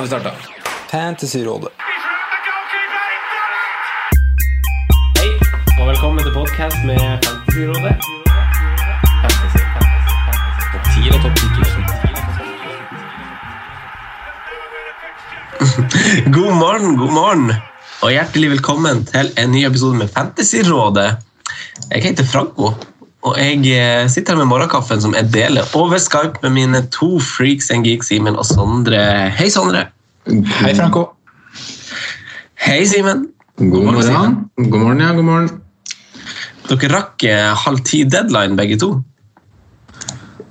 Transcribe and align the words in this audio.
Nå 0.00 0.02
har 0.02 0.08
vi 0.08 0.20
starta. 0.20 0.36
Fantasyrådet. 0.90 1.68
Hei, 5.18 5.30
og 5.80 5.88
velkommen 5.90 6.24
til 6.24 6.32
podkast 6.32 6.76
med 6.88 7.02
Fantasyrådet. 7.26 7.94
Fantasy, 9.20 9.60
fantasy, 9.74 10.12
fantasy. 10.24 10.64
Topp 10.72 10.84
10 10.94 11.12
og 11.12 11.20
topp 11.24 11.36
10 16.24 16.32
God 16.38 16.52
morgen, 16.62 16.96
god 16.96 17.12
morgen, 17.12 17.52
og 18.00 18.08
hjertelig 18.16 18.50
velkommen 18.56 19.04
til 19.12 19.28
en 19.36 19.52
ny 19.52 19.66
episode 19.68 20.00
med 20.00 20.08
Fantasyrådet. 20.16 21.10
Jeg 21.90 22.02
heter 22.08 22.24
Franco, 22.24 22.72
og 23.20 23.36
jeg 23.36 23.60
eh, 23.76 24.06
sitter 24.08 24.32
her 24.32 24.40
med 24.40 24.48
morgenkaffen 24.48 25.00
som 25.02 25.14
jeg 25.16 25.28
deler 25.34 25.68
over 25.76 26.00
Skype 26.00 26.40
med 26.44 26.54
mine 26.56 26.80
to 26.94 27.18
freaks 27.20 27.68
and 27.74 27.84
geeks, 27.84 28.08
Simen 28.08 28.38
og 28.40 28.46
Sondre. 28.48 29.02
Hei, 29.36 29.50
Sondre. 29.52 29.90
Hei, 30.26 30.72
Franco. 30.78 31.10
Hei, 32.64 32.80
Simen. 32.88 33.26
God 33.58 33.84
morgen. 33.84 34.06
Simen. 34.06 34.70
God 34.70 34.80
morgen, 34.80 35.02
ja. 35.04 35.12
God 35.12 35.28
morgen. 35.28 35.50
Dere 36.70 36.90
rakk 36.94 37.26
eh, 37.28 37.50
halv 37.66 37.82
ti-deadline, 37.84 38.56
begge 38.56 38.78
to. 38.80 38.94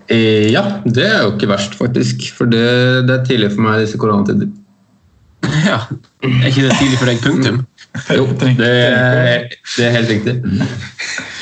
Eh, 0.09 0.51
ja, 0.53 0.63
det 0.85 1.07
er 1.07 1.23
jo 1.23 1.33
ikke 1.33 1.49
verst, 1.49 1.73
faktisk. 1.79 2.27
For 2.37 2.49
det, 2.49 2.67
det 3.09 3.15
er 3.15 3.25
tidlig 3.25 3.49
for 3.55 3.65
meg 3.65 3.79
i 3.79 3.87
disse 3.87 4.01
koronatider. 4.01 4.49
Ja, 5.65 5.79
Er 6.21 6.45
ikke 6.49 6.67
det 6.67 6.75
tidlig 6.77 6.97
for 6.99 7.09
deg, 7.09 7.21
punktum? 7.23 7.59
Jo, 8.13 8.25
det, 8.37 8.59
det 8.59 9.85
er 9.85 9.93
helt 9.95 10.09
riktig. 10.11 10.35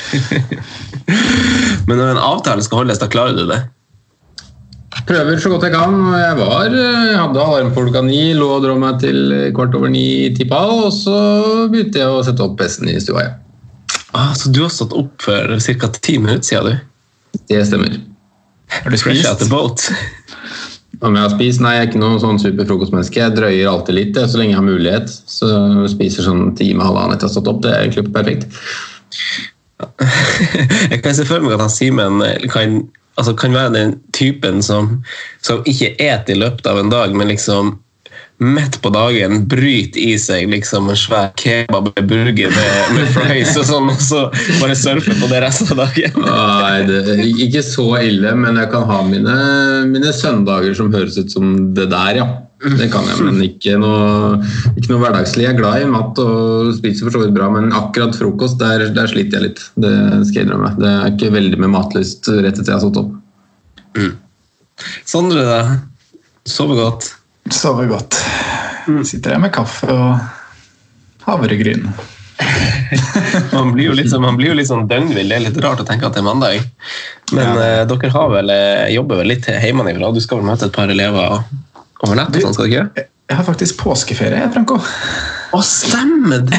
Men 1.88 1.96
når 1.96 2.14
en 2.14 2.22
avtale 2.22 2.64
skal 2.64 2.82
holdes, 2.82 3.00
da 3.00 3.08
klarer 3.10 3.36
du 3.36 3.44
det? 3.48 3.62
Prøver 5.08 5.38
så 5.40 5.50
godt 5.52 5.64
jeg 5.68 5.72
kan. 5.72 5.94
Jeg 6.18 6.36
var, 6.40 6.74
jeg 6.74 7.16
hadde 7.16 7.42
alarm 7.44 7.72
på 7.72 7.84
klokka 7.86 8.02
ni, 8.04 8.32
lå 8.36 8.48
og 8.56 8.64
dro 8.64 8.74
meg 8.80 8.98
til 9.02 9.32
kvart 9.56 9.76
over 9.78 9.92
ni 9.92 10.34
tippa, 10.36 10.60
og 10.82 10.90
så 10.92 11.18
begynte 11.72 12.02
jeg 12.02 12.12
å 12.12 12.24
sette 12.26 12.44
opp 12.44 12.58
PC-en 12.60 12.92
i 12.92 12.98
stua. 13.00 13.24
Ja. 13.24 13.36
Ah, 14.16 14.32
så 14.36 14.50
du 14.52 14.62
har 14.64 14.72
stått 14.72 14.96
opp 14.96 15.20
for 15.22 15.58
ca. 15.80 15.90
ti 16.00 16.18
minutter 16.18 16.48
siden, 16.48 16.78
du? 16.78 17.40
Det 17.48 17.60
stemmer. 17.68 18.00
Har 18.72 18.90
du 18.90 18.98
Fresh 19.00 19.28
out 19.28 19.40
the 19.40 19.48
boat? 19.48 19.84
Om 21.00 21.14
jeg 21.14 21.22
har 21.22 21.34
spist? 21.36 21.62
Nei, 21.62 21.74
jeg 21.76 21.84
er 21.84 21.90
ikke 21.90 22.00
noe 22.02 22.18
sånn 22.20 22.40
superfrokostmenneske. 22.42 23.20
Jeg 23.20 23.36
drøyer 23.36 23.70
alltid 23.70 23.96
litt 23.96 24.16
jeg, 24.18 24.30
så 24.32 24.40
lenge 24.40 24.54
jeg 24.54 24.58
har 24.58 24.66
mulighet. 24.66 25.12
Så 25.30 25.50
jeg 25.52 25.92
spiser 25.92 26.26
sånn 26.26 26.50
time, 26.58 26.82
halvannen 26.84 27.14
etter 27.14 27.28
å 27.28 27.30
ha 27.30 27.36
stått 27.36 27.50
opp. 27.52 27.60
Det 27.64 27.70
er 27.70 27.84
egentlig 27.84 28.08
perfekt. 28.16 28.48
Jeg 30.92 31.02
kan 31.04 31.16
se 31.16 31.26
for 31.28 31.44
meg 31.44 31.56
at 31.56 31.66
han 31.66 31.72
Simen 31.72 32.22
kan, 32.52 32.80
altså 33.18 33.34
kan 33.38 33.54
være 33.56 33.74
den 33.76 33.98
typen 34.16 34.62
som, 34.64 34.98
som 35.44 35.62
ikke 35.68 35.94
et 36.02 36.30
i 36.30 36.38
løpet 36.38 36.66
av 36.66 36.80
en 36.80 36.90
dag, 36.92 37.14
men 37.14 37.30
liksom 37.30 37.76
midt 38.38 38.76
på 38.82 38.90
dagen 38.94 39.40
bryter 39.50 39.98
i 39.98 40.12
seg 40.20 40.46
liksom 40.52 40.90
en 40.92 40.98
svær 40.98 41.32
kebab 41.40 41.88
med 41.90 42.10
burger 42.10 42.52
med, 42.54 42.92
med 42.94 43.08
fries 43.16 43.56
og 43.58 43.66
sånn, 43.66 43.90
og 43.90 44.02
så 44.02 44.24
bare 44.60 44.76
surfer 44.78 45.18
på 45.18 45.30
det 45.30 45.40
resten 45.42 45.72
av 45.74 45.82
dagen. 45.88 46.20
Nei, 46.22 46.76
det 46.86 47.00
er 47.16 47.24
ikke 47.48 47.64
så 47.66 47.88
ille, 47.98 48.34
men 48.38 48.60
jeg 48.62 48.70
kan 48.74 48.86
ha 48.90 49.00
mine, 49.06 49.38
mine 49.90 50.14
søndager 50.14 50.76
som 50.78 50.94
høres 50.94 51.18
ut 51.18 51.34
som 51.34 51.56
det 51.74 51.88
der, 51.90 52.22
ja. 52.22 52.28
Det 52.58 52.88
kan 52.90 53.06
jeg, 53.06 53.22
men 53.22 53.42
ikke 53.44 53.76
noe, 53.78 54.38
ikke 54.74 54.90
noe 54.90 55.02
hverdagslig. 55.04 55.44
Jeg 55.44 55.54
er 55.54 55.58
glad 55.60 55.82
i 55.84 55.90
mat 55.90 56.18
og 56.18 56.72
spiser 56.74 57.06
for 57.06 57.14
så 57.14 57.20
vidt 57.22 57.36
bra, 57.36 57.46
men 57.54 57.70
akkurat 57.76 58.16
frokost, 58.18 58.58
der, 58.58 58.88
der 58.96 59.10
sliter 59.10 59.38
jeg 59.38 59.52
litt. 59.52 59.62
Det 59.78 59.92
skal 60.26 60.40
jeg 60.40 60.48
innrømme. 60.48 60.72
Det 60.80 60.90
er 60.90 61.12
ikke 61.12 61.30
veldig 61.36 61.60
med 61.62 61.70
matlyst 61.76 62.26
rett 62.32 62.58
etter 62.58 62.72
jeg 62.72 62.74
har 62.74 62.82
stått 62.82 62.98
opp. 63.04 63.14
Sondre, 65.06 65.44
da? 65.46 65.60
Sover 66.48 66.82
godt? 66.82 67.12
Sover 67.54 67.86
godt. 67.90 68.18
Sitter 69.06 69.36
her 69.36 69.42
med 69.42 69.54
kaffe 69.54 69.86
og 69.94 71.28
havregryn. 71.28 71.86
Man 73.54 73.70
blir 73.74 73.90
jo 73.90 73.94
litt 73.94 74.10
sånn, 74.10 74.26
sånn 74.66 74.90
døgnvill. 74.90 75.30
Det 75.30 75.38
er 75.38 75.46
litt 75.46 75.62
rart 75.62 75.82
å 75.82 75.86
tenke 75.86 76.08
at 76.08 76.18
det 76.18 76.24
er 76.24 76.26
mandag. 76.26 76.66
Men 77.36 77.54
eh, 77.54 77.86
dere 77.86 78.12
har 78.14 78.34
vel, 78.34 78.50
eh, 78.50 78.90
jobber 78.96 79.22
vel 79.22 79.34
litt 79.34 79.46
hjemmefra? 79.46 80.10
Du 80.10 80.22
skal 80.24 80.40
vel 80.40 80.50
møte 80.50 80.66
et 80.66 80.74
par 80.74 80.90
elever 80.90 81.22
over 81.38 81.66
nett? 82.06 82.34
og 82.34 82.44
sånn, 82.44 82.54
skal 82.54 82.68
du 82.68 82.74
ikke? 82.74 83.06
Jeg 83.28 83.36
har 83.36 83.44
faktisk 83.44 83.80
påskeferie, 83.82 84.46
Franco. 84.54 84.78
Å, 85.52 85.58
stemmer 85.64 86.42
det! 86.48 86.58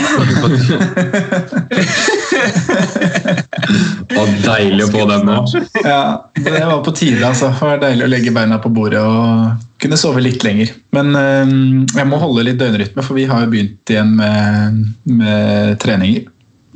Og 4.17 4.29
deilig 4.45 4.85
å 4.85 4.89
få 4.93 5.05
den 5.09 5.25
nå. 5.29 5.37
Ja, 5.81 6.01
det 6.37 6.53
var 6.53 6.83
på 6.85 6.93
tide. 6.97 7.23
altså. 7.25 7.49
Det 7.53 7.71
var 7.71 7.81
deilig 7.83 8.05
å 8.05 8.11
legge 8.11 8.33
beina 8.33 8.59
på 8.61 8.71
bordet 8.73 9.01
og 9.01 9.65
kunne 9.81 9.97
sove 9.97 10.21
litt 10.25 10.45
lenger. 10.45 10.75
Men 10.93 11.13
eh, 11.17 11.53
jeg 11.97 12.09
må 12.09 12.21
holde 12.21 12.45
litt 12.49 12.61
døgnrytme, 12.61 13.05
for 13.05 13.17
vi 13.17 13.25
har 13.29 13.45
jo 13.45 13.51
begynt 13.53 13.93
igjen 13.93 14.13
med, 14.17 14.81
med 15.09 15.77
treninger 15.81 16.25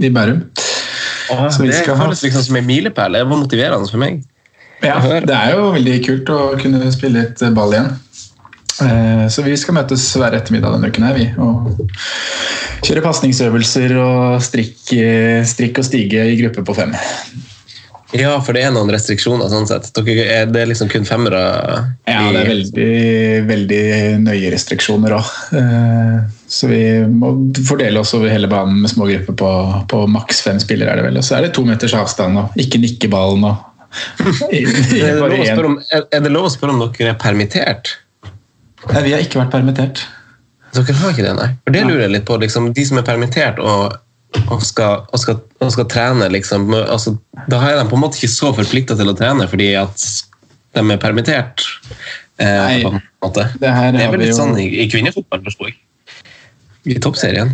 i 0.02 0.14
Bærum. 0.14 0.42
Så 1.54 1.64
vi 1.64 1.70
det 1.70 1.84
føles 1.86 2.22
liksom 2.26 2.46
som 2.46 2.58
en 2.60 2.66
milepæl. 2.70 3.18
Det 3.18 3.26
var 3.26 3.42
motiverende 3.42 3.90
for 3.90 4.02
meg. 4.02 4.24
Ja, 4.84 4.98
det 5.24 5.34
er 5.34 5.54
jo 5.56 5.70
veldig 5.78 6.00
kult 6.04 6.30
å 6.34 6.40
kunne 6.60 6.90
spille 6.94 7.22
litt 7.22 7.44
ball 7.56 7.74
igjen. 7.74 7.94
Eh, 8.82 9.28
Så 9.30 9.44
vi 9.46 9.56
skal 9.60 9.78
møtes 9.78 10.06
hver 10.18 10.36
ettermiddag 10.38 10.76
denne 10.76 10.90
uken 10.90 11.08
her, 11.08 11.18
vi. 11.18 11.30
Og 11.38 11.88
kjøre 12.84 13.06
pasningsøvelser 13.06 13.96
og 14.02 14.44
strikk, 14.44 14.78
eh, 14.98 15.42
strikk 15.48 15.80
og 15.80 15.88
stige 15.88 16.26
i 16.32 16.38
gruppe 16.42 16.66
på 16.66 16.76
fem. 16.78 16.96
Ja, 18.14 18.36
for 18.46 18.54
det 18.54 18.62
er 18.62 18.74
noen 18.74 18.92
restriksjoner 18.94 19.50
sånn 19.50 19.66
sett. 19.66 19.88
Dere, 19.98 20.26
er 20.30 20.46
det 20.46 20.68
liksom 20.70 20.90
kun 20.92 21.06
femmere? 21.08 21.40
Ja, 22.06 22.28
det 22.30 22.44
er 22.44 22.52
veldig, 22.52 23.48
veldig 23.48 23.86
nøye 24.22 24.52
restriksjoner 24.54 25.16
òg. 25.18 25.32
Så 26.46 26.70
vi 26.70 26.84
må 27.10 27.32
fordele 27.66 28.04
oss 28.04 28.14
over 28.14 28.30
hele 28.30 28.46
banen 28.52 28.84
med 28.84 28.92
små 28.94 29.08
grupper 29.10 29.34
på, 29.34 29.50
på 29.90 30.04
maks 30.14 30.44
fem 30.46 30.62
spillere. 30.62 30.94
er 30.94 31.02
det 31.02 31.08
vel. 31.08 31.18
Og 31.18 31.26
så 31.26 31.40
er 31.40 31.48
det 31.48 31.56
to 31.58 31.66
meters 31.66 31.96
avstand 31.98 32.38
og 32.38 32.62
ikke 32.62 32.84
nikke 32.84 33.10
ballen. 33.10 33.50
og 33.50 33.58
Er 34.54 35.26
det, 35.34 35.66
om, 35.66 35.80
er 35.90 36.22
det 36.22 36.32
lov 36.34 36.52
å 36.52 36.54
spørre 36.54 36.74
om 36.78 36.86
dere 36.86 37.16
er 37.16 37.20
permittert? 37.22 37.96
Nei, 38.92 39.02
vi 39.06 39.14
har 39.16 39.24
ikke 39.24 39.40
vært 39.40 39.54
permittert. 39.54 40.04
Dere 40.74 40.96
har 41.00 41.14
ikke 41.14 41.24
det, 41.28 41.34
nei. 41.38 41.50
For 41.64 41.76
det 41.76 41.84
lurer 41.86 42.06
jeg 42.08 42.14
litt 42.16 42.26
på. 42.28 42.38
Liksom, 42.42 42.72
de 42.76 42.86
som 42.90 42.98
er 43.00 43.06
permittert 43.08 43.60
og, 43.62 43.94
og, 44.48 44.64
skal, 44.66 45.04
og, 45.06 45.20
skal, 45.22 45.38
og 45.62 45.72
skal 45.76 45.88
trene, 45.92 46.28
liksom, 46.34 46.68
altså, 46.82 47.16
da 47.52 47.60
er 47.70 47.78
de 47.80 47.86
på 47.92 48.00
en 48.00 48.04
måte 48.04 48.18
ikke 48.20 48.32
så 48.34 48.50
forplikta 48.58 48.98
til 49.00 49.12
å 49.12 49.16
trene 49.18 49.46
fordi 49.52 49.70
at 49.80 50.08
de 50.74 50.84
er 50.84 51.02
permittert. 51.02 51.62
Eh, 52.42 52.48
Nei, 52.50 52.80
på 52.82 52.90
en 52.96 53.04
måte. 53.22 53.46
det 53.62 53.70
her 53.76 53.92
det 53.94 54.02
er 54.08 54.10
vel 54.16 54.24
litt 54.26 54.34
jo- 54.34 54.40
sånn 54.42 54.58
i, 54.58 54.66
i 54.82 54.90
kvinnefotball, 54.90 55.44
forstår 55.46 55.70
jeg. 55.70 55.78
I 56.90 56.98
toppserien. 57.00 57.54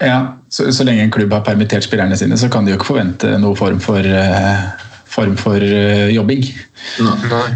Ja, 0.00 0.38
så, 0.48 0.70
så 0.72 0.86
lenge 0.86 1.04
en 1.04 1.12
klubb 1.12 1.32
har 1.34 1.44
permittert 1.46 1.84
spillerne 1.84 2.16
sine, 2.16 2.38
så 2.40 2.48
kan 2.50 2.64
de 2.64 2.72
jo 2.72 2.78
ikke 2.78 2.92
forvente 2.94 3.34
noen 3.42 3.58
form 3.58 3.80
for, 3.82 4.00
uh, 4.00 4.64
form 5.10 5.36
for 5.38 5.60
uh, 5.60 6.06
jobbing. 6.14 6.46
Nei. 7.04 7.48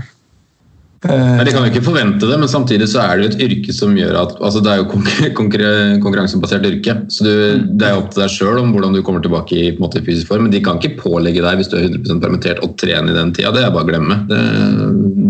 Nei, 1.03 1.43
De 1.45 1.51
kan 1.51 1.65
jo 1.65 1.71
ikke 1.73 1.83
forvente 1.83 2.29
det, 2.31 2.37
men 2.39 2.49
samtidig 2.51 2.87
så 2.93 3.01
er 3.03 3.19
det 3.19 3.25
jo 3.25 3.31
et 3.33 3.41
yrke 3.49 3.73
som 3.75 3.95
gjør 3.99 4.15
at 4.21 4.37
altså 4.39 4.61
Det 4.63 4.71
er 4.71 4.77
jo 4.83 4.85
konkur- 4.93 5.99
konkurransebasert 6.05 6.67
yrke, 6.69 6.95
så 7.11 7.25
du, 7.27 7.33
det 7.75 7.89
er 7.89 7.97
jo 7.97 8.03
opp 8.05 8.13
til 8.15 8.23
deg 8.23 8.31
sjøl 8.37 8.61
om 8.63 8.71
hvordan 8.75 8.95
du 8.95 9.03
kommer 9.03 9.25
tilbake 9.25 9.57
i 9.59 9.73
måte, 9.83 10.03
fysisk 10.07 10.29
form. 10.31 10.45
Men 10.47 10.55
de 10.55 10.61
kan 10.63 10.79
ikke 10.79 11.01
pålegge 11.03 11.43
deg 11.43 11.59
hvis 11.59 11.71
du 11.73 11.79
er 11.81 11.89
100% 11.91 12.23
permittert 12.23 12.63
å 12.63 12.71
trene 12.79 13.11
i 13.11 13.17
den 13.19 13.33
tida. 13.35 13.51
Det 13.57 13.65
er 13.67 13.75
bare 13.75 13.83
å 13.83 13.91
glemme. 13.91 14.21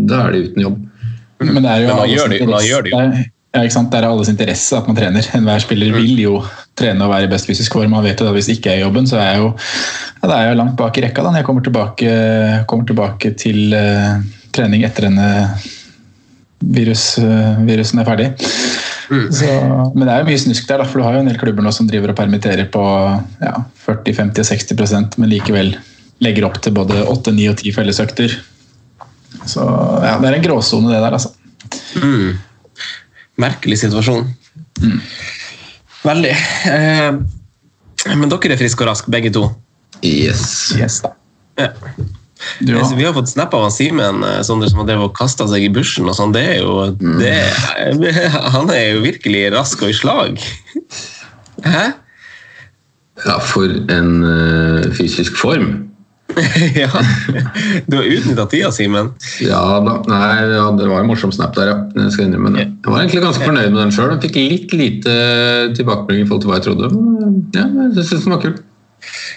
Da 0.09 0.27
er 0.27 0.33
de 0.37 0.43
uten 0.51 0.67
jobb. 0.67 0.81
Men 1.43 1.63
det 1.65 1.71
er 1.73 1.87
jo 1.87 1.89
Men 1.89 1.97
man 2.03 2.11
gjør 2.13 2.29
det- 2.37 2.49
man 2.49 2.67
gjør 2.69 2.83
det 2.83 2.93
jo. 2.93 2.99
er- 2.99 3.31
Ja, 3.53 3.61
ikke 3.67 3.73
sant? 3.75 3.91
Det 3.93 3.99
er 4.01 4.09
alles 4.09 4.29
interesse 4.33 4.73
at 4.79 4.87
man 4.89 4.97
trener. 4.97 5.21
Enhver 5.37 5.61
spiller 5.61 5.93
vil 5.93 6.17
jo 6.23 6.39
trene 6.75 7.03
og 7.05 7.11
være 7.13 7.25
i 7.25 7.33
best 7.33 7.45
fysisk 7.47 7.73
form. 7.77 7.91
Man 7.91 8.03
vet 8.05 8.19
jo 8.21 8.25
da 8.25 8.33
Hvis 8.33 8.47
det 8.49 8.55
ikke 8.61 8.73
er 8.77 8.81
jobben, 8.87 9.05
så 9.05 9.19
er 9.21 9.35
jeg 9.35 9.43
jo, 9.43 9.49
ja, 10.23 10.29
er 10.31 10.47
jeg 10.47 10.53
jo 10.55 10.61
langt 10.63 10.77
bak 10.79 10.97
i 10.97 11.03
rekka. 11.05 11.23
da 11.23 11.29
når 11.31 11.37
jeg 11.43 11.45
kommer 11.45 11.63
tilbake, 11.67 12.67
kommer 12.67 12.87
tilbake 12.89 13.35
til 13.37 13.75
uh, 13.77 14.21
trening 14.55 14.85
etter 14.87 15.09
denne 15.09 15.29
virus, 16.63 17.17
uh, 17.19 17.59
virusen 17.67 18.03
er 18.03 18.09
ferdig. 18.09 18.33
Så, 19.13 19.49
men 19.93 20.07
det 20.07 20.13
er 20.13 20.23
jo 20.23 20.29
mye 20.31 20.41
snusk 20.41 20.69
der, 20.69 20.81
da, 20.81 20.87
for 20.89 21.01
du 21.01 21.05
har 21.05 21.19
jo 21.19 21.23
en 21.25 21.29
del 21.29 21.37
klubber 21.41 21.65
nå 21.65 21.73
som 21.75 21.89
driver 21.89 22.15
og 22.15 22.17
permitterer 22.17 22.69
på 22.73 22.83
ja, 23.43 23.59
40-50-60% 23.85 25.19
men 25.21 25.29
likevel 25.29 25.75
legger 26.25 26.47
opp 26.47 26.57
til 26.63 26.73
både 26.77 27.03
8, 27.11 27.35
9 27.35 27.49
og 27.51 27.59
10 27.59 27.75
fellesøkter. 27.77 28.39
Så 29.49 29.67
ja, 30.05 30.17
det 30.23 30.31
er 30.31 30.39
en 30.39 30.47
gråsone, 30.47 30.93
det 30.95 31.03
der, 31.03 31.19
altså. 31.19 31.33
Mm. 31.99 32.39
Merkelig 33.43 33.81
situasjon. 33.83 34.31
Mm. 34.81 34.99
Veldig. 36.03 36.33
Eh, 36.71 37.11
men 38.17 38.33
dere 38.33 38.55
er 38.55 38.61
friske 38.61 38.85
og 38.85 38.93
raske, 38.93 39.13
begge 39.13 39.33
to? 39.35 39.49
Yes. 40.03 40.73
yes 40.79 41.01
da. 41.05 41.13
Ja. 41.59 41.73
Du, 42.61 42.73
Eh, 42.77 42.94
Vi 42.97 43.05
har 43.05 43.12
fått 43.17 43.29
snap 43.31 43.55
av 43.55 43.69
Simen 43.71 44.23
eh, 44.27 44.41
Sondre, 44.47 44.69
som 44.71 44.83
har 44.83 44.87
drevet 44.91 45.11
og 45.11 45.17
kasta 45.17 45.47
seg 45.50 45.65
i 45.67 45.71
bushen. 45.73 46.09
og 46.09 46.17
sånn. 46.19 46.33
Det 46.35 46.43
er 46.56 46.59
jo, 46.62 46.91
det, 46.99 47.35
Han 48.56 48.71
er 48.75 48.97
jo 48.97 49.05
virkelig 49.06 49.47
rask 49.55 49.83
og 49.83 49.91
i 49.93 49.97
slag. 49.97 50.43
Hæ? 51.65 51.85
Ja, 53.23 53.37
for 53.39 53.71
en 53.93 54.12
uh, 54.25 54.91
fysisk 54.97 55.37
form. 55.39 55.89
ja. 56.83 56.89
Du 57.87 57.99
har 57.99 58.06
utnytta 58.09 58.47
tida, 58.49 58.71
Simen. 58.73 59.11
Ja 59.44 59.61
da. 59.85 59.99
Nei, 60.09 60.31
ja, 60.55 60.65
det 60.79 60.89
var 60.89 61.03
en 61.05 61.11
morsom 61.11 61.31
snap 61.35 61.53
der, 61.59 61.69
ja. 61.69 61.77
Jeg 62.00 62.15
skal 62.15 62.27
innrømme 62.31 62.55
det. 62.56 62.65
Jeg 62.83 62.89
var 62.94 63.03
egentlig 63.03 63.23
ganske 63.27 63.44
fornøyd 63.47 63.69
med 63.75 63.81
den 63.83 63.93
sjøl. 63.94 64.15
Fikk 64.25 64.39
litt 64.41 64.73
lite 64.81 65.17
tilbakemelding 65.77 66.25
i 66.25 66.29
forhold 66.31 66.43
til 66.47 66.50
hva 66.50 66.59
jeg 66.59 66.67
trodde. 66.71 66.91
Men, 66.97 67.37
Ja, 67.55 67.67
jeg 67.93 68.06
syns 68.09 68.25
den 68.25 68.33
var 68.35 68.41
kul. 68.47 68.56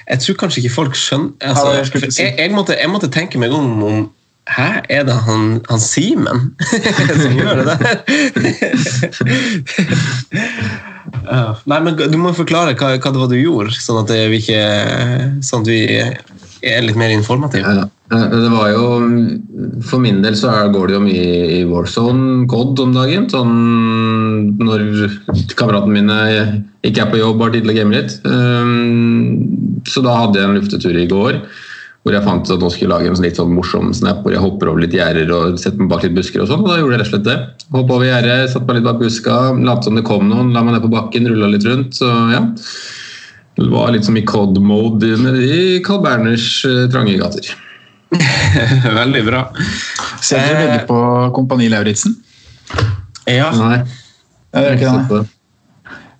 Jeg 0.09 0.21
tror 0.23 0.35
kanskje 0.43 0.63
ikke 0.63 0.75
folk 0.75 0.99
skjønner 0.99 1.31
altså, 1.41 1.71
jeg 1.77 2.11
jeg, 2.19 2.35
jeg, 2.37 2.51
måtte, 2.53 2.77
jeg 2.79 2.91
måtte 2.91 3.11
tenke 3.13 3.41
meg 3.41 3.55
om 3.55 3.83
om 3.83 4.05
Hæ, 4.45 4.85
er 4.93 5.03
det 5.07 5.13
han, 5.25 5.65
han 5.69 5.79
Simen 5.81 6.51
som 7.23 7.33
gjør 7.33 7.63
det 7.63 7.65
der? 7.65 7.97
Nei, 11.65 11.79
men 11.81 11.97
Du 11.97 12.17
må 12.21 12.33
forklare 12.37 12.75
hva, 12.77 12.91
hva 12.99 13.11
det 13.11 13.21
var 13.23 13.31
du 13.31 13.37
gjorde, 13.39 13.73
sånn 13.73 14.03
at, 14.03 14.13
vi 14.29 14.43
ikke, 14.43 14.61
sånn 15.45 15.65
at 15.65 15.71
vi 15.71 15.79
er 16.65 16.85
litt 16.85 16.99
mer 16.99 17.13
informative. 17.13 17.65
Ja, 17.65 17.87
det 18.11 18.49
var 18.53 18.69
jo 18.69 18.83
For 19.81 20.01
min 20.01 20.21
del 20.21 20.35
så 20.37 20.51
går 20.73 20.87
det 20.87 20.93
jo 20.93 21.03
mye 21.07 21.29
i 21.57 21.61
Warzone 21.69 22.45
COD 22.51 22.83
om 22.83 22.93
dagen. 22.93 23.29
Sånn 23.31 24.57
når 24.61 24.83
kameratene 25.57 25.95
mine 25.95 26.17
ikke 26.85 27.05
er 27.05 27.13
på 27.13 27.21
jobb 27.21 27.39
Bare 27.39 27.49
har 27.49 27.55
tid 27.55 27.65
til 27.65 27.73
å 27.73 27.77
game 27.79 27.95
litt. 27.95 28.17
Um, 28.25 29.81
Så 29.89 30.03
da 30.05 30.19
hadde 30.21 30.41
jeg 30.41 30.49
en 30.49 30.59
luftetur 30.59 30.97
i 30.97 31.07
går 31.09 31.41
hvor 32.05 32.13
jeg 32.13 32.21
fant 32.21 32.49
at 32.53 32.61
nå 32.61 32.67
skulle 32.69 32.93
lage 32.93 33.09
en 33.09 33.15
sånn 33.17 33.25
litt 33.25 33.39
sånn 33.39 33.53
morsom 33.57 33.87
snap 33.97 34.19
hvor 34.21 34.29
jeg 34.35 34.41
hopper 34.43 34.69
over 34.69 34.83
litt 34.83 34.93
gjerder 34.93 35.31
og 35.33 35.55
setter 35.57 35.81
meg 35.81 35.89
bak 35.89 36.03
litt 36.05 36.13
busker 36.13 36.43
og 36.43 36.51
sånn. 36.51 36.61
Og 36.61 36.69
da 36.69 36.75
gjorde 36.77 36.93
jeg 36.93 37.01
rett 37.01 37.07
og 37.07 37.15
slett 37.15 37.25
det. 37.25 37.37
Hoppa 37.73 37.95
over 37.95 38.05
gjerdet, 38.05 38.51
satt 38.51 38.67
meg 38.67 38.77
litt 38.77 38.85
bak 38.85 38.99
buska, 39.01 39.37
lot 39.65 39.87
som 39.87 39.97
det 39.97 40.03
kom 40.05 40.29
noen, 40.29 40.51
la 40.53 40.61
meg 40.61 40.75
ned 40.75 40.85
på 40.85 40.91
bakken, 40.93 41.25
rulla 41.31 41.49
litt 41.49 41.65
rundt. 41.65 41.97
Så 41.97 42.11
ja. 42.29 42.43
Det 43.57 43.71
var 43.73 43.89
litt 43.95 44.05
som 44.05 44.21
i 44.21 44.25
COD-mode 44.27 45.15
i 45.49 45.81
Carl 45.81 46.03
Berners 46.05 46.49
eh, 46.69 46.85
trange 46.93 47.17
gater. 47.17 47.55
Veldig 49.01 49.23
bra. 49.27 49.45
Ser 50.23 50.41
dere 50.41 50.59
veldig 50.61 50.81
på 50.89 50.99
Kompani 51.35 51.69
Lauritzen? 51.71 52.15
Ja. 53.29 53.49
Nei. 53.55 53.79
Jeg 54.55 54.69
er 54.69 54.77
ikke 54.77 54.93
det. 55.09 55.25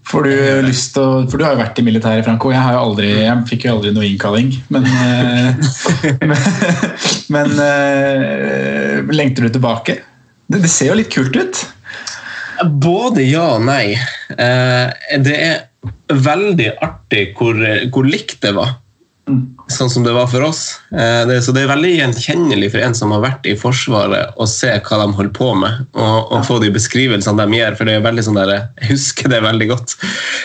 Får 0.06 0.28
du 0.28 0.34
lyst 0.68 0.94
til 0.94 1.02
å, 1.02 1.14
For 1.30 1.42
du 1.42 1.46
har 1.48 1.56
jo 1.56 1.62
vært 1.64 1.80
i 1.82 1.86
militæret, 1.86 2.26
Franco. 2.28 2.52
Jeg, 2.54 2.62
har 2.62 2.76
jo 2.76 2.84
aldri, 2.84 3.10
jeg 3.24 3.46
fikk 3.50 3.66
jo 3.66 3.78
aldri 3.78 3.94
noe 3.96 4.06
innkalling. 4.06 4.52
Men, 4.74 4.86
eh, 4.86 5.72
men, 6.30 6.36
men 7.34 7.56
eh, 7.66 9.16
lengter 9.16 9.48
du 9.48 9.56
tilbake? 9.56 9.98
Det, 10.46 10.62
det 10.62 10.72
ser 10.72 10.92
jo 10.92 11.00
litt 11.00 11.10
kult 11.14 11.40
ut. 11.40 11.64
Både 12.86 13.26
ja 13.26 13.48
og 13.56 13.66
nei. 13.66 13.96
Eh, 14.38 15.18
det 15.26 15.36
er 15.36 15.64
veldig 16.14 16.70
artig 16.86 17.32
hvor, 17.38 17.58
hvor 17.94 18.06
likt 18.06 18.38
det 18.46 18.54
var. 18.58 18.78
Sånn 19.74 19.89
som 19.89 20.04
det 20.06 20.12
var 20.13 20.27
for 20.30 20.44
oss. 20.45 20.75
Eh, 20.94 21.24
det, 21.25 21.39
så 21.42 21.54
det 21.56 21.63
er 21.63 21.72
veldig 21.72 21.92
gjenkjennelig 21.95 22.68
for 22.75 22.83
en 22.86 22.94
som 22.98 23.13
har 23.16 23.24
vært 23.24 23.48
i 23.50 23.56
Forsvaret, 23.57 24.36
å 24.38 24.45
se 24.50 24.69
hva 24.69 25.00
de 25.01 25.07
holder 25.18 25.31
på 25.33 25.48
med, 25.57 25.80
og, 25.98 26.30
og 26.30 26.45
få 26.45 26.60
de 26.62 26.69
beskrivelsene 26.75 27.42
de 27.42 27.57
gjør. 27.57 27.77
For 27.80 27.89
det 27.89 27.95
er 27.98 28.06
veldig 28.06 28.25
sånn 28.27 28.38
der, 28.38 28.54
Jeg 28.83 28.92
husker 28.92 29.33
det 29.33 29.42
veldig 29.48 29.69
godt. 29.74 29.98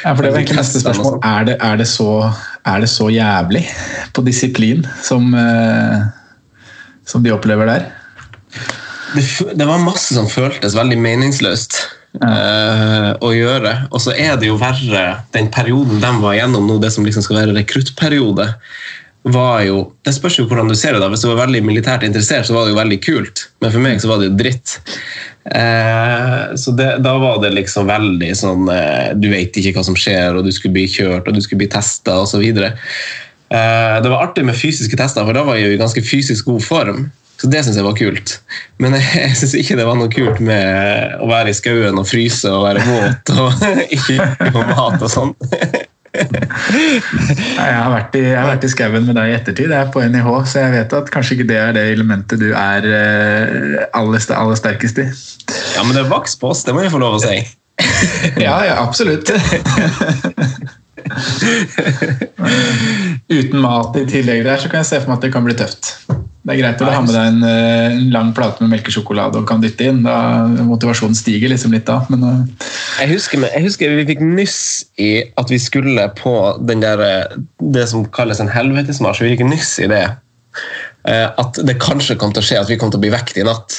Ja, 0.07 0.15
for 0.15 0.25
det 0.25 0.33
var 0.33 0.41
egentlig 0.41 0.61
neste 0.63 0.81
spørsmål. 0.81 1.21
Er 1.29 1.51
det, 1.51 1.59
er, 1.61 1.77
det 1.83 1.89
så, 1.93 2.09
er 2.73 2.81
det 2.81 2.91
så 2.95 3.11
jævlig 3.13 3.67
på 4.17 4.25
disiplin 4.25 4.89
som, 5.05 5.29
eh, 5.37 6.01
som 7.05 7.27
de 7.27 7.37
opplever 7.37 7.69
der? 7.69 7.89
Det, 9.13 9.27
det 9.61 9.69
var 9.69 9.85
masse 9.85 10.17
som 10.17 10.31
føltes 10.31 10.79
veldig 10.79 10.97
meningsløst 11.05 11.83
eh, 12.27 13.11
å 13.21 13.33
gjøre. 13.35 13.75
Og 13.91 14.03
så 14.05 14.15
er 14.15 14.39
det 14.41 14.51
jo 14.51 14.61
verre 14.61 15.21
den 15.35 15.51
perioden 15.53 16.03
de 16.03 16.15
var 16.23 16.37
igjennom 16.37 16.69
nå, 16.69 16.79
det 16.83 16.93
som 16.95 17.07
liksom 17.07 17.27
skal 17.27 17.43
være 17.43 17.57
rekruttperiode. 17.59 18.49
var 19.23 19.63
jo, 19.67 19.93
Det 20.05 20.15
spørs 20.17 20.39
jo 20.39 20.47
hvordan 20.49 20.69
du 20.69 20.75
ser 20.75 20.95
det. 20.95 21.01
da, 21.01 21.09
Hvis 21.09 21.21
du 21.21 21.29
var 21.29 21.47
veldig 21.47 21.63
militært 21.65 22.05
interessert, 22.07 22.47
så 22.47 22.55
var 22.55 22.65
det 22.65 22.73
jo 22.73 22.81
veldig 22.81 23.01
kult. 23.05 23.49
Men 23.61 23.73
for 23.73 23.81
meg 23.81 24.01
så 24.01 24.09
var 24.09 24.19
det 24.21 24.31
jo 24.31 24.39
dritt. 24.39 24.79
Eh, 25.45 26.57
så 26.57 26.73
det, 26.77 26.99
da 27.05 27.17
var 27.19 27.41
det 27.43 27.55
liksom 27.57 27.89
veldig 27.89 28.29
sånn 28.37 28.67
eh, 28.69 29.15
Du 29.17 29.31
vet 29.33 29.57
ikke 29.57 29.73
hva 29.79 29.85
som 29.87 29.97
skjer, 29.97 30.37
og 30.37 30.45
du 30.45 30.53
skulle 30.53 30.77
bli 30.77 30.85
kjørt 30.85 31.29
og 31.29 31.35
du 31.35 31.41
skulle 31.41 31.63
bli 31.65 31.71
testa 31.73 32.19
osv. 32.21 32.45
Eh, 32.45 33.97
det 34.05 34.13
var 34.13 34.21
artig 34.23 34.45
med 34.47 34.59
fysiske 34.59 34.99
tester, 35.01 35.25
for 35.25 35.37
da 35.37 35.45
var 35.47 35.59
jeg 35.59 35.71
jo 35.71 35.79
i 35.79 35.81
ganske 35.81 36.05
fysisk 36.05 36.53
god 36.53 36.63
form. 36.65 37.09
Så 37.41 37.49
det 37.49 37.63
syns 37.65 37.79
jeg 37.79 37.87
var 37.87 37.97
kult. 37.97 38.35
Men 38.83 38.97
jeg, 38.99 39.37
syns 39.39 39.55
ikke 39.57 39.79
det 39.79 39.87
var 39.89 39.97
noe 39.97 40.13
kult 40.13 40.43
med 40.45 41.15
å 41.25 41.29
være 41.31 41.53
i 41.53 41.57
skauen 41.57 42.01
og 42.01 42.09
fryse 42.09 42.51
og 42.53 42.67
være 42.67 42.85
våt 42.85 43.33
og 43.37 43.65
ikke 43.97 44.27
få 44.53 44.65
mat 44.75 45.01
og 45.01 45.09
sånn. 45.13 45.33
Jeg 46.11 47.71
har 47.71 47.91
vært 47.93 48.17
i, 48.19 48.25
har 48.35 48.49
vært 48.49 48.65
i 48.67 48.71
skauen 48.73 49.07
med 49.07 49.15
deg 49.17 49.31
i 49.31 49.37
ettertid. 49.39 49.71
Jeg 49.71 49.79
er 49.79 49.93
på 49.95 50.03
NIH, 50.03 50.29
så 50.51 50.65
jeg 50.65 50.75
vet 50.75 50.97
at 50.99 51.13
kanskje 51.15 51.39
ikke 51.39 51.49
det 51.53 51.59
er 51.63 51.73
det 51.77 51.85
elementet 51.95 52.43
du 52.43 52.51
er 52.51 52.81
eh, 52.91 53.79
aller, 53.97 54.21
aller 54.37 54.59
sterkest 54.59 54.99
i. 55.01 55.07
Ja, 55.77 55.85
men 55.87 55.95
det 55.95 56.03
er 56.05 56.11
vaks 56.13 56.37
på 56.41 56.51
oss, 56.51 56.65
det 56.67 56.75
må 56.77 56.83
jeg 56.85 56.93
få 56.93 57.01
lov 57.03 57.15
å 57.21 57.25
si. 57.25 57.39
Ja, 58.37 58.59
ja, 58.67 58.75
absolutt. 58.83 59.31
Uten 63.31 63.63
mat 63.63 63.97
i 63.97 64.05
tillegg 64.11 64.45
der, 64.45 64.59
så 64.61 64.69
kan 64.69 64.83
jeg 64.83 64.91
se 64.91 65.01
for 65.01 65.09
meg 65.09 65.17
at 65.21 65.25
det 65.25 65.33
kan 65.33 65.47
bli 65.47 65.57
tøft. 65.57 65.95
Det 66.41 66.55
er 66.55 66.61
greit 66.63 66.81
å 66.81 66.89
ha 66.89 67.01
med 67.05 67.13
deg 67.13 67.27
en, 67.35 67.43
eh, 67.45 67.87
en 67.99 68.07
lang 68.15 68.31
plate 68.37 68.65
med 68.65 68.73
melkesjokolade 68.73 69.43
og 69.43 69.49
kan 69.49 69.61
dytte 69.61 69.91
inn. 69.91 70.01
Da 70.07 70.47
Motivasjonen 70.65 71.19
stiger 71.19 71.53
liksom 71.53 71.75
litt 71.77 71.85
da. 71.91 71.99
Men 72.09 72.25
uh. 72.25 72.69
Jeg 73.03 73.13
husker, 73.13 73.45
jeg 73.45 73.67
husker 73.67 73.93
vi 73.99 74.07
fikk 74.09 74.25
nyss 74.25 74.61
i 74.97 75.11
at 75.41 75.53
vi 75.53 75.61
skulle 75.61 76.09
på 76.17 76.35
der, 76.65 77.05
eh, 77.05 77.37
det 77.61 77.85
som 77.93 78.09
kalles 78.09 78.41
en 78.41 78.49
helvetesmarsj. 78.49 79.27
Vi 79.27 79.35
fikk 79.35 79.51
nyss 79.51 79.75
i 79.85 79.91
det. 79.93 80.07
Eh, 81.09 81.29
At 81.41 81.61
det 81.67 81.79
kanskje 81.83 82.17
kom 82.21 82.35
til 82.35 82.43
å 82.43 82.47
skje 82.47 82.59
at 82.61 82.71
vi 82.71 82.79
kom 82.81 82.93
til 82.93 83.01
å 83.01 83.05
bli 83.05 83.13
vekt 83.13 83.39
i 83.41 83.47
natt. 83.47 83.77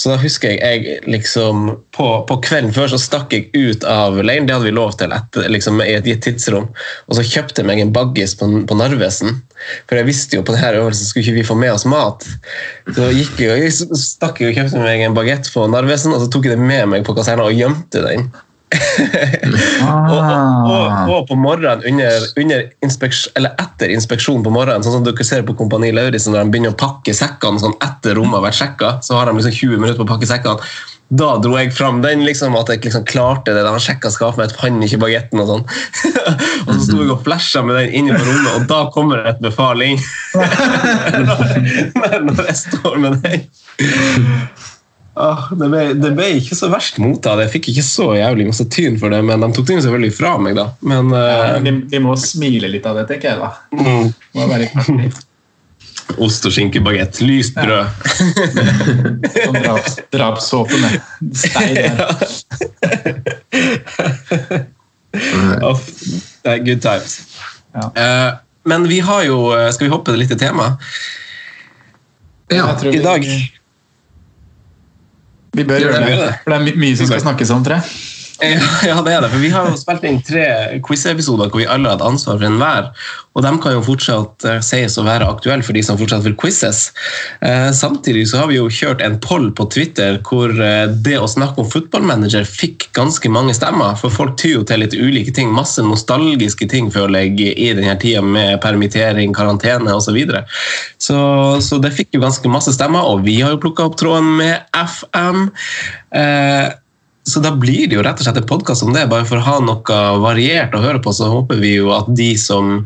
Så 0.00 0.12
da 0.12 0.16
husker 0.20 0.54
jeg, 0.54 0.60
jeg 0.60 1.04
liksom, 1.10 1.68
på, 1.96 2.08
på 2.28 2.36
kvelden 2.46 2.72
før 2.74 2.90
så 2.92 3.00
stakk 3.00 3.34
jeg 3.36 3.50
ut 3.54 3.84
av 3.88 4.18
leiren. 4.22 4.48
Det 4.48 4.56
hadde 4.56 4.68
vi 4.68 4.74
lov 4.76 4.96
til 5.00 5.14
etter, 5.14 5.48
liksom, 5.52 5.82
i 5.84 5.96
et 5.98 6.08
gitt 6.08 6.24
tidsrom. 6.26 6.70
Og 7.08 7.18
så 7.18 7.26
kjøpte 7.26 7.62
jeg 7.62 7.70
meg 7.70 7.82
en 7.84 7.94
baggis 7.96 8.36
på, 8.40 8.48
på 8.66 8.78
Narvesen. 8.80 9.40
For 9.86 10.00
jeg 10.00 10.08
visste 10.08 10.38
jo 10.38 10.44
på 10.46 10.56
denne 10.56 10.72
øvelsen 10.80 11.08
skulle 11.08 11.26
ikke 11.26 11.40
vi 11.40 11.48
få 11.50 11.58
med 11.60 11.74
oss 11.74 11.88
mat. 11.88 12.24
Så 12.96 13.10
gikk 13.12 13.42
jeg, 13.44 13.66
jeg 13.66 14.00
stakk 14.00 14.40
jeg 14.40 14.54
og 14.54 14.60
kjøpte 14.62 14.84
meg 14.84 15.04
en 15.04 15.16
bagett 15.16 15.50
på 15.52 15.66
Narvesen, 15.70 16.16
og 16.16 16.24
så 16.24 16.30
tok 16.32 16.48
jeg 16.48 16.56
det 16.56 16.70
med 16.72 16.94
meg 16.94 17.04
på 17.06 17.16
kaserna 17.18 17.48
og 17.48 17.56
gjemte 17.56 18.04
den. 18.06 18.30
Og, 18.70 20.20
og, 20.20 20.20
og, 20.70 21.10
og 21.14 21.24
på 21.28 21.38
morgenen 21.38 21.82
under, 21.90 22.26
under 22.38 22.68
eller 23.36 23.56
etter 23.58 23.90
inspeksjon 23.94 24.44
på 24.46 24.52
morgenen, 24.54 24.84
sånn 24.86 25.00
som 25.00 25.06
dere 25.06 25.26
ser 25.26 25.42
på 25.46 25.56
Kompani 25.58 25.90
Lauritzen 25.94 26.36
når 26.36 26.46
de 26.46 26.54
begynner 26.54 26.76
å 26.76 26.80
pakke 26.80 27.14
sekkene 27.16 27.62
sånn 27.62 27.76
etter 27.82 28.16
rommet 28.18 28.38
har 28.38 28.46
vært 28.46 28.60
sjekka, 28.60 28.94
så 29.02 29.18
har 29.18 29.30
de 29.30 29.36
liksom 29.38 29.56
20 29.58 29.82
minutter 29.82 30.00
på 30.00 30.06
å 30.06 30.12
pakke 30.14 30.30
sekkene. 30.30 30.70
Da 31.10 31.32
dro 31.42 31.56
jeg 31.58 31.72
fram 31.74 31.98
den, 32.04 32.22
liksom, 32.22 32.54
at 32.54 32.68
jeg 32.70 32.84
liksom 32.84 33.02
klarte 33.08 33.50
det. 33.56 33.64
Han 33.66 33.82
sjekka 33.82 34.12
skapet 34.14 34.38
mitt, 34.38 34.52
fant 34.54 34.84
ikke 34.86 35.00
bagetten 35.02 35.42
og 35.42 35.48
sånn. 35.48 35.64
og 36.68 36.70
så 36.70 36.78
sto 36.84 37.00
jeg 37.00 37.10
og 37.10 37.24
flasha 37.26 37.64
med 37.66 37.80
den 37.80 37.96
inne 37.98 38.14
på 38.14 38.28
rommet, 38.28 38.52
og 38.54 38.68
da 38.70 38.84
kommer 38.94 39.26
et 39.26 39.40
befaling! 39.42 39.98
når, 41.26 42.22
når 42.28 42.44
jeg 42.52 42.60
står 42.62 43.00
med 43.02 43.18
den. 43.24 43.48
Ah, 45.18 45.48
det, 45.50 45.66
ble, 45.68 45.80
det 45.98 46.10
ble 46.14 46.26
ikke 46.38 46.56
så 46.56 46.68
verst 46.70 47.00
mottatt. 47.02 47.40
Jeg 47.42 47.52
fikk 47.56 47.70
ikke 47.72 47.84
så 47.84 48.06
jævlig 48.14 48.46
masse 48.48 48.66
tyn 48.72 48.98
for 49.00 49.12
det, 49.12 49.20
men 49.26 49.42
de 49.42 49.48
tok 49.56 49.66
det 49.68 49.80
selvfølgelig 49.82 50.14
fra 50.16 50.36
meg, 50.42 50.54
da. 50.58 50.68
Men 50.86 51.10
ja, 51.14 51.56
eh, 51.56 51.62
de, 51.66 51.72
de 51.90 52.02
må 52.04 52.14
smile 52.20 52.70
litt 52.70 52.86
av 52.86 53.00
det, 53.00 53.08
tenker 53.10 53.34
jeg 53.34 53.38
da. 53.42 53.50
mm. 53.74 55.10
Ost 56.20 56.46
og 56.46 56.52
skinkebagett. 56.54 57.20
Lyst 57.22 57.54
brød. 57.54 57.86
Draps. 60.14 60.50
Stein 61.38 61.74
der. 61.84 62.00
Uff, 65.66 65.86
det 66.42 66.50
er 66.54 66.64
good 66.66 66.82
times. 66.82 67.20
Ja. 67.74 67.86
Uh, 67.94 68.30
men 68.62 68.88
vi 68.90 68.98
har 69.00 69.22
jo 69.24 69.52
eh, 69.54 69.68
Skal 69.72 69.86
vi 69.86 69.92
hoppe 69.92 70.12
litt 70.18 70.28
til 70.32 70.38
tema? 70.40 70.72
Ja. 72.50 72.66
I 72.90 72.98
dag 72.98 73.22
Vi, 73.24 73.38
vi 75.56 75.66
bør 75.66 75.82
gjøre 75.82 76.00
det, 76.06 76.30
for 76.44 76.54
det 76.54 76.72
er 76.74 76.80
mye 76.80 76.96
som 76.98 77.08
skal 77.10 77.22
snakkes 77.24 77.52
om, 77.54 77.64
tror 77.66 77.80
jeg. 77.80 77.94
Ja, 78.88 79.00
det 79.04 79.12
er 79.14 79.24
det. 79.24 79.30
For 79.32 79.42
vi 79.42 79.50
har 79.52 79.68
jo 79.68 79.78
spilt 79.78 80.04
inn 80.08 80.20
tre 80.24 80.44
quiz-episoder 80.86 81.50
hvor 81.50 81.60
vi 81.60 81.68
alle 81.68 81.90
har 81.90 81.98
hatt 81.98 82.06
ansvar 82.06 82.38
for 82.38 82.48
enhver. 82.48 82.90
Og 83.38 83.44
de 83.44 83.50
kan 83.62 83.74
jo 83.76 83.82
fortsatt 83.86 84.46
eh, 84.48 84.58
sies 84.64 84.96
å 84.98 85.04
være 85.06 85.28
aktuelle 85.30 85.64
for 85.66 85.76
de 85.76 85.82
som 85.86 85.98
fortsatt 86.00 86.24
vil 86.24 86.36
quizzes. 86.40 86.80
Eh, 87.46 87.68
samtidig 87.76 88.26
så 88.30 88.40
har 88.40 88.50
vi 88.50 88.58
jo 88.58 88.70
kjørt 88.72 89.04
en 89.04 89.18
poll 89.22 89.50
på 89.56 89.68
Twitter 89.70 90.18
hvor 90.26 90.50
eh, 90.50 90.88
det 90.90 91.18
å 91.20 91.28
snakke 91.30 91.62
om 91.62 91.70
footballmanager 91.70 92.48
fikk 92.48 92.88
ganske 92.96 93.30
mange 93.32 93.54
stemmer. 93.56 93.94
For 94.00 94.12
folk 94.14 94.36
tyr 94.40 94.56
jo 94.58 94.66
til 94.66 94.82
litt 94.82 94.96
ulike 94.96 95.34
ting. 95.36 95.52
Masse 95.54 95.84
nostalgiske 95.86 96.68
ting 96.70 96.90
føler 96.94 97.28
jeg 97.28 97.54
i 97.54 97.70
denne 97.78 97.96
tida 98.02 98.24
med 98.24 98.58
permittering, 98.64 99.34
karantene 99.36 99.94
osv. 99.94 100.10
Så, 100.10 100.16
videre. 100.16 100.40
så 100.98 101.16
Så 101.62 101.78
det 101.78 101.92
fikk 101.94 102.16
jo 102.16 102.24
ganske 102.24 102.50
masse 102.50 102.72
stemmer, 102.74 103.06
og 103.06 103.22
vi 103.22 103.36
har 103.44 103.54
jo 103.54 103.60
plukka 103.62 103.86
opp 103.86 103.94
tråden 104.00 104.32
med 104.40 104.64
FM. 104.74 105.44
Eh, 106.10 106.66
så 107.30 107.40
da 107.42 107.52
blir 107.56 107.86
det 107.88 107.96
jo 107.96 108.04
rett 108.04 108.20
og 108.20 108.26
slett 108.26 108.40
en 108.40 108.48
podkast 108.50 108.84
om 108.86 108.92
det, 108.94 109.06
bare 109.10 109.26
for 109.28 109.40
å 109.40 109.46
ha 109.46 109.56
noe 109.64 109.98
variert 110.22 110.74
å 110.74 110.82
høre 110.82 111.00
på. 111.02 111.12
Så 111.14 111.30
håper 111.30 111.60
vi 111.62 111.76
jo 111.78 111.92
at 111.96 112.10
de 112.16 112.32
som 112.40 112.80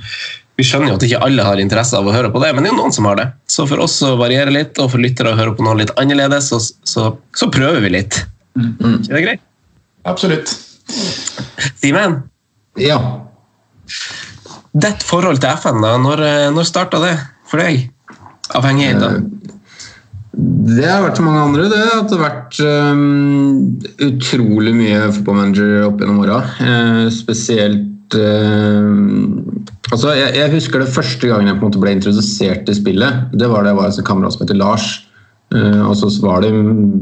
Vi 0.55 0.63
skjønner 0.63 0.93
jo 0.93 0.97
at 1.01 1.03
ikke 1.03 1.19
alle 1.27 1.43
har 1.43 1.59
interesse 1.59 1.99
av 1.99 2.07
å 2.07 2.13
høre 2.15 2.29
på 2.31 2.39
det, 2.39 2.53
men 2.55 2.63
det 2.63 2.69
er 2.69 2.77
jo 2.77 2.83
noen 2.85 2.93
som 2.95 3.09
har 3.09 3.17
det. 3.19 3.25
Så 3.51 3.65
for 3.67 3.81
oss 3.83 3.97
å 4.07 4.13
variere 4.21 4.53
litt, 4.55 4.79
og 4.79 4.93
for 4.93 5.03
lyttere 5.03 5.33
å 5.33 5.39
høre 5.41 5.51
på 5.59 5.65
noe 5.67 5.81
litt 5.81 5.91
annerledes, 5.99 6.53
så, 6.53 6.61
så, 6.87 7.09
så 7.35 7.49
prøver 7.51 7.83
vi 7.83 7.91
litt. 7.97 8.21
Mm. 8.55 9.01
Er 9.09 9.17
det 9.17 9.23
greit? 9.25 9.43
Absolutt. 10.07 10.53
Simen, 11.83 12.21
ja. 12.79 13.01
ditt 14.87 15.03
forhold 15.03 15.43
til 15.43 15.59
FN, 15.59 15.83
da, 15.83 15.97
når, 15.99 16.23
når 16.55 16.71
starta 16.71 17.03
det 17.03 17.17
for 17.51 17.59
deg? 17.59 17.89
Avhengighet, 18.55 19.03
da? 19.03 19.11
Det 20.35 20.87
har 20.89 21.05
vært 21.05 21.21
så 21.21 21.25
mange 21.27 21.43
andre. 21.45 21.69
Det 21.71 21.81
at 21.95 22.11
det 22.11 22.19
har 22.19 22.25
vært 22.25 22.59
um, 22.67 23.59
utrolig 24.03 24.75
mye 24.75 25.09
fotballmanager 25.15 25.87
opp 25.87 26.03
gjennom 26.03 26.23
åra. 26.25 26.41
Uh, 26.59 27.07
spesielt 27.15 28.17
uh, 28.19 28.89
altså 29.93 30.15
jeg, 30.19 30.35
jeg, 30.41 30.53
husker 30.57 30.83
det 30.83 30.93
første 30.95 31.31
gangen 31.31 31.51
jeg 31.51 31.59
på 31.61 31.67
en 31.67 31.71
måte 31.71 31.83
ble 31.83 31.95
introdusert 31.95 32.67
til 32.67 32.79
spillet. 32.81 33.29
Det 33.37 33.51
var 33.51 33.63
da 33.63 33.73
jeg 33.73 33.81
var 33.81 33.93
hos 33.93 34.01
en 34.03 34.09
kamerat 34.11 34.35
som 34.35 34.47
heter 34.47 34.59
Lars. 34.59 34.89
Uh, 35.55 35.87
og 35.87 35.95
så 36.01 36.11
var 36.25 36.43
det, 36.43 36.51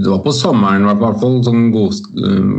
det 0.03 0.11
var 0.11 0.21
på 0.27 0.37
sommeren, 0.37 0.85
i 0.85 0.93
hvert 1.01 1.21
fall 1.23 1.41
sånn 1.47 1.71
god, 1.73 2.03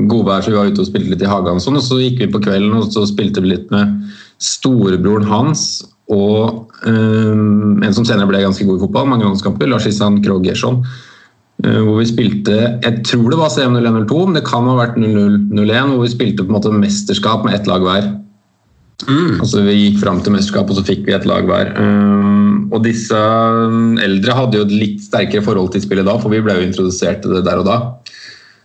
godvær, 0.10 0.42
så 0.42 0.53
vi 0.53 0.58
var 0.58 0.74
ute 0.74 0.82
og 0.82 0.89
spilte 0.89 1.13
litt 1.13 1.25
i 1.25 1.30
hagen. 1.30 1.60
Og, 1.60 1.62
sånn, 1.62 1.77
og 1.77 1.86
så 1.86 2.01
gikk 2.01 2.24
vi 2.24 2.32
på 2.34 2.42
kvelden 2.48 2.80
og 2.80 2.89
så 2.96 3.06
spilte 3.10 3.44
vi 3.46 3.53
litt 3.53 3.70
med 3.74 4.00
storebroren 4.42 5.30
hans 5.30 5.84
og 6.13 6.86
um, 6.88 7.82
en 7.84 7.96
som 7.96 8.05
senere 8.08 8.29
ble 8.29 8.43
ganske 8.43 8.65
god 8.67 8.79
i 8.79 8.84
fotball, 8.86 9.10
mange 9.10 9.27
landskamper, 9.27 9.70
Lars 9.72 9.88
Isan 9.89 10.22
Krogh 10.24 10.46
Gerson. 10.46 10.82
Uh, 11.63 11.79
hvor 11.86 12.00
vi 12.01 12.08
spilte 12.10 12.55
Jeg 12.82 13.03
tror 13.08 13.29
det 13.29 13.39
var 13.39 13.53
CM0102, 13.53 14.25
men 14.25 14.39
det 14.39 14.46
kan 14.48 14.67
ha 14.70 14.75
vært 14.79 15.00
0001, 15.00 15.93
hvor 15.93 16.03
vi 16.03 16.12
spilte 16.15 16.46
på 16.46 16.51
en 16.51 16.58
måte 16.58 16.74
mesterskap 16.75 17.46
med 17.48 17.58
ett 17.58 17.70
lag 17.70 17.86
hver. 17.86 18.12
Mm. 19.03 19.39
Altså 19.41 19.63
Vi 19.65 19.77
gikk 19.77 20.01
fram 20.03 20.22
til 20.24 20.36
mesterskap, 20.36 20.70
og 20.70 20.79
så 20.79 20.86
fikk 20.88 21.05
vi 21.08 21.15
et 21.15 21.27
lag 21.29 21.48
hver. 21.50 21.74
Um, 21.77 22.70
og 22.74 22.84
disse 22.88 23.17
eldre 24.03 24.38
hadde 24.38 24.60
jo 24.60 24.67
et 24.67 24.74
litt 24.74 25.03
sterkere 25.05 25.46
forhold 25.46 25.74
til 25.74 25.84
spillet 25.84 26.08
da, 26.08 26.17
for 26.22 26.34
vi 26.34 26.41
ble 26.43 26.58
jo 26.58 26.67
introdusert 26.67 27.22
til 27.24 27.38
det 27.38 27.46
der 27.48 27.62
og 27.62 27.70
da. 27.70 27.79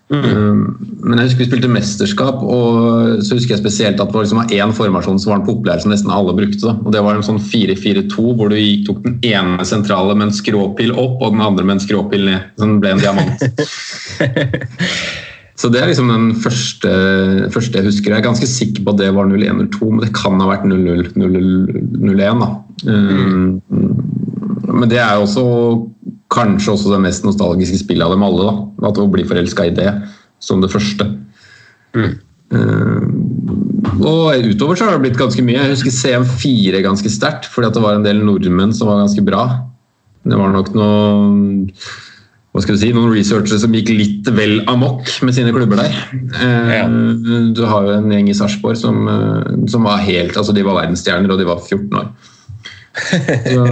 Mm. 0.09 0.61
Men 1.05 1.21
jeg 1.21 1.29
husker 1.29 1.43
vi 1.43 1.47
spilte 1.51 1.71
mesterskap, 1.71 2.41
og 2.41 3.21
så 3.25 3.37
husker 3.37 3.55
jeg 3.55 3.61
spesielt 3.61 4.01
at 4.01 4.09
det 4.09 4.17
var 4.17 4.25
liksom 4.25 4.55
én 4.57 4.73
formasjon 4.77 5.21
som 5.21 5.35
var 5.35 5.43
den 5.43 5.49
populære 5.51 5.85
som 5.85 5.93
nesten 5.93 6.13
alle 6.15 6.37
brukte. 6.37 6.63
Da. 6.65 6.75
Og 6.81 6.95
Det 6.95 7.03
var 7.05 7.19
en 7.19 7.27
sånn 7.27 7.41
4-4-2 7.43 8.27
hvor 8.39 8.53
du 8.53 8.59
tok 8.89 9.03
den 9.05 9.19
ene 9.29 9.67
sentrale 9.69 10.17
med 10.17 10.31
en 10.31 10.37
skråpil 10.39 10.95
opp 10.97 11.21
og 11.21 11.37
den 11.37 11.45
andre 11.45 11.67
med 11.67 11.77
en 11.77 11.85
skråpil 11.85 12.29
ned. 12.31 12.53
Så 12.57 12.65
den 12.65 12.79
ble 12.83 12.95
en 12.95 13.03
diamant. 13.05 13.45
så 15.61 15.73
det 15.75 15.83
er 15.83 15.93
liksom 15.93 16.15
den 16.15 16.31
første, 16.41 16.95
første, 17.53 17.77
jeg 17.77 17.91
husker. 17.91 18.15
Jeg 18.15 18.23
er 18.23 18.29
ganske 18.31 18.49
sikker 18.49 18.87
på 18.87 18.97
at 18.97 19.03
det 19.03 19.13
var 19.17 19.29
01-02, 19.29 19.93
men 19.93 20.03
det 20.07 20.15
kan 20.17 20.41
ha 20.41 20.49
vært 20.55 20.65
00-01. 20.73 22.17
da. 22.17 22.51
Mm. 22.89 23.61
Men 24.69 24.89
det 24.89 25.01
er 25.03 25.19
jo 25.19 25.25
også 25.27 25.45
kanskje 26.33 26.75
også 26.75 26.93
det 26.93 27.03
mest 27.05 27.27
nostalgiske 27.27 27.81
spillet 27.83 28.05
av 28.05 28.15
dem 28.15 28.25
alle. 28.27 28.49
da, 28.49 28.89
At 28.91 29.01
å 29.01 29.09
bli 29.11 29.27
forelska 29.29 29.69
i 29.69 29.77
det 29.77 29.93
som 30.45 30.63
det 30.63 30.73
første. 30.73 31.07
Mm. 31.97 32.19
Uh, 32.49 33.05
og 33.99 34.47
utover 34.47 34.79
så 34.79 34.87
har 34.87 34.97
det 34.97 35.07
blitt 35.07 35.21
ganske 35.21 35.43
mye. 35.45 35.59
Jeg 35.61 35.75
husker 35.75 35.95
CM4 35.95 36.83
ganske 36.85 37.13
sterkt, 37.13 37.49
fordi 37.53 37.71
at 37.71 37.77
det 37.77 37.85
var 37.85 37.99
en 37.99 38.07
del 38.07 38.23
nordmenn 38.25 38.75
som 38.77 38.91
var 38.91 39.03
ganske 39.03 39.25
bra. 39.27 39.47
Det 40.29 40.39
var 40.39 40.53
nok 40.53 40.75
noen 40.77 41.43
hva 42.57 42.63
skal 42.65 42.75
du 42.75 42.81
si, 42.81 42.89
noen 42.97 43.13
researchere 43.13 43.61
som 43.61 43.75
gikk 43.77 43.91
litt 43.93 44.29
vel 44.35 44.63
amok 44.73 45.05
med 45.23 45.37
sine 45.37 45.53
klubber 45.55 45.79
der. 45.79 45.95
Uh, 46.35 46.71
ja. 46.73 46.87
Du 47.55 47.61
har 47.69 47.87
jo 47.87 47.99
en 47.99 48.09
gjeng 48.11 48.31
i 48.33 48.37
Sarpsborg 48.37 48.81
som, 48.81 49.05
uh, 49.07 49.67
som 49.71 49.85
var 49.87 50.01
helt 50.03 50.37
altså 50.37 50.55
De 50.57 50.65
var 50.67 50.81
verdensstjerner, 50.81 51.31
og 51.31 51.39
de 51.39 51.47
var 51.47 51.61
14 51.61 52.01
år. 52.01 52.09
Så, 52.99 53.63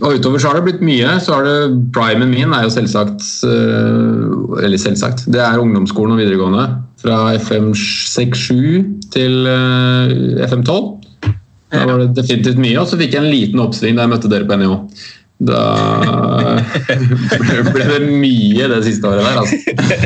og 0.00 0.14
utover 0.16 0.40
så 0.40 0.50
har 0.50 0.58
det 0.58 0.66
blitt 0.68 0.84
mye. 0.84 1.16
så 1.20 1.38
har 1.38 1.46
det 1.48 1.56
Primen 1.96 2.30
min 2.30 2.54
er 2.54 2.64
jo 2.66 2.72
selvsagt 2.72 3.24
Eller 3.44 4.80
selvsagt. 4.80 5.26
Det 5.32 5.42
er 5.42 5.60
ungdomsskolen 5.60 6.14
og 6.14 6.22
videregående. 6.22 6.66
Fra 7.00 7.18
FM67 7.36 8.50
til 9.14 9.48
FM12. 10.46 11.00
Da 11.70 11.86
var 11.86 12.02
det 12.02 12.12
definitivt 12.18 12.60
mye. 12.60 12.76
Og 12.80 12.90
så 12.90 12.98
fikk 13.00 13.16
jeg 13.16 13.24
en 13.24 13.32
liten 13.32 13.62
oppsving 13.62 13.96
da 13.96 14.06
jeg 14.06 14.14
møtte 14.14 14.30
dere 14.32 14.48
på 14.48 14.58
NIH. 14.60 14.76
Da 15.40 15.60
ble 17.72 17.86
det 17.88 18.00
mye 18.10 18.66
det 18.74 18.80
siste 18.84 19.08
året 19.08 19.24
der. 19.24 19.38
Altså. 19.40 19.56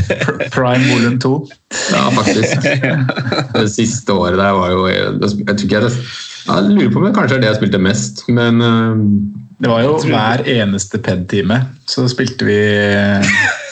Prime 0.55 0.85
volum 0.93 1.17
2. 1.23 1.33
Ja, 1.91 2.05
faktisk. 2.15 2.69
Det 3.55 3.71
siste 3.73 4.15
året 4.15 4.39
der 4.39 4.55
var 4.55 4.71
jo 4.71 4.87
Jeg 4.87 5.33
tror 5.33 5.65
ikke 5.65 5.81
jeg 5.81 5.95
jeg 6.45 6.69
lurer 6.71 6.93
på 6.93 7.01
om 7.01 7.09
det 7.09 7.15
kanskje 7.17 7.39
er 7.39 7.45
det 7.45 7.51
jeg 7.53 7.61
spilte 7.63 7.81
mest, 7.83 8.25
men 8.29 8.61
uh, 8.61 8.95
Det 9.61 9.71
var 9.71 9.85
jo 9.87 9.97
hver 10.05 10.45
eneste 10.59 11.01
PED-time 11.01 11.63
så 11.89 12.07
spilte 12.09 12.47
vi 12.49 12.59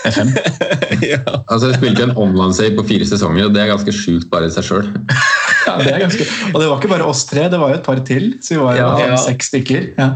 FM. 0.04 0.32
ja. 1.12 1.20
Altså 1.46 1.70
Jeg 1.70 1.78
spilte 1.78 2.04
en 2.08 2.14
online-save 2.18 2.74
på 2.76 2.84
fire 2.88 3.06
sesonger, 3.08 3.46
og 3.46 3.54
det 3.54 3.62
er 3.62 3.70
ganske 3.70 3.94
sjukt 3.94 4.28
bare 4.32 4.48
i 4.48 4.54
seg 4.54 4.66
sjøl. 4.66 4.90
ja, 5.66 5.76
det 5.78 5.92
er 5.92 6.02
ganske... 6.04 6.26
Og 6.50 6.58
det 6.58 6.68
var 6.68 6.80
ikke 6.80 6.92
bare 6.92 7.06
oss 7.08 7.24
tre, 7.30 7.46
det 7.52 7.60
var 7.62 7.72
jo 7.72 7.78
et 7.78 7.86
par 7.86 8.02
til. 8.08 8.28
Så 8.42 8.56
vi 8.56 8.60
var 8.60 8.78
jo 8.78 8.84
ja, 8.84 9.12
ja. 9.14 9.20
seks 9.22 9.52
stykker. 9.52 9.88
Ja. 9.98 10.10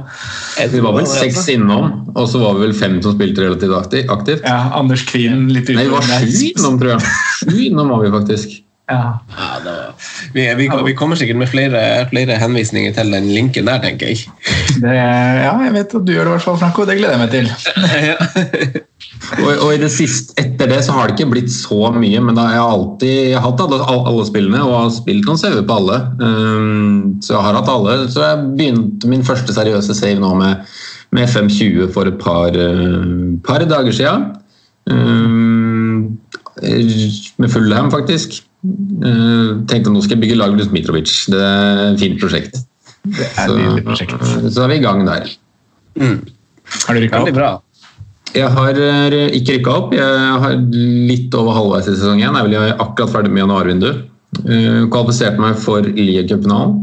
Vi 0.75 0.82
var 0.84 0.98
vel 0.98 1.08
seks 1.10 1.48
innom, 1.54 1.90
og 2.14 2.28
så 2.32 2.42
var 2.42 2.58
vi 2.58 2.66
vel 2.66 2.76
fem 2.76 2.98
som 3.04 3.16
spilte 3.16 3.46
relativt 3.46 4.10
aktivt. 4.12 4.44
Ja, 4.44 4.72
Anders 4.76 5.06
Kvien 5.08 5.48
litt 5.54 5.70
utenfor. 5.70 6.04
Nei, 6.10 6.22
vi 6.26 6.28
var 6.28 6.36
sju 6.36 6.46
innom, 6.52 6.78
tror 6.82 6.96
jeg. 6.96 7.16
Sju 7.40 7.58
innom 7.70 7.94
var 7.94 8.04
vi 8.04 8.14
faktisk. 8.18 8.60
Ja. 8.87 9.19
ja 9.38 9.47
var... 9.64 9.95
vi, 10.33 10.55
vi, 10.55 10.71
vi, 10.87 10.95
kommer 10.95 11.16
sikkert 11.19 11.37
med 11.40 11.49
flere, 11.50 11.81
flere, 12.11 12.37
henvisninger 12.38 12.93
til 12.95 13.11
den 13.16 13.26
linken 13.35 13.66
der, 13.66 13.81
tenker 13.83 14.12
jeg. 14.12 14.28
Det, 14.83 14.93
ja, 14.93 15.55
jeg 15.64 15.73
vet 15.75 15.95
at 15.97 16.05
du 16.07 16.12
gjør 16.12 16.28
det, 16.28 16.31
i 16.31 16.35
hvert 16.37 16.45
fall, 16.45 16.59
Franco. 16.61 16.85
Det 16.87 16.99
gleder 16.99 17.16
jeg 17.16 17.23
meg 17.23 17.33
til. 17.33 17.49
og, 19.45 19.50
og, 19.50 19.71
i 19.75 19.81
det 19.81 19.90
siste, 19.90 20.37
etter 20.38 20.71
det 20.71 20.83
så 20.87 20.95
har 20.95 21.09
det 21.09 21.16
ikke 21.16 21.33
blitt 21.33 21.50
så 21.50 21.90
mye, 21.97 22.23
men 22.23 22.38
da 22.38 22.47
har 22.47 22.59
jeg 22.59 22.76
alltid 22.76 23.14
jeg 23.16 23.38
har 23.38 23.47
hatt 23.49 23.64
alle, 23.64 23.81
alle, 23.97 24.26
spillene 24.28 24.62
og 24.62 24.75
har 24.76 24.90
spilt 24.95 25.26
noen 25.26 25.40
CV 25.40 25.61
på 25.66 25.78
alle. 25.81 26.00
Um, 26.21 26.99
så 27.25 27.35
jeg 27.35 27.47
har 27.49 27.59
hatt 27.59 27.73
alle. 27.73 27.99
Så 28.12 28.23
jeg 28.23 28.49
begynte 28.59 29.11
min 29.11 29.26
første 29.26 29.57
seriøse 29.57 29.97
save 29.99 30.23
nå 30.23 30.35
med, 30.38 30.66
med 31.16 31.26
FM20 31.26 31.90
for 31.97 32.12
et 32.12 32.21
par, 32.23 32.55
uh, 32.55 33.35
par 33.47 33.66
dager 33.66 33.97
siden. 33.97 34.28
Um, 34.87 36.21
med 36.57 37.50
Fullham, 37.50 37.90
faktisk. 37.90 38.45
Uh, 38.66 39.62
tenkte 39.70 39.92
nå 39.92 40.02
skal 40.04 40.16
jeg 40.16 40.25
bygge 40.25 40.38
lag 40.40 40.54
rundt 40.54 40.73
Mitrovic. 40.75 41.12
Det 41.32 41.42
er 41.42 41.82
et 41.90 42.00
fint 42.00 42.18
prosjekt. 42.23 42.58
Det 43.06 43.28
er 43.28 43.54
et 43.76 43.87
prosjekt. 43.87 44.16
Så, 44.23 44.42
så 44.50 44.64
er 44.64 44.73
vi 44.73 44.80
i 44.80 44.85
gang 44.85 45.04
der. 45.06 45.30
Mm. 46.00 46.18
Har 46.87 46.96
du 46.96 47.02
rykka 47.04 47.23
opp? 47.23 47.62
Jeg 48.37 48.50
har 48.52 48.80
ikke 49.38 49.58
rykka 49.58 49.76
opp. 49.80 49.94
Jeg 49.96 50.40
har 50.42 50.58
litt 51.11 51.37
over 51.38 51.56
halvveis 51.56 51.88
i 51.88 51.94
sesong 51.94 52.25
én. 52.25 52.40
Jeg 52.52 52.73
er 52.73 52.82
akkurat 52.82 53.14
ferdig 53.14 53.32
med 53.32 53.44
januarvinduet. 53.46 54.04
Uh, 54.42 54.82
kvalifiserte 54.92 55.40
meg 55.40 55.61
for 55.62 55.87
Lier-cupfinalen. 55.87 56.76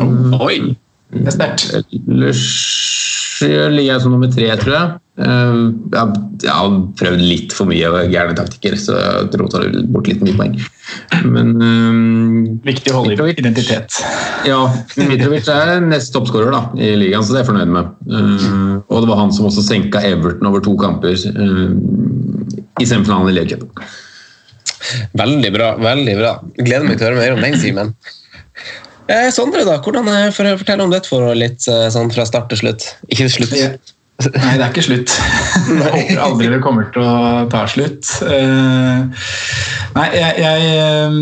Oh. 0.00 0.36
Oi! 0.46 0.76
Det 1.12 1.26
er 1.28 1.34
sterkt. 1.34 1.64
Ellers 1.98 2.44
ligger 3.42 3.94
jeg 3.94 4.04
som 4.04 4.14
nummer 4.14 4.30
tre, 4.32 4.48
tror 4.60 4.76
jeg. 4.76 5.01
Jeg, 5.12 6.12
jeg 6.40 6.52
har 6.56 6.76
prøvd 6.96 7.20
litt 7.20 7.52
for 7.52 7.68
mye 7.68 7.88
gærne 8.08 8.32
taktikker, 8.36 8.78
så 8.80 8.94
jeg 8.96 9.40
rota 9.42 9.60
bort 9.92 10.08
litt 10.08 10.22
mye 10.24 10.38
poeng. 10.38 10.54
Men 11.28 11.50
um, 11.60 12.46
Viktig 12.64 12.94
å 12.94 13.02
holde 13.02 13.12
Mitrovic, 13.12 13.42
identitet. 13.42 13.98
Ja, 14.48 14.62
Mitrovic 14.96 15.50
er 15.52 15.84
nest 15.84 16.14
toppskårer 16.16 16.56
i 16.80 16.94
ligaen, 16.96 17.26
så 17.26 17.36
det 17.36 17.42
er 17.42 17.44
jeg 17.44 17.50
fornøyd 17.50 17.76
med. 17.76 17.92
Uh, 18.08 18.80
og 18.88 19.04
det 19.04 19.12
var 19.12 19.20
han 19.20 19.36
som 19.36 19.50
også 19.50 19.66
senka 19.68 20.00
Everton 20.08 20.48
over 20.48 20.64
to 20.64 20.74
kamper 20.80 21.12
uh, 21.12 21.76
i 22.80 22.88
semifinalen 22.88 23.28
i 23.28 23.36
Liga 23.36 23.60
Veldig 25.12 25.52
bra. 25.54 25.72
veldig 25.78 26.18
bra. 26.18 26.36
Gleder 26.56 26.88
meg 26.88 26.96
til 26.96 27.06
å 27.06 27.12
høre 27.12 27.20
mer 27.20 27.36
om 27.36 27.44
den, 27.44 27.60
Simen. 27.60 27.92
Eh, 29.12 29.28
Sondre, 29.34 29.66
da, 29.68 29.76
hvordan 29.84 30.08
for 30.32 30.48
å 30.48 30.56
fortelle 30.56 30.86
om 30.86 30.92
ditt 30.92 31.06
forhold 31.10 31.36
litt 31.36 31.60
sånn 31.62 32.10
fra 32.14 32.24
start 32.26 32.48
til 32.50 32.64
slutt? 32.64 32.94
Ikke 33.10 33.26
til 33.28 33.34
slutt. 33.42 33.92
Nei, 34.30 34.54
det 34.58 34.64
er 34.64 34.70
ikke 34.70 34.84
slutt. 34.84 35.12
Jeg 35.72 35.82
håper 35.82 36.22
aldri 36.22 36.52
det 36.52 36.60
kommer 36.64 36.88
til 36.94 37.04
å 37.04 37.44
ta 37.52 37.64
slutt. 37.70 38.08
Eh, 38.26 39.26
nei, 39.96 40.06
jeg, 40.14 40.36
jeg, 40.40 40.68
eh, 40.78 41.16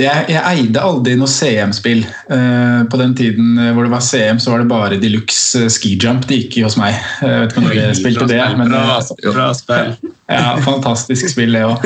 jeg, 0.00 0.24
jeg 0.30 0.40
eide 0.40 0.82
aldri 0.84 1.16
noe 1.18 1.30
CM-spill. 1.30 2.02
Eh, 2.04 2.80
på 2.90 3.00
den 3.00 3.14
tiden 3.18 3.58
hvor 3.74 3.86
det 3.86 3.92
var 3.92 4.04
CM, 4.04 4.40
så 4.42 4.54
var 4.54 4.62
det 4.62 4.70
bare 4.70 5.00
de 5.02 5.12
luxe 5.12 5.66
skijump 5.74 6.26
det 6.30 6.42
gikk 6.42 6.60
i 6.60 6.64
hos 6.66 6.78
meg. 6.80 6.98
Jeg 7.22 7.44
vet 7.44 7.54
ikke 7.54 7.62
om 7.62 7.68
dere 7.70 7.98
spilte 7.98 8.30
det? 8.30 8.40
Men, 8.60 8.74
bra 8.74 9.52
spill. 9.56 9.94
Ja, 10.30 10.52
Fantastisk 10.62 11.26
spill, 11.32 11.56
det 11.56 11.64
òg. 11.66 11.82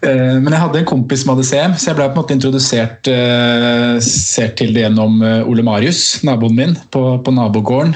Men 0.00 0.48
jeg 0.48 0.60
hadde 0.62 0.78
en 0.80 0.86
kompis 0.88 1.26
som 1.26 1.34
hadde 1.34 1.44
CM, 1.44 1.74
så 1.76 1.90
jeg 1.90 1.98
ble 1.98 2.06
på 2.06 2.14
en 2.14 2.20
måte 2.22 2.32
introdusert 2.38 3.02
til 3.04 4.72
det 4.72 4.86
gjennom 4.86 5.20
Ole 5.20 5.64
Marius, 5.66 6.22
naboen 6.24 6.56
min, 6.56 6.72
på, 6.88 7.02
på 7.20 7.34
nabogården 7.36 7.92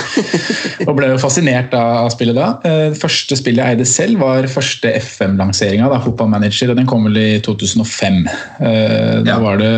og 0.88 0.96
ble 0.96 1.12
jo 1.12 1.20
fascinert 1.20 1.72
av 1.76 2.10
spillet 2.14 2.36
da. 2.36 2.48
Det 2.62 2.72
eh, 2.72 2.98
første 2.98 3.38
spillet 3.38 3.62
jeg 3.62 3.76
eide 3.76 3.88
selv, 3.88 4.22
var 4.22 4.50
første 4.50 4.92
FM-lanseringa, 4.98 5.90
Fotballmanager. 6.04 6.72
og 6.72 6.80
Den 6.80 6.90
kom 6.90 7.06
vel 7.08 7.20
i 7.20 7.30
2005. 7.44 8.20
Eh, 8.26 9.16
da 9.26 9.38
var 9.42 9.62
det 9.62 9.72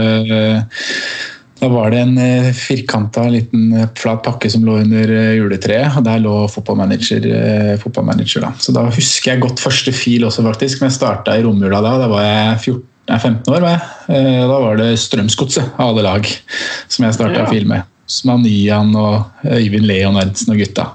da 1.60 1.68
var 1.70 1.92
det 1.94 2.00
en 2.02 2.16
eh, 2.20 2.48
firkanta 2.56 3.22
liten 3.32 3.70
flat 3.96 4.24
pakke 4.26 4.50
som 4.52 4.66
lå 4.66 4.80
under 4.82 5.12
juletreet, 5.38 5.94
og 5.96 6.04
der 6.06 6.20
lå 6.22 6.34
fotballmanager. 6.52 7.28
fotballmanager 7.82 8.44
da. 8.44 8.52
Så 8.58 8.74
da 8.76 8.84
husker 8.90 9.32
jeg 9.32 9.44
godt 9.44 9.62
første 9.62 9.94
fil 9.94 10.26
også, 10.28 10.44
faktisk. 10.46 10.82
Men 10.82 10.92
jeg 10.92 10.98
starta 10.98 11.38
i 11.38 11.46
romjula 11.46 11.80
da. 11.84 11.96
Da 12.02 12.10
var 12.10 12.26
jeg 12.26 12.60
14, 12.74 12.84
nei, 13.10 13.18
15 13.22 13.54
år. 13.54 13.64
Var 13.64 13.74
jeg. 13.78 14.28
Da 14.52 14.60
var 14.66 14.78
det 14.82 14.92
Strømsgodset 15.00 15.74
av 15.78 15.90
alle 15.94 16.06
lag 16.10 16.30
som 16.88 17.08
jeg 17.08 17.16
starta 17.16 17.44
ja. 17.46 17.50
fil 17.50 17.68
med. 17.70 17.93
Smanian 18.10 18.94
og 18.98 19.48
Øyvind 19.48 19.88
Leonardsen 19.88 20.54
og 20.54 20.62
gutta. 20.62 20.86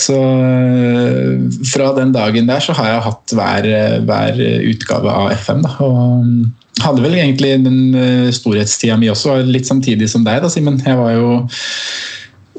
Så 0.00 0.16
eh, 0.16 1.38
fra 1.70 1.92
den 1.98 2.12
dagen 2.14 2.48
der 2.50 2.64
så 2.64 2.74
har 2.76 2.90
jeg 2.90 3.06
hatt 3.08 3.34
hver, 3.38 3.70
hver 4.08 4.44
utgave 4.72 5.14
av 5.14 5.32
FM. 5.36 5.64
Da. 5.66 5.74
Og 5.84 6.82
hadde 6.82 7.04
vel 7.04 7.16
egentlig 7.18 7.54
den 7.64 7.94
eh, 7.94 8.30
storhetstida 8.34 8.96
mi 8.98 9.10
også, 9.12 9.38
litt 9.46 9.68
samtidig 9.68 10.08
som 10.10 10.24
deg, 10.26 10.42
da, 10.42 10.50
Simen. 10.50 10.80
Jeg 10.84 10.98
var 10.98 11.14
jo 11.14 11.28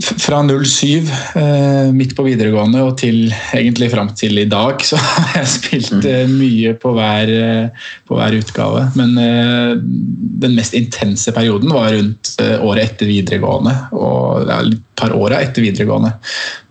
fra 0.03 0.41
07, 0.65 1.07
eh, 1.35 1.91
midt 1.93 2.15
på 2.17 2.25
videregående, 2.25 2.81
og 2.83 2.97
til 2.99 3.29
egentlig 3.55 3.87
fram 3.93 4.09
til 4.17 4.41
i 4.41 4.47
dag, 4.49 4.81
så 4.83 4.99
har 5.01 5.37
jeg 5.39 5.51
spilt 5.53 5.93
mm. 5.93 6.07
eh, 6.11 6.31
mye 6.31 6.73
på 6.79 6.91
hver, 6.97 7.31
eh, 7.31 7.89
på 8.07 8.17
hver, 8.19 8.35
utgave. 8.35 8.83
Men 8.99 9.15
den 9.15 10.55
mest 10.57 10.75
intense 10.75 11.31
perioden 11.31 11.71
var 11.71 11.93
rundt 11.95 12.33
året 12.41 12.83
etter 12.83 13.09
videregående, 13.09 13.75
og 13.95 14.49
ja, 14.49 14.59
et 14.59 14.81
par 14.99 15.15
åra 15.15 15.39
etter 15.43 15.63
videregående. 15.63 16.11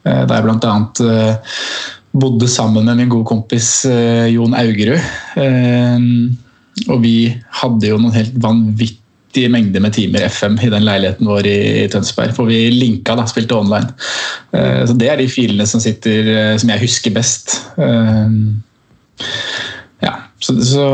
Da 0.04 0.36
jeg 0.36 0.44
annet 0.68 1.00
bodde 2.12 2.48
sammen 2.50 2.84
med 2.84 3.00
min 3.00 3.12
gode 3.12 3.26
kompis 3.26 3.86
Jon 4.30 4.56
Augerud. 4.58 5.00
og 6.90 7.00
vi 7.00 7.16
hadde 7.62 7.88
jo 7.88 7.98
noen 8.02 8.18
helt 8.18 8.36
vanvittige 8.44 9.03
vanvittige 9.34 9.50
mengder 9.50 9.80
med 9.80 9.92
timer 9.92 10.28
FM 10.28 10.58
i 10.62 10.70
den 10.70 10.84
leiligheten 10.84 11.26
vår 11.26 11.46
i 11.46 11.88
Tønsberg. 11.90 12.34
For 12.34 12.46
vi 12.46 12.70
linka, 12.70 13.16
da, 13.16 13.26
spilte 13.26 13.56
online. 13.56 13.92
Eh, 14.54 14.86
så 14.86 14.94
Det 14.94 15.08
er 15.10 15.16
de 15.16 15.28
filene 15.28 15.66
som 15.66 15.80
sitter, 15.80 16.52
eh, 16.52 16.58
som 16.58 16.70
jeg 16.70 16.80
husker 16.80 17.10
best. 17.10 17.62
Eh, 17.78 18.30
så, 20.44 20.64
så, 20.64 20.86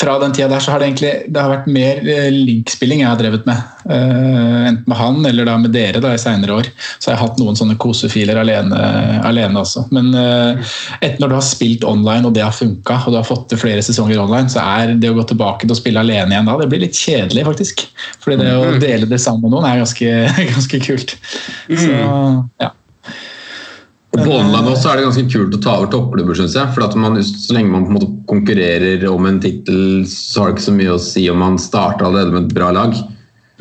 Fra 0.00 0.18
den 0.18 0.32
tida 0.32 0.48
der 0.48 0.62
så 0.62 0.70
har 0.70 0.78
det 0.78 0.86
egentlig 0.92 1.12
det 1.34 1.40
har 1.40 1.50
vært 1.50 1.70
mer 1.72 2.00
eh, 2.06 2.28
linkspilling 2.30 3.02
jeg 3.02 3.10
har 3.10 3.18
drevet 3.18 3.48
med. 3.48 3.70
Uh, 3.84 4.68
enten 4.68 4.86
med 4.88 4.96
han 4.96 5.18
eller 5.28 5.48
da 5.48 5.56
med 5.60 5.74
dere 5.74 6.00
da 6.02 6.12
i 6.14 6.20
seinere 6.20 6.60
år. 6.60 6.68
Så 7.02 7.10
jeg 7.10 7.18
har 7.18 7.24
hatt 7.26 7.40
noen 7.42 7.58
sånne 7.58 7.74
kosefiler 7.80 8.38
alene, 8.38 8.78
alene 9.26 9.64
også. 9.64 9.86
Men 9.94 10.12
uh, 10.14 10.76
etter 11.00 11.18
når 11.24 11.32
du 11.32 11.36
har 11.40 11.46
spilt 11.48 11.88
online 11.88 12.30
og 12.30 12.36
det 12.36 12.44
har 12.46 12.54
funka, 12.54 13.00
og 13.02 13.16
du 13.16 13.18
har 13.18 13.26
fått 13.26 13.48
til 13.50 13.60
flere 13.64 13.82
sesonger 13.84 14.22
online, 14.22 14.52
så 14.52 14.62
er 14.62 14.94
det 14.94 15.10
å 15.10 15.18
gå 15.18 15.26
tilbake 15.32 15.66
til 15.66 15.74
å 15.74 15.80
spille 15.80 16.06
alene 16.06 16.36
igjen 16.36 16.48
da, 16.48 16.56
det 16.60 16.70
blir 16.70 16.84
litt 16.86 17.00
kjedelig, 17.00 17.48
faktisk. 17.50 17.84
Fordi 18.22 18.38
det 18.44 18.54
å 18.54 18.70
mm. 18.76 18.80
dele 18.84 19.10
det 19.10 19.20
sammen 19.24 19.48
med 19.48 19.56
noen 19.56 19.68
er 19.72 19.82
ganske, 19.82 20.14
ganske 20.54 20.82
kult. 20.86 21.18
Så, 21.66 21.90
ja. 22.62 22.70
På 24.14 24.36
online 24.38 24.70
også 24.70 24.92
er 24.92 25.00
det 25.00 25.06
ganske 25.08 25.24
kult 25.32 25.56
å 25.56 25.62
ta 25.62 25.78
over 25.80 25.90
toppklubber, 25.90 26.36
syns 26.38 26.54
jeg. 26.54 26.70
For 26.74 27.00
man, 27.00 27.18
Så 27.24 27.56
lenge 27.56 27.72
man 27.72 27.88
på 27.88 27.92
en 27.92 27.98
måte 27.98 28.12
konkurrerer 28.30 29.02
om 29.10 29.26
en 29.26 29.40
tittel, 29.42 30.04
så 30.10 30.44
har 30.44 30.52
det 30.52 30.58
ikke 30.58 30.68
så 30.68 30.76
mye 30.76 30.94
å 30.94 31.02
si 31.02 31.26
om 31.32 31.42
man 31.42 31.58
starter 31.58 32.06
allerede 32.06 32.34
med 32.34 32.46
et 32.46 32.56
bra 32.56 32.70
lag. 32.74 32.94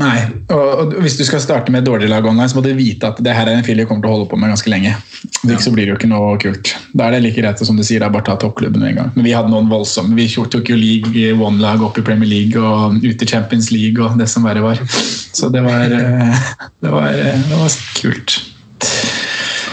Nei, 0.01 0.23
og, 0.49 0.95
hvis 1.03 1.19
du 1.19 1.21
skal 1.25 1.41
starte 1.43 1.69
med 1.71 1.83
et 1.83 1.85
dårlig 1.85 2.07
lag 2.09 2.25
online, 2.25 2.49
så 2.49 2.57
må 2.57 2.63
du 2.65 2.71
vite 2.73 3.11
at 3.11 3.19
det 3.21 3.33
her 3.37 3.45
er 3.45 3.59
en 3.59 3.65
fil 3.65 3.77
du 3.77 3.85
kommer 3.85 4.01
til 4.01 4.09
å 4.09 4.15
holde 4.15 4.29
på 4.31 4.39
med 4.41 4.49
ganske 4.49 4.71
lenge. 4.73 4.95
Hvis 5.43 5.53
ikke 5.53 5.65
så 5.67 5.73
blir 5.75 5.85
det 5.85 5.93
jo 5.93 5.97
ikke 5.99 6.09
noe 6.09 6.31
kult. 6.41 6.73
Da 6.97 7.05
er 7.05 7.15
det 7.15 7.21
like 7.27 7.43
greit 7.43 7.61
som 7.61 7.77
du 7.77 7.85
sier, 7.85 8.05
bare 8.09 8.25
ta 8.25 8.35
toppklubben 8.41 8.81
med 8.81 8.93
en 8.93 8.99
gang. 9.03 9.11
Men 9.13 9.27
vi 9.27 9.35
hadde 9.37 9.53
noen 9.53 9.69
voldsomme. 9.69 10.17
Vi 10.17 10.25
tok 10.33 10.73
jo 10.73 10.79
league 10.79 11.37
one-lag 11.37 11.85
opp 11.85 12.01
i 12.01 12.05
Premier 12.05 12.29
League 12.29 12.57
og 12.57 12.97
ut 13.05 13.25
i 13.25 13.29
Champions 13.29 13.69
League 13.73 14.01
og 14.01 14.17
det 14.17 14.29
som 14.33 14.45
verre 14.49 14.65
var. 14.65 14.81
Så 14.89 15.53
det 15.53 15.61
var, 15.65 15.85
eh, 15.93 16.47
det 16.83 16.93
var, 16.93 17.11
eh, 17.13 17.43
det 17.49 17.61
var 17.61 17.81
kult. 18.01 18.39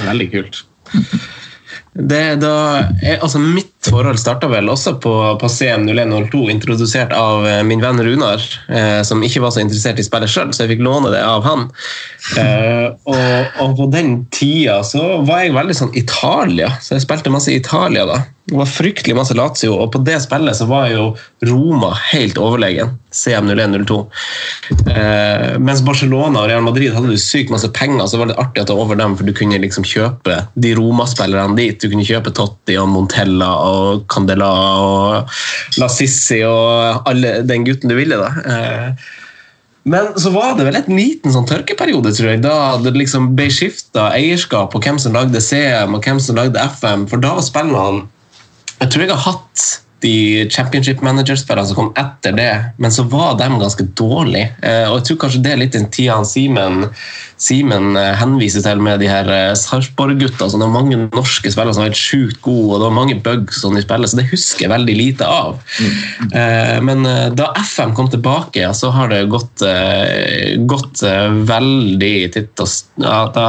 Veldig 0.04 0.32
kult. 0.36 0.66
Da, 1.90 2.86
altså 3.18 3.40
mitt 3.42 3.88
forhold 3.88 4.20
starta 4.22 4.46
vel 4.48 4.68
også 4.70 4.92
på, 5.02 5.12
på 5.40 5.48
CM0102, 5.50 6.42
introdusert 6.52 7.12
av 7.16 7.46
eh, 7.48 7.62
min 7.66 7.82
venn 7.82 7.98
Runar, 8.06 8.44
eh, 8.70 9.00
som 9.06 9.24
ikke 9.26 9.42
var 9.42 9.54
så 9.54 9.64
interessert 9.64 9.98
i 9.98 10.06
spillet 10.06 10.30
sjøl, 10.30 10.52
så 10.54 10.64
jeg 10.64 10.76
fikk 10.76 10.84
låne 10.86 11.10
det 11.10 11.22
av 11.26 11.42
han. 11.44 11.66
Eh, 12.38 12.86
og, 13.10 13.18
og, 13.64 13.74
på 13.80 13.88
den 13.90 14.12
tida 14.30 14.80
så 14.86 15.18
var 15.26 15.42
jeg 15.42 15.56
veldig 15.56 15.78
sånn 15.80 15.96
Italia, 15.98 16.70
så 16.78 16.94
jeg 16.94 17.08
spilte 17.08 17.34
masse 17.34 17.54
Italia 17.54 18.06
da. 18.08 18.20
Det 18.48 18.56
var 18.56 18.66
fryktelig 18.66 19.14
masse 19.14 19.34
Lazio, 19.36 19.74
og 19.78 19.92
på 19.94 20.00
det 20.02 20.16
spillet 20.24 20.56
så 20.58 20.66
var 20.66 20.88
jo 20.90 21.10
Roma 21.46 21.92
helt 22.10 22.38
overlegen. 22.40 22.96
CM0102. 23.14 23.98
Eh, 24.90 25.58
mens 25.62 25.82
Barcelona 25.86 26.44
og 26.44 26.48
Real 26.50 26.64
Madrid 26.64 26.94
hadde 26.94 27.12
du 27.12 27.20
sykt 27.20 27.52
masse 27.52 27.68
penger, 27.76 28.06
så 28.08 28.18
var 28.18 28.30
det 28.30 28.38
artig 28.40 28.64
det 28.64 28.74
var 28.74 28.86
over 28.86 28.98
dem, 28.98 29.16
for 29.18 29.28
du 29.28 29.34
kunne 29.36 29.60
liksom 29.62 29.86
kjøpe 29.86 30.40
de 30.54 30.74
Roma-spillerne 30.78 31.58
dit. 31.58 31.78
Du 31.78 31.90
kunne 31.92 32.06
kjøpe 32.06 32.32
Totti 32.34 32.78
og 32.80 32.90
Montella 32.90 33.50
og 33.66 34.04
Candela 34.10 34.50
og 34.82 35.40
La 35.82 35.90
Sissi 35.92 36.40
og 36.46 37.08
alle 37.10 37.40
den 37.46 37.66
gutten 37.68 37.92
du 37.92 37.98
ville. 37.98 38.18
da. 38.18 38.30
Eh, 38.46 39.10
men 39.90 40.12
så 40.20 40.30
var 40.34 40.56
det 40.58 40.66
vel 40.66 40.76
et 40.76 40.88
liten 40.92 41.32
sånn 41.32 41.48
tørkeperiode, 41.48 42.12
tror 42.16 42.34
jeg, 42.34 42.42
da 42.44 42.76
det 42.82 42.92
liksom 42.98 43.30
ble 43.36 43.46
skifta 43.52 44.10
eierskap 44.12 44.74
på 44.74 44.82
hvem 44.84 44.98
som 45.00 45.14
lagde 45.16 45.40
CM 45.42 45.96
og 45.96 46.04
hvem 46.04 46.20
som 46.22 46.36
lagde 46.38 46.62
FM. 46.76 47.06
For 47.10 47.22
da 47.22 47.36
var 47.38 47.46
spillene 47.46 48.08
jeg 48.80 48.90
tror 48.90 49.04
jeg 49.04 49.14
har 49.14 49.24
hatt 49.26 49.68
de 50.00 50.48
championship 50.50 51.02
manager-spillene 51.04 51.68
som 51.68 51.76
kom 51.76 51.90
etter 52.00 52.32
det, 52.36 52.52
men 52.80 52.92
så 52.92 53.04
var 53.10 53.36
de 53.38 53.48
ganske 53.60 53.84
dårlige. 53.98 54.48
Eh, 54.64 54.86
og 54.88 55.00
jeg 55.00 55.06
tror 55.10 55.18
kanskje 55.24 55.42
det 55.44 55.52
er 55.52 55.60
litt 55.60 55.76
den 55.76 55.88
tida 55.92 56.16
Simen, 56.24 56.86
Simen 57.40 57.98
eh, 58.00 58.14
henviser 58.20 58.64
til 58.64 58.80
med 58.84 59.02
de 59.04 59.10
her 59.10 59.28
eh, 59.34 59.52
Sarpsborg-gutta. 59.60 60.48
Det 60.48 60.62
var 60.62 60.72
mange 60.72 61.02
norske 61.02 61.52
spillere 61.52 61.76
som 61.76 61.84
var 61.84 61.92
helt 61.92 62.00
sjukt 62.00 62.40
gode, 62.44 62.70
og 62.72 62.80
det 62.80 62.88
var 62.88 62.96
mange 62.96 63.18
bugs 63.26 63.60
som 63.60 63.76
de 63.76 63.84
spiller, 63.84 64.08
så 64.08 64.22
det 64.22 64.28
husker 64.32 64.66
jeg 64.66 64.72
veldig 64.72 64.96
lite 64.96 65.28
av. 65.28 65.60
Mm. 65.80 66.86
Men 66.86 67.04
da 67.36 67.50
FM 67.60 67.92
kom 67.96 68.08
tilbake, 68.12 68.64
så 68.76 68.90
har 68.94 69.10
det 69.12 69.24
gått, 69.32 69.62
gått 70.70 71.02
veldig 71.48 72.14
titt 72.34 72.62
og 72.62 73.02
ja, 73.02 73.18
da, 73.34 73.46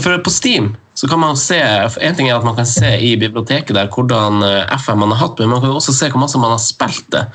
For 0.00 0.16
på 0.24 0.32
Steam 0.32 0.74
så 0.96 1.08
kan 1.08 1.20
man 1.20 1.36
se 1.36 1.58
En 2.00 2.14
ting 2.16 2.30
er 2.30 2.38
at 2.38 2.44
man 2.46 2.56
kan 2.56 2.66
se 2.68 2.94
i 3.04 3.16
biblioteket 3.20 3.76
der 3.76 3.90
hvordan 3.92 4.40
eh, 4.46 4.76
FM 4.80 5.02
man 5.04 5.12
har 5.12 5.26
hatt, 5.26 5.40
men 5.42 5.52
man 5.52 5.60
kan 5.60 5.74
også 5.76 5.92
se 5.92 6.08
hvor 6.12 6.22
masse 6.22 6.40
man 6.40 6.54
har 6.54 6.62
spilt 6.62 7.10
det. 7.12 7.26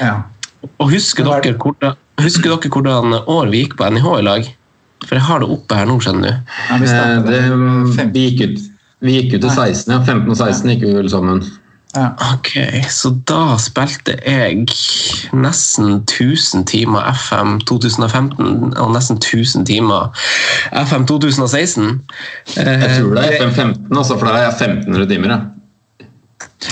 Ja. 0.00 0.14
Og 0.78 0.92
husker 0.92 1.26
dere, 1.26 1.54
hvordan, 1.58 1.98
husker 2.22 2.50
dere 2.50 2.70
hvordan 2.70 3.18
år 3.26 3.50
vi 3.50 3.64
gikk 3.64 3.78
på 3.78 3.90
NIH 3.90 4.08
i 4.18 4.26
lag? 4.26 4.48
For 5.06 5.14
jeg 5.18 5.26
har 5.28 5.42
det 5.42 5.50
oppe 5.54 5.78
her 5.78 5.86
nå, 5.86 5.98
skjønner 6.02 6.26
du. 6.26 6.54
Ja, 6.68 6.78
vi, 6.82 6.88
det, 7.30 7.42
vi, 8.14 8.24
gikk 8.26 8.40
ut, 8.42 8.68
vi 9.06 9.16
gikk 9.18 9.36
ut 9.36 9.44
til 9.46 9.50
16, 9.50 9.92
ja. 9.94 10.00
15 10.02 10.32
og 10.34 10.38
16 10.38 10.72
gikk 10.74 10.86
vi 10.86 10.94
vel 10.98 11.10
sammen. 11.10 11.42
Ok, 11.96 12.52
så 12.92 13.10
da 13.26 13.56
spilte 13.56 14.18
jeg 14.20 14.66
nesten 15.32 16.02
1000 16.02 16.66
timer 16.68 17.06
FM 17.16 17.56
2015 17.64 18.74
og 18.76 18.92
nesten 18.92 19.16
1000 19.16 19.64
timer 19.66 20.12
FM 20.84 21.06
2016. 21.08 22.00
Jeg 22.56 22.98
tror 23.00 23.14
det 23.16 23.24
er 23.24 23.38
FM15, 23.40 23.88
altså, 23.96 24.18
for 24.18 24.28
da 24.28 24.36
er 24.36 24.50
jeg 24.50 24.58
1500 24.68 25.08
timer. 25.14 25.32
Ja. 25.32 25.38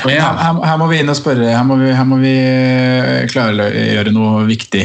Ja. 0.05 0.33
Her, 0.37 0.61
her, 0.67 0.77
må 0.81 0.89
vi 0.91 0.99
inn 1.01 1.11
og 1.11 1.17
spørre, 1.17 1.47
her 1.49 1.63
må 1.67 1.79
vi, 1.81 1.93
her 1.95 2.07
må 2.07 2.19
vi 2.21 2.35
eh, 2.35 3.23
klargjøre 3.31 4.13
noe 4.15 4.43
viktig. 4.49 4.83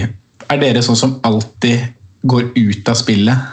Er 0.52 0.62
dere 0.62 0.84
sånn 0.86 1.00
som 1.00 1.18
alltid 1.28 1.90
går 2.30 2.52
ut 2.54 2.92
av 2.92 2.98
spillet 3.00 3.50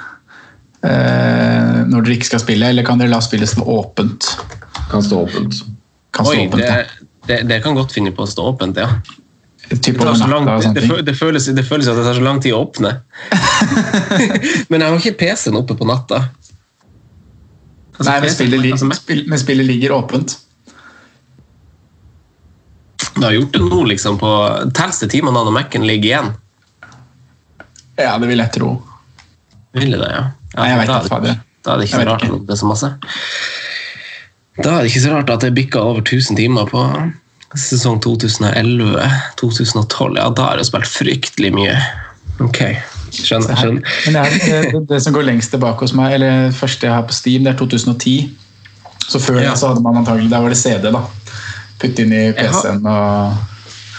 eh, 0.84 1.78
når 1.88 2.04
dere 2.04 2.18
ikke 2.18 2.30
skal 2.30 2.44
spille, 2.44 2.70
eller 2.70 2.86
kan 2.86 3.00
dere 3.00 3.12
la 3.14 3.20
spillet 3.24 3.50
stå 3.50 3.64
åpent? 3.64 4.28
Kan 4.92 5.04
stå 5.04 5.24
åpent. 5.24 5.62
Kan 6.18 6.26
stå 6.26 6.34
Oi, 6.34 6.48
åpent, 6.48 6.58
det, 6.58 7.08
det, 7.28 7.42
det, 7.46 7.60
kan 7.62 7.78
godt 7.78 7.94
finne 7.94 8.10
på 8.14 8.26
å 8.26 8.28
stå 8.28 8.48
åpent, 8.50 8.78
ja. 8.80 8.88
Det, 9.68 9.92
lang, 10.26 10.46
det, 11.04 11.14
føles, 11.14 11.46
det 11.52 11.62
føles 11.68 11.88
at 11.90 11.98
det 11.98 12.04
tar 12.06 12.16
så 12.16 12.24
lang 12.24 12.40
tid 12.42 12.56
å 12.56 12.62
åpne. 12.64 12.94
Men 14.72 14.82
jeg 14.82 14.88
har 14.88 14.98
ikke 14.98 15.18
PC-en 15.20 15.58
oppe 15.60 15.76
på 15.76 15.86
natta. 15.86 16.24
Altså, 17.98 18.08
Nei, 18.08 18.18
men 18.22 18.30
spillet, 18.30 18.66
altså, 18.72 18.86
men 19.26 19.40
spillet 19.42 19.66
ligger 19.66 19.92
åpent. 19.96 20.36
Du 23.16 23.24
har 23.24 23.34
gjort 23.34 23.56
det 23.56 23.62
nå, 23.64 23.78
liksom, 23.90 24.20
på 24.20 24.30
Telles 24.70 25.00
det 25.02 25.08
timene 25.10 25.34
når 25.34 25.56
Mac-en 25.56 25.86
ligger 25.88 26.12
igjen? 26.12 26.28
Ja, 27.98 28.12
det 28.22 28.28
vil 28.30 28.38
jeg 28.38 28.54
tro. 28.54 28.76
Vil 29.74 29.96
det, 29.96 30.10
ja? 30.14 30.22
ja 30.54 30.60
Nei, 30.60 30.68
jeg 30.70 30.78
vet 30.84 30.92
ikke. 30.94 31.18
Da, 31.26 31.34
da 31.66 31.74
er 31.74 31.82
det 31.82 31.88
ikke 31.88 31.98
så 31.98 32.06
rart 32.06 32.28
at 32.28 32.46
det 32.46 32.54
er 32.54 32.60
så 32.62 32.70
masse. 32.70 32.92
Da 34.58 34.74
er 34.74 34.80
det 34.82 34.90
ikke 34.90 35.04
så 35.04 35.14
rart 35.14 35.30
at 35.30 35.42
det 35.44 35.56
bikka 35.56 35.78
over 35.80 36.00
1000 36.02 36.36
timer 36.38 36.64
på 36.70 36.80
sesong 37.56 38.00
2011-2012. 38.04 40.18
Ja, 40.18 40.28
da 40.28 40.42
har 40.50 40.56
jeg 40.60 40.66
spilt 40.68 40.90
fryktelig 40.90 41.52
mye. 41.54 41.76
Ok, 42.44 42.60
skjønner. 43.14 43.56
skjønner. 43.56 43.82
Men 44.06 44.14
det, 44.14 44.20
er, 44.20 44.26
det, 44.72 44.80
det, 44.90 44.98
som 45.04 45.12
går 45.16 45.24
lengst 45.30 45.50
tilbake 45.54 45.78
hos 45.86 45.94
meg, 45.96 46.08
eller 46.18 46.32
første 46.54 46.86
jeg 46.86 46.94
har 46.94 47.04
på 47.08 47.14
Steam, 47.16 47.40
det 47.46 47.52
er 47.54 47.58
2010. 47.60 48.16
Så 49.08 49.16
før 49.22 49.36
ja. 49.40 49.44
det 49.50 49.58
så 49.60 49.66
hadde 49.70 49.82
man 49.84 49.96
antagelig, 50.02 50.30
der 50.30 50.40
var 50.44 50.50
det 50.52 50.60
CD, 50.60 50.84
da. 50.92 51.00
Putte 51.78 52.02
inn 52.04 52.12
i 52.12 52.32
PC-en 52.36 52.86
og 52.90 53.06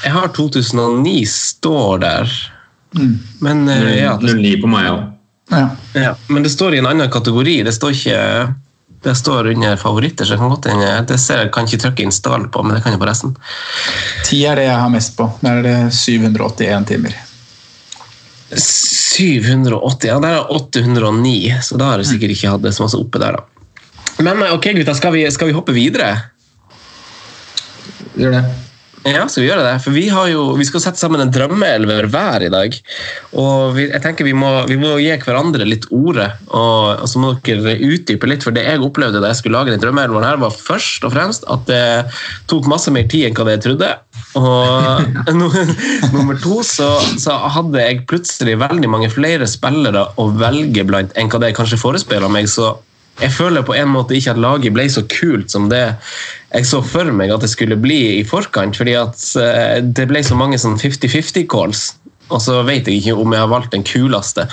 Jeg 0.04 0.12
har 0.16 0.28
2009 0.36 1.26
står 1.32 1.94
der. 2.04 2.24
Mm. 2.96 3.16
Men 3.44 3.58
uh, 3.70 3.96
ja, 3.96 4.18
det, 4.22 4.36
09 4.38 4.62
på 4.62 4.68
meg 4.72 4.86
òg. 4.92 5.02
Ja. 5.50 5.68
ja. 5.98 6.14
Men 6.30 6.44
det 6.46 6.52
står 6.54 6.74
i 6.76 6.80
en 6.84 6.90
annen 6.92 7.10
kategori. 7.12 7.56
Det 7.66 7.74
står 7.76 7.90
ikke 7.98 8.20
det 9.04 9.16
står 9.16 9.48
under 9.54 9.78
favoritter, 9.80 10.26
så 10.26 10.36
jeg 10.36 10.42
kan 10.42 10.52
godt 10.52 10.68
det 11.08 11.20
ser 11.22 11.46
jeg 11.46 11.52
kan 11.56 11.68
ikke 11.68 11.82
trykke 11.86 12.04
install 12.04 12.50
på, 12.52 12.64
men 12.64 12.76
det 12.76 12.84
kan 12.84 12.92
jeg 12.96 13.00
på 13.00 13.08
resten. 13.08 13.36
Ti 14.28 14.42
er 14.46 14.60
det 14.60 14.68
jeg 14.68 14.80
har 14.82 14.92
mest 14.92 15.16
på. 15.18 15.30
Der 15.40 15.60
er 15.60 15.64
det 15.64 15.78
781 15.96 16.88
timer. 16.90 17.16
780, 18.50 20.10
ja, 20.10 20.18
der 20.20 20.40
er 20.40 20.52
809, 20.52 21.36
så 21.64 21.78
da 21.78 21.94
har 21.94 22.04
jeg 22.04 22.12
sikkert 22.16 22.36
ikke 22.36 22.54
hatt 22.56 22.66
det 22.66 22.74
så 22.76 22.84
masse 22.84 23.00
oppe 23.00 23.22
der, 23.22 23.38
da. 23.38 23.46
Men 24.26 24.42
ok, 24.52 24.72
gutta, 24.76 24.96
skal 24.98 25.14
vi, 25.16 25.24
skal 25.32 25.48
vi 25.48 25.56
hoppe 25.56 25.76
videre? 25.76 26.10
Gjør 28.20 28.36
det. 28.36 28.44
Ja, 29.08 29.24
skal 29.32 29.46
vi 29.46 29.48
gjøre 29.48 29.64
det? 29.64 29.76
For 29.84 29.96
vi, 29.96 30.06
jo, 30.10 30.42
vi 30.60 30.66
skal 30.68 30.82
sette 30.84 31.00
sammen 31.00 31.22
en 31.24 31.32
drømmeelver 31.32 32.10
hver 32.12 32.44
i 32.44 32.52
dag. 32.52 32.76
Og 33.40 33.78
vi, 33.78 33.86
jeg 33.88 34.02
tenker 34.04 34.28
vi 34.28 34.34
må, 34.36 34.50
vi 34.68 34.76
må, 34.82 34.98
gi 35.00 35.14
hverandre 35.24 35.68
litt 35.68 35.88
ordet, 35.96 36.28
og, 36.50 37.00
og, 37.00 37.06
så 37.08 37.22
må 37.24 37.32
dere 37.46 37.78
utdype 37.78 38.28
litt. 38.28 38.44
For 38.44 38.56
det 38.56 38.66
jeg 38.68 38.84
opplevde 38.84 39.22
da 39.24 39.32
jeg 39.32 39.40
skulle 39.40 39.62
lage 39.62 39.72
den 39.72 39.84
drømmeelveren 39.84 40.28
her, 40.28 40.42
var 40.44 40.56
først 40.56 41.08
og 41.08 41.16
fremst 41.16 41.48
at 41.52 41.64
det 41.70 41.84
tok 42.52 42.68
masse 42.72 42.92
mer 42.92 43.08
tid 43.12 43.30
enn 43.30 43.40
hva 43.40 43.56
jeg 43.56 43.64
trodde. 43.70 43.94
Og 44.40 45.32
nummer 46.16 46.36
to 46.44 46.60
så, 46.68 46.92
så, 47.22 47.40
hadde 47.56 47.82
jeg 47.82 48.04
plutselig 48.10 48.60
veldig 48.60 48.92
mange 48.92 49.10
flere 49.14 49.48
spillere 49.50 50.10
å 50.20 50.28
velge 50.36 50.84
blant 50.88 51.16
enn 51.18 51.32
hva 51.32 51.42
det 51.42 51.56
kanskje 51.58 51.80
forespeila 51.80 52.30
meg. 52.32 52.52
så 52.52 52.76
jeg 53.20 53.36
føler 53.36 53.66
på 53.68 53.76
en 53.76 53.92
måte 53.92 54.16
ikke 54.16 54.34
at 54.34 54.42
laget 54.42 54.76
ble 54.76 54.86
så 54.92 55.04
kult 55.12 55.52
som 55.52 55.68
det 55.72 55.84
jeg 56.50 56.66
så 56.66 56.82
for 56.86 57.12
meg 57.14 57.34
at 57.34 57.44
det 57.44 57.52
skulle 57.52 57.78
bli 57.80 58.00
i 58.20 58.26
forkant. 58.28 58.78
fordi 58.78 58.96
at 58.98 59.22
eh, 59.42 59.78
det 59.84 60.08
ble 60.10 60.24
så 60.26 60.38
mange 60.40 60.60
sånn 60.62 60.80
50-50 60.80 61.46
calls, 61.52 61.94
og 62.30 62.42
så 62.42 62.62
vet 62.68 62.88
jeg 62.88 63.02
ikke 63.02 63.18
om 63.20 63.34
jeg 63.34 63.44
har 63.44 63.52
valgt 63.52 63.76
den 63.76 63.86
kuleste. 63.86 64.48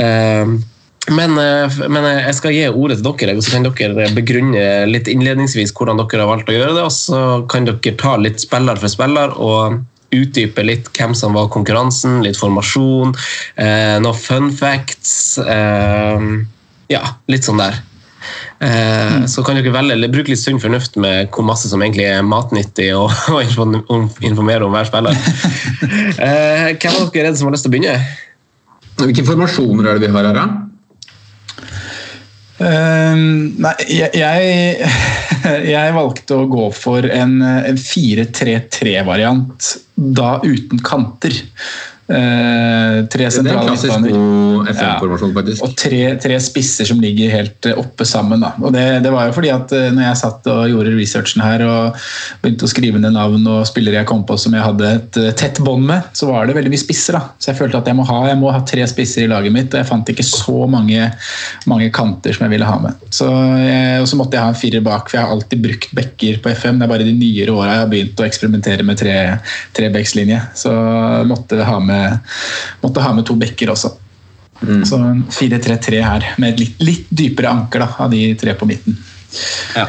Eh, 0.00 0.56
men, 1.10 1.38
eh, 1.38 1.78
men, 1.86 2.08
jeg 2.24 2.34
skal 2.38 2.56
gi 2.56 2.66
ordet 2.70 2.98
til 3.00 3.08
dere, 3.10 3.36
og 3.36 3.44
så 3.44 3.54
kan 3.54 3.68
dere 3.68 4.10
begrunne 4.16 4.66
litt 4.90 5.10
innledningsvis 5.10 5.74
hvordan 5.76 6.00
dere 6.02 6.24
har 6.24 6.32
valgt 6.32 6.50
å 6.50 6.58
gjøre 6.58 6.76
det. 6.78 6.84
Og 6.88 6.94
så 6.96 7.22
kan 7.52 7.68
dere 7.68 7.96
ta 8.00 8.16
litt 8.18 8.42
spiller 8.42 8.80
for 8.80 8.90
spiller 8.90 9.34
og 9.38 9.82
utdype 10.12 10.60
litt 10.66 10.90
hvem 10.92 11.14
som 11.16 11.38
var 11.38 11.46
konkurransen, 11.54 12.18
litt 12.20 12.36
formasjon, 12.36 13.14
noen 13.56 14.18
fun 14.20 14.50
facts. 14.52 15.38
Ja, 16.92 17.02
litt 17.32 17.48
sånn 17.48 17.60
der. 17.62 17.80
Eh, 18.62 19.16
mm. 19.16 19.28
Så 19.28 19.42
kan 19.42 19.58
dere 19.58 19.72
velge, 19.74 19.96
eller 19.96 20.10
bruke 20.12 20.30
litt 20.30 20.42
sunn 20.42 20.60
fornuft 20.62 20.96
med 21.02 21.32
hvor 21.34 21.46
masse 21.46 21.70
som 21.70 21.82
egentlig 21.82 22.06
er 22.06 22.26
matnyttig 22.26 22.92
og 22.94 23.10
informere 24.28 24.66
om 24.66 24.74
hver 24.74 24.90
spiller. 24.90 25.16
eh, 26.26 26.68
hvem 26.76 27.00
av 27.00 27.08
dere 27.10 27.26
er 27.26 27.32
det 27.32 27.40
som 27.40 27.50
har 27.50 27.56
lyst 27.56 27.66
til 27.66 27.72
å 27.72 27.76
begynne? 27.76 27.96
Hvilke 29.02 29.24
formasjoner 29.26 29.88
er 29.88 29.98
det 29.98 30.10
vi 30.10 30.14
har 30.14 30.30
her, 30.30 30.38
da? 30.38 30.68
Uh, 32.62 33.16
nei, 33.58 33.72
jeg, 33.90 34.12
jeg, 34.14 34.90
jeg, 35.72 35.94
valgte 35.96 36.36
å 36.38 36.44
gå 36.52 36.68
for 36.76 37.08
en, 37.10 37.40
en 37.42 37.80
4-3-3-variant, 37.80 39.72
da 39.96 40.36
uten 40.44 40.82
kanter. 40.86 41.34
Eh, 42.12 43.04
tre 43.08 43.28
sentrale 43.32 43.72
midtbaner. 43.72 44.10
Ja, 44.76 44.96
og 45.64 45.74
tre, 45.80 46.00
tre, 46.20 46.36
spisser 46.42 46.88
som 46.88 47.00
ligger 47.00 47.32
helt 47.32 47.68
eh, 47.68 47.78
oppe 47.78 48.04
sammen. 48.08 48.42
Da. 48.44 48.52
Og 48.60 48.74
det, 48.74 48.84
det, 49.04 49.12
var 49.14 49.28
jo 49.28 49.36
fordi 49.36 49.52
at 49.54 49.72
eh, 49.76 49.88
når 49.94 50.06
jeg 50.08 50.20
satt 50.20 50.48
og 50.52 50.66
gjorde 50.68 50.92
researchen 50.96 51.44
her 51.44 51.64
og 51.64 52.02
begynte 52.42 52.68
å 52.68 52.72
skrive 52.72 53.00
ned 53.00 53.16
navn 53.16 53.46
og 53.48 53.64
spillere 53.68 54.02
jeg 54.02 54.10
kom 54.10 54.26
på 54.28 54.36
som 54.40 54.56
jeg 54.56 54.64
hadde 54.64 54.90
et 54.98 55.20
tett 55.40 55.60
bånd 55.64 55.86
med, 55.88 56.10
så 56.16 56.28
var 56.28 56.48
det 56.48 56.56
veldig 56.58 56.72
mye 56.74 56.82
spisser. 56.82 57.16
da. 57.16 57.32
Så 57.40 57.52
jeg 57.52 57.60
følte 57.62 57.80
at 57.80 57.88
jeg 57.88 57.98
må, 57.98 58.06
ha, 58.08 58.18
jeg 58.28 58.40
må 58.42 58.52
ha 58.52 58.60
tre 58.68 58.86
spisser 58.90 59.24
i 59.24 59.30
laget 59.32 59.54
mitt, 59.54 59.72
og 59.72 59.80
jeg 59.80 59.88
fant 59.88 60.12
ikke 60.12 60.26
så 60.26 60.66
mange, 60.70 61.08
mange 61.70 61.88
kanter 61.94 62.36
som 62.36 62.46
jeg 62.46 62.56
ville 62.56 62.68
ha 62.68 62.76
med. 62.82 63.08
Så 63.14 63.30
jeg, 63.62 64.02
og 64.02 64.10
så 64.10 64.20
måtte 64.20 64.36
jeg 64.36 64.44
ha 64.44 64.52
en 64.52 64.60
firer 64.60 64.84
bak, 64.84 65.08
for 65.08 65.18
jeg 65.18 65.26
har 65.26 65.32
alltid 65.32 65.64
brukt 65.64 65.96
backer 65.96 66.42
på 66.44 66.52
FM. 66.52 66.80
Det 66.80 66.88
er 66.88 66.92
bare 66.92 67.08
de 67.08 67.16
nyere 67.16 67.56
åra 67.56 67.78
jeg 67.78 67.84
har 67.86 67.92
begynt 67.92 68.20
å 68.20 68.28
eksperimentere 68.28 68.84
med 68.86 69.00
tre, 69.00 69.16
trebeckslinje. 69.76 70.42
Så 70.58 70.72
jeg 70.72 71.30
måtte 71.30 71.64
ha 71.64 71.80
med 71.80 72.01
måtte 72.82 73.04
ha 73.04 73.12
med 73.16 73.26
to 73.28 73.36
bekker 73.40 73.72
også. 73.74 73.94
Mm. 74.62 74.84
Så 74.86 74.98
4-3-3 75.34 76.02
her, 76.04 76.28
med 76.38 76.54
et 76.54 76.62
litt, 76.62 76.84
litt 76.84 77.10
dypere 77.10 77.50
anker 77.50 77.82
da, 77.82 77.90
av 78.04 78.12
de 78.12 78.22
tre 78.38 78.54
på 78.58 78.68
midten. 78.70 78.98
Ja. 79.74 79.88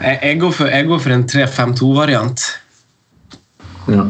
Jeg, 0.00 0.38
går, 0.40 0.54
for, 0.56 0.72
jeg 0.72 0.88
går 0.88 1.02
for 1.04 1.16
en 1.16 1.26
3-5-2-variant. 1.28 2.46
Ja. 3.90 4.06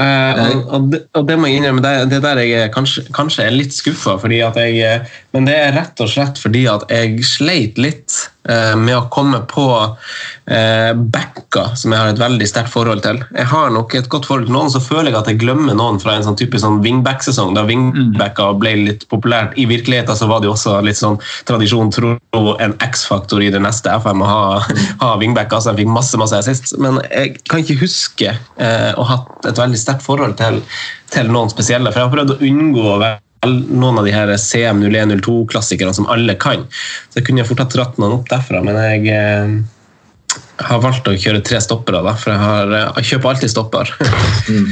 Uh, 0.00 0.60
og, 0.70 0.84
det, 0.92 1.00
og, 1.18 1.24
det, 1.28 1.36
må 1.36 1.48
jeg 1.48 1.60
innrømme, 1.60 1.82
det, 1.84 2.10
det 2.12 2.20
der 2.24 2.40
jeg 2.44 2.70
kanskje, 2.72 3.04
kanskje 3.16 3.46
er 3.46 3.56
litt 3.56 3.74
skuffa. 3.74 4.16
Men 4.22 5.48
det 5.48 5.56
er 5.56 5.74
rett 5.76 6.04
og 6.04 6.12
slett 6.12 6.40
fordi 6.40 6.66
at 6.70 6.86
jeg 6.92 7.24
sleit 7.26 7.80
litt 7.80 8.20
med 8.42 8.96
å 8.96 9.08
komme 9.12 9.42
på 9.50 9.66
eh, 10.50 10.92
backer 10.96 11.74
som 11.76 11.92
jeg 11.92 12.00
har 12.00 12.12
et 12.12 12.20
veldig 12.20 12.48
sterkt 12.48 12.72
forhold 12.72 13.02
til. 13.04 13.20
Jeg 13.36 13.48
har 13.50 13.70
nok 13.74 13.94
et 13.98 14.08
godt 14.12 14.28
forhold 14.28 14.48
til 14.48 14.56
noen, 14.56 14.72
så 14.72 14.80
føler 14.82 15.10
jeg 15.10 15.18
at 15.20 15.30
jeg 15.30 15.40
glemmer 15.42 15.76
noen 15.76 16.00
fra 16.02 16.16
en 16.16 16.24
sånn 16.26 16.38
typisk 16.40 16.64
sånn 16.64 16.80
wingback-sesong, 16.84 17.52
da 17.56 17.66
wingbacker 17.68 18.56
ble 18.60 18.74
litt 18.88 19.06
populært. 19.12 19.56
I 19.60 19.68
virkeligheten 19.70 20.16
så 20.16 20.30
var 20.30 20.40
det 20.40 20.50
jo 20.50 20.54
også 20.56 20.78
litt 20.86 21.00
sånn 21.00 21.20
tradisjon 21.48 21.92
tro 21.94 22.14
en 22.64 22.76
X-faktor 22.88 23.44
i 23.44 23.52
det 23.52 23.60
neste 23.62 23.92
FM 24.00 24.24
å 24.24 24.30
ha, 24.30 24.42
ha 25.04 25.14
wingbacker, 25.20 25.60
så 25.60 25.74
jeg 25.74 25.82
fikk 25.84 25.94
masse 25.94 26.20
masse 26.20 26.40
assist. 26.40 26.72
Men 26.80 27.00
jeg 27.10 27.36
kan 27.50 27.64
ikke 27.64 27.80
huske 27.84 28.34
å 28.60 29.04
ha 29.04 29.18
hatt 29.18 29.50
et 29.50 29.60
veldig 29.60 29.80
sterkt 29.80 30.06
forhold 30.06 30.38
til, 30.40 30.62
til, 31.12 31.28
noen 31.32 31.52
spesielle. 31.52 31.92
For 31.92 32.02
jeg 32.02 32.08
har 32.08 32.16
prøvd 32.16 32.36
å 32.36 32.40
unngå 32.46 33.00
noen 33.48 33.98
av 34.00 34.04
de 34.04 34.12
her 34.12 34.28
CM0102-klassikerne 34.36 35.94
som 35.96 36.08
alle 36.12 36.34
kan. 36.40 36.66
Så 37.08 37.20
jeg 37.20 37.28
kunne 37.30 37.46
fort 37.48 37.62
ha 37.62 37.68
dratt 37.72 38.00
noen 38.00 38.18
opp 38.18 38.28
derfra, 38.30 38.60
men 38.64 38.76
jeg 38.76 39.08
eh, 39.14 39.54
har 40.68 40.84
valgt 40.84 41.08
å 41.08 41.16
kjøre 41.16 41.42
tre 41.46 41.60
stoppere, 41.64 42.02
da, 42.04 42.14
for 42.20 42.34
jeg, 42.34 42.40
har, 42.44 42.76
jeg 43.00 43.12
kjøper 43.14 43.32
alltid 43.32 43.54
stopper. 43.54 43.92
mm. 44.52 44.70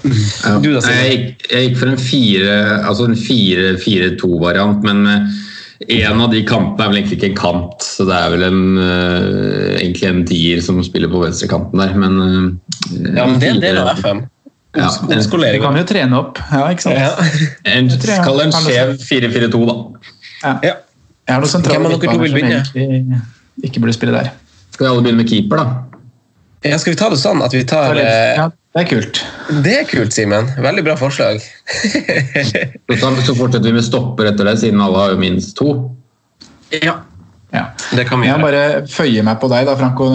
Ja. 0.00 0.54
Du, 0.62 0.70
da, 0.72 0.80
jeg, 0.86 1.08
gikk, 1.12 1.42
jeg, 1.50 1.64
gikk 1.66 1.78
for 1.80 1.88
en 1.90 1.98
4-2-variant, 3.18 4.78
altså 4.78 4.86
men 4.86 4.98
en 5.88 6.20
av 6.20 6.30
de 6.32 6.40
kantene 6.46 6.84
er 6.84 6.90
vel 6.92 6.98
egentlig 7.00 7.18
ikke 7.18 7.30
en 7.30 7.38
kant, 7.40 7.84
så 7.84 8.06
det 8.08 8.16
er 8.16 8.32
vel 8.34 8.44
en, 8.46 8.62
uh, 8.78 9.76
egentlig 9.80 10.08
en 10.08 10.22
tier 10.28 10.60
som 10.64 10.80
spiller 10.84 11.10
på 11.12 11.22
venstrekanten 11.24 11.80
der, 11.80 11.94
men 11.96 12.12
Ja, 13.16 13.24
men 13.26 13.40
det 13.40 13.48
er 13.48 13.54
en 13.54 13.64
del 13.64 13.80
av 13.82 13.92
FM. 13.98 14.22
Ja, 14.78 14.86
du 15.02 15.60
kan 15.60 15.76
jo 15.76 15.82
trene 15.88 16.18
opp. 16.20 16.38
Ja, 16.52 16.68
ikke 16.70 16.84
sant? 16.86 16.98
Ja. 17.00 17.10
En, 17.74 17.90
skal 17.90 18.44
en 18.44 18.54
skjev 18.54 18.92
4-4-2, 19.02 19.64
da. 19.66 19.76
Ja. 20.44 20.52
ja. 20.62 20.74
Jeg 21.26 21.36
har 21.36 21.42
noen 21.42 21.50
sentrale 21.52 21.90
midtbaner 21.90 22.64
som 22.66 22.78
egentlig 22.80 23.20
ikke 23.66 23.82
burde 23.82 23.94
spille 23.94 24.14
der. 24.14 24.30
Skal 24.70 24.86
vi 24.86 24.90
alle 24.92 25.02
begynne 25.04 25.22
med 25.22 25.30
keeper, 25.30 25.60
da? 25.60 25.90
Ja, 26.66 26.78
skal 26.78 26.94
vi 26.94 26.98
ta 27.00 27.08
det 27.12 27.18
sånn 27.20 27.40
at 27.44 27.54
vi 27.56 27.62
tar 27.68 27.96
eh, 27.96 28.36
Ja, 28.36 28.46
det 28.76 28.82
er 28.82 28.88
kult. 28.90 29.20
Det 29.64 29.76
er 29.80 29.86
kult, 29.88 30.12
Simen. 30.14 30.50
Veldig 30.60 30.84
bra 30.86 30.96
forslag. 31.00 31.40
Så, 33.00 33.34
fortsetter 33.34 33.66
vi 33.70 33.76
med 33.78 33.86
stopper 33.86 34.28
etter 34.30 34.46
det, 34.46 34.58
siden 34.60 34.82
alle 34.84 35.04
har 35.04 35.14
jo 35.14 35.20
minst 35.22 35.56
to. 35.58 35.70
Ja, 36.74 37.00
Ja. 37.50 37.64
det 37.96 38.04
kan 38.06 38.20
vi 38.20 38.28
Jeg 38.28 38.38
bare 38.38 38.86
føyer 38.86 39.24
meg 39.26 39.40
på 39.42 39.48
deg, 39.50 39.66
da, 39.66 39.74
Franco. 39.80 40.10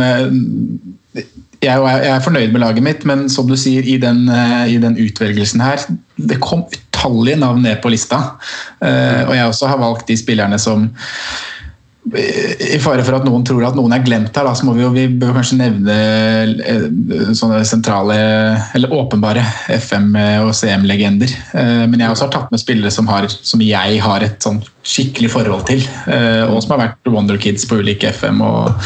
Jeg, 1.66 1.82
jeg 1.82 2.12
er 2.14 2.24
fornøyd 2.24 2.52
med 2.54 2.62
laget 2.62 2.86
mitt, 2.86 3.06
men 3.10 3.26
som 3.32 3.48
du 3.50 3.56
sier, 3.60 3.86
i 3.86 3.98
den, 4.02 4.26
eh, 4.30 4.76
i 4.76 4.80
den 4.82 4.98
utvelgelsen 5.02 5.64
her 5.66 5.82
Det 6.16 6.38
kom 6.44 6.66
utallige 6.70 7.40
navn 7.42 7.64
ned 7.66 7.82
på 7.84 7.92
lista. 7.94 8.22
Eh, 8.82 9.24
og 9.26 9.34
jeg 9.36 9.46
også 9.50 9.68
har 9.72 9.82
valgt 9.82 10.08
de 10.08 10.18
spillerne 10.18 10.60
som 10.62 10.88
i 12.06 12.78
fare 12.78 13.02
for 13.02 13.18
at 13.18 13.24
noen 13.26 13.42
tror 13.48 13.64
at 13.66 13.78
noen 13.78 13.94
er 13.96 14.04
glemt 14.06 14.36
her, 14.38 14.46
da, 14.46 14.52
så 14.54 14.68
må 14.68 14.76
vi 14.78 14.84
jo 14.84 14.92
vi 14.94 15.08
bør 15.10 15.34
kanskje 15.40 15.58
nevne 15.58 15.96
eh, 16.62 16.84
sånne 17.34 17.64
sentrale, 17.66 18.18
eller 18.78 18.94
åpenbare 18.94 19.42
FM- 19.74 20.14
og 20.46 20.52
CM-legender. 20.54 21.34
Eh, 21.58 21.86
Men 21.90 22.04
jeg 22.04 22.14
også 22.14 22.28
har 22.28 22.36
tatt 22.36 22.54
med 22.54 22.62
spillere 22.62 22.94
som, 22.94 23.10
har, 23.10 23.26
som 23.34 23.64
jeg 23.66 23.98
har 24.06 24.26
et 24.26 24.38
sånn 24.46 24.62
skikkelig 24.86 25.32
forhold 25.34 25.66
til, 25.72 25.82
eh, 26.06 26.46
og 26.46 26.62
som 26.62 26.76
har 26.76 26.84
vært 26.84 27.10
Wonder 27.10 27.42
Kids 27.42 27.66
på 27.66 27.82
ulike 27.82 28.14
FM. 28.14 28.44
Og, 28.46 28.86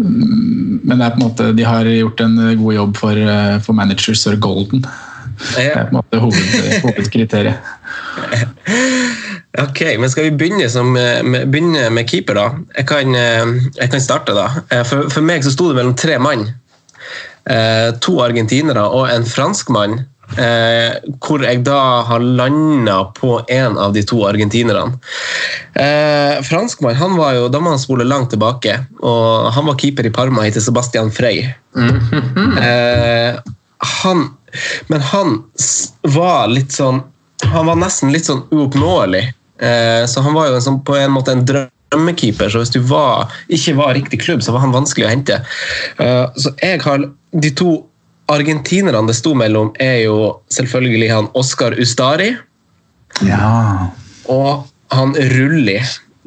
mm, 0.00 0.82
men 0.82 0.96
det 0.96 1.06
er 1.06 1.14
på 1.14 1.20
en 1.20 1.26
måte, 1.28 1.52
de 1.54 1.68
har 1.68 1.86
gjort 1.86 2.24
en 2.26 2.36
god 2.64 2.74
jobb 2.80 2.98
for, 2.98 3.22
eh, 3.36 3.60
for 3.62 3.78
manager 3.78 4.18
Sir 4.18 4.34
Golden. 4.42 4.82
Det 5.54 5.70
er 5.70 5.86
på 5.86 5.94
en 5.94 6.00
måte 6.02 6.18
hoved, 6.20 6.82
hovedkriteriet. 6.82 7.62
Ok, 9.58 9.80
men 9.98 10.10
skal 10.10 10.28
vi 10.28 10.36
begynne, 10.38 10.68
som, 10.70 10.92
eh, 10.96 11.22
med, 11.26 11.48
begynne 11.50 11.88
med 11.90 12.06
keeper, 12.10 12.34
da? 12.38 12.50
Jeg 12.76 12.86
kan, 12.86 13.14
eh, 13.14 13.46
jeg 13.80 13.90
kan 13.90 14.00
starte, 14.00 14.34
da. 14.34 14.46
Eh, 14.70 14.84
For, 14.84 15.10
for 15.10 15.26
meg 15.26 15.42
så 15.42 15.50
sto 15.50 15.68
det 15.68 15.76
mellom 15.80 15.96
tre 15.98 16.18
mann. 16.22 16.46
Eh, 17.50 17.90
to 18.00 18.20
argentinere 18.22 18.84
og 18.86 19.08
en 19.10 19.26
franskmann. 19.26 20.04
Eh, 20.38 20.94
hvor 21.18 21.42
jeg 21.42 21.64
da 21.66 22.02
har 22.06 22.22
landa 22.22 23.00
på 23.16 23.40
en 23.50 23.78
av 23.78 23.92
de 23.96 24.04
to 24.06 24.20
argentinerne. 24.28 25.00
Eh, 25.74 26.38
franskmann 26.46 26.94
han 26.94 27.16
var 27.18 27.34
jo, 27.34 27.48
da 27.50 27.58
må 27.58 27.72
han 27.74 27.82
spole 27.82 28.06
langt 28.06 28.30
tilbake. 28.30 28.76
og 29.02 29.50
Han 29.52 29.66
var 29.66 29.78
keeper 29.80 30.06
i 30.06 30.14
Parma 30.14 30.46
etter 30.46 30.62
Sebastian 30.62 31.10
Frey. 31.10 31.48
Eh, 32.60 33.36
han, 34.00 34.24
men 34.88 35.00
han 35.00 35.36
var 36.02 36.48
litt 36.50 36.74
sånn 36.74 36.98
Han 37.54 37.68
var 37.70 37.78
nesten 37.78 38.10
litt 38.12 38.26
sånn 38.26 38.42
uoppnåelig. 38.52 39.22
Eh, 39.60 40.06
så 40.08 40.24
han 40.24 40.36
var 40.36 40.48
jo 40.48 40.58
en 40.58 40.64
sånn, 40.64 40.80
på 40.86 40.96
en 40.98 41.12
måte 41.14 41.34
en 41.36 41.44
drømmekeeper. 41.48 42.50
Så 42.52 42.62
hvis 42.62 42.74
du 42.74 42.80
var, 42.90 43.30
ikke 43.52 43.76
var 43.78 43.94
riktig 43.98 44.22
klubb, 44.24 44.42
så 44.44 44.54
var 44.56 44.64
han 44.64 44.74
vanskelig 44.74 45.06
å 45.08 45.12
hente. 45.12 45.40
Eh, 46.00 46.26
så 46.40 46.54
jeg 46.62 46.82
har 46.86 47.06
de 47.30 47.54
to 47.56 47.76
argentinerne 48.30 49.08
det 49.08 49.16
sto 49.18 49.34
mellom, 49.34 49.72
er 49.82 50.04
jo 50.04 50.36
selvfølgelig 50.54 51.08
han 51.10 51.30
Oscar 51.38 51.74
Ustari 51.82 52.36
Ja. 53.26 53.90
og 54.30 54.68
han 54.94 55.14
Rulli, 55.34 55.80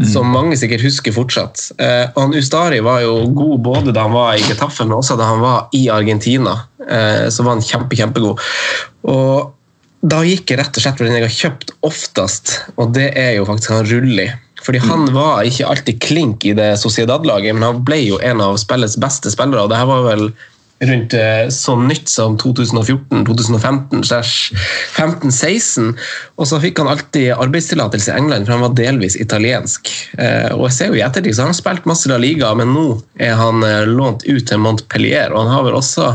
som 0.04 0.28
mange 0.34 0.58
sikkert 0.60 0.84
husker 0.84 1.15
fortsatt. 1.15 1.62
Eh, 1.80 2.10
og 2.12 2.19
han 2.26 2.36
Ustari 2.36 2.82
var 2.84 3.02
jo 3.06 3.28
god 3.36 3.60
både 3.63 3.93
da 3.96 4.04
han 4.08 4.15
var 4.15 4.36
i 4.36 4.43
Getafe, 4.43 4.84
men 4.84 4.98
også 4.98 5.15
da 5.19 5.30
han 5.30 5.43
var 5.43 5.69
i 5.76 5.86
Argentina. 5.91 6.58
Eh, 6.84 7.30
så 7.32 7.43
var 7.46 7.56
han 7.56 7.63
kjempe, 7.63 7.96
kjempegod. 7.96 8.41
Og 9.08 9.54
da 10.04 10.24
gikk 10.28 10.52
jeg 10.52 10.60
rett 10.60 10.78
og 10.78 10.84
slett 10.84 10.98
for 11.00 11.08
den 11.08 11.16
jeg 11.16 11.28
har 11.28 11.38
kjøpt 11.38 11.76
oftest, 11.88 12.58
og 12.76 12.92
det 12.96 13.10
er 13.20 13.38
jo 13.38 13.46
faktisk 13.48 13.72
han 13.72 13.88
Rulli. 13.88 14.28
Fordi 14.63 14.80
han 14.80 15.10
var 15.12 15.44
ikke 15.48 15.68
alltid 15.68 16.02
klink 16.04 16.46
i 16.48 16.54
det 16.56 16.74
Sociedad-laget, 16.80 17.56
men 17.56 17.66
han 17.68 17.84
ble 17.84 18.00
jo 18.06 18.20
en 18.24 18.42
av 18.44 18.60
spillets 18.62 18.96
beste 19.00 19.32
spillere. 19.32 19.63
og 19.63 19.72
det 19.72 19.80
her 19.80 19.89
var 19.89 20.06
vel 20.08 20.30
rundt 20.84 21.13
eh, 21.13 21.48
så 21.52 21.76
nytt 21.80 22.10
som 22.10 22.38
2014-2015, 22.39 24.04
15-16. 24.96 25.94
Og 26.36 26.50
så 26.50 26.60
fikk 26.63 26.82
han 26.82 26.92
alltid 26.92 27.34
arbeidstillatelse 27.36 28.12
i 28.12 28.18
England, 28.18 28.48
for 28.48 28.58
han 28.58 28.66
var 28.66 28.76
delvis 28.78 29.16
italiensk. 29.20 29.92
Eh, 30.18 30.52
og 30.56 30.68
jeg 30.70 30.78
ser 30.78 30.92
jo 30.92 31.00
i 31.00 31.06
ettertid 31.06 31.36
så 31.36 31.46
har 31.46 31.54
han 31.54 31.60
spilt 31.60 31.88
masse 31.89 32.12
La 32.12 32.20
Liga, 32.22 32.54
men 32.60 32.74
nå 32.76 32.88
er 33.24 33.36
han 33.39 33.63
eh, 33.68 33.88
lånt 33.88 34.28
ut 34.28 34.46
til 34.50 34.63
Montpellier, 34.63 35.32
og 35.32 35.46
han 35.46 35.56
har 35.56 35.68
vel 35.70 35.80
også 35.80 36.12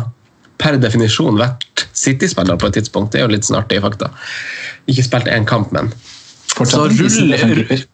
per 0.58 0.76
definisjon 0.82 1.38
vært 1.38 1.86
City-spiller 1.98 2.58
på 2.58 2.68
et 2.70 2.78
tidspunkt. 2.80 3.12
Det 3.12 3.20
er 3.22 3.26
jo 3.28 3.32
litt 3.34 3.46
sånn 3.46 3.58
artige 3.60 3.82
fakta. 3.84 4.10
Ikke 4.90 5.04
spilt 5.06 5.28
én 5.30 5.46
kamp, 5.48 5.72
men. 5.74 5.92
Fortsatt 6.54 6.94
Så 6.94 7.18
Rulli- 7.18 7.84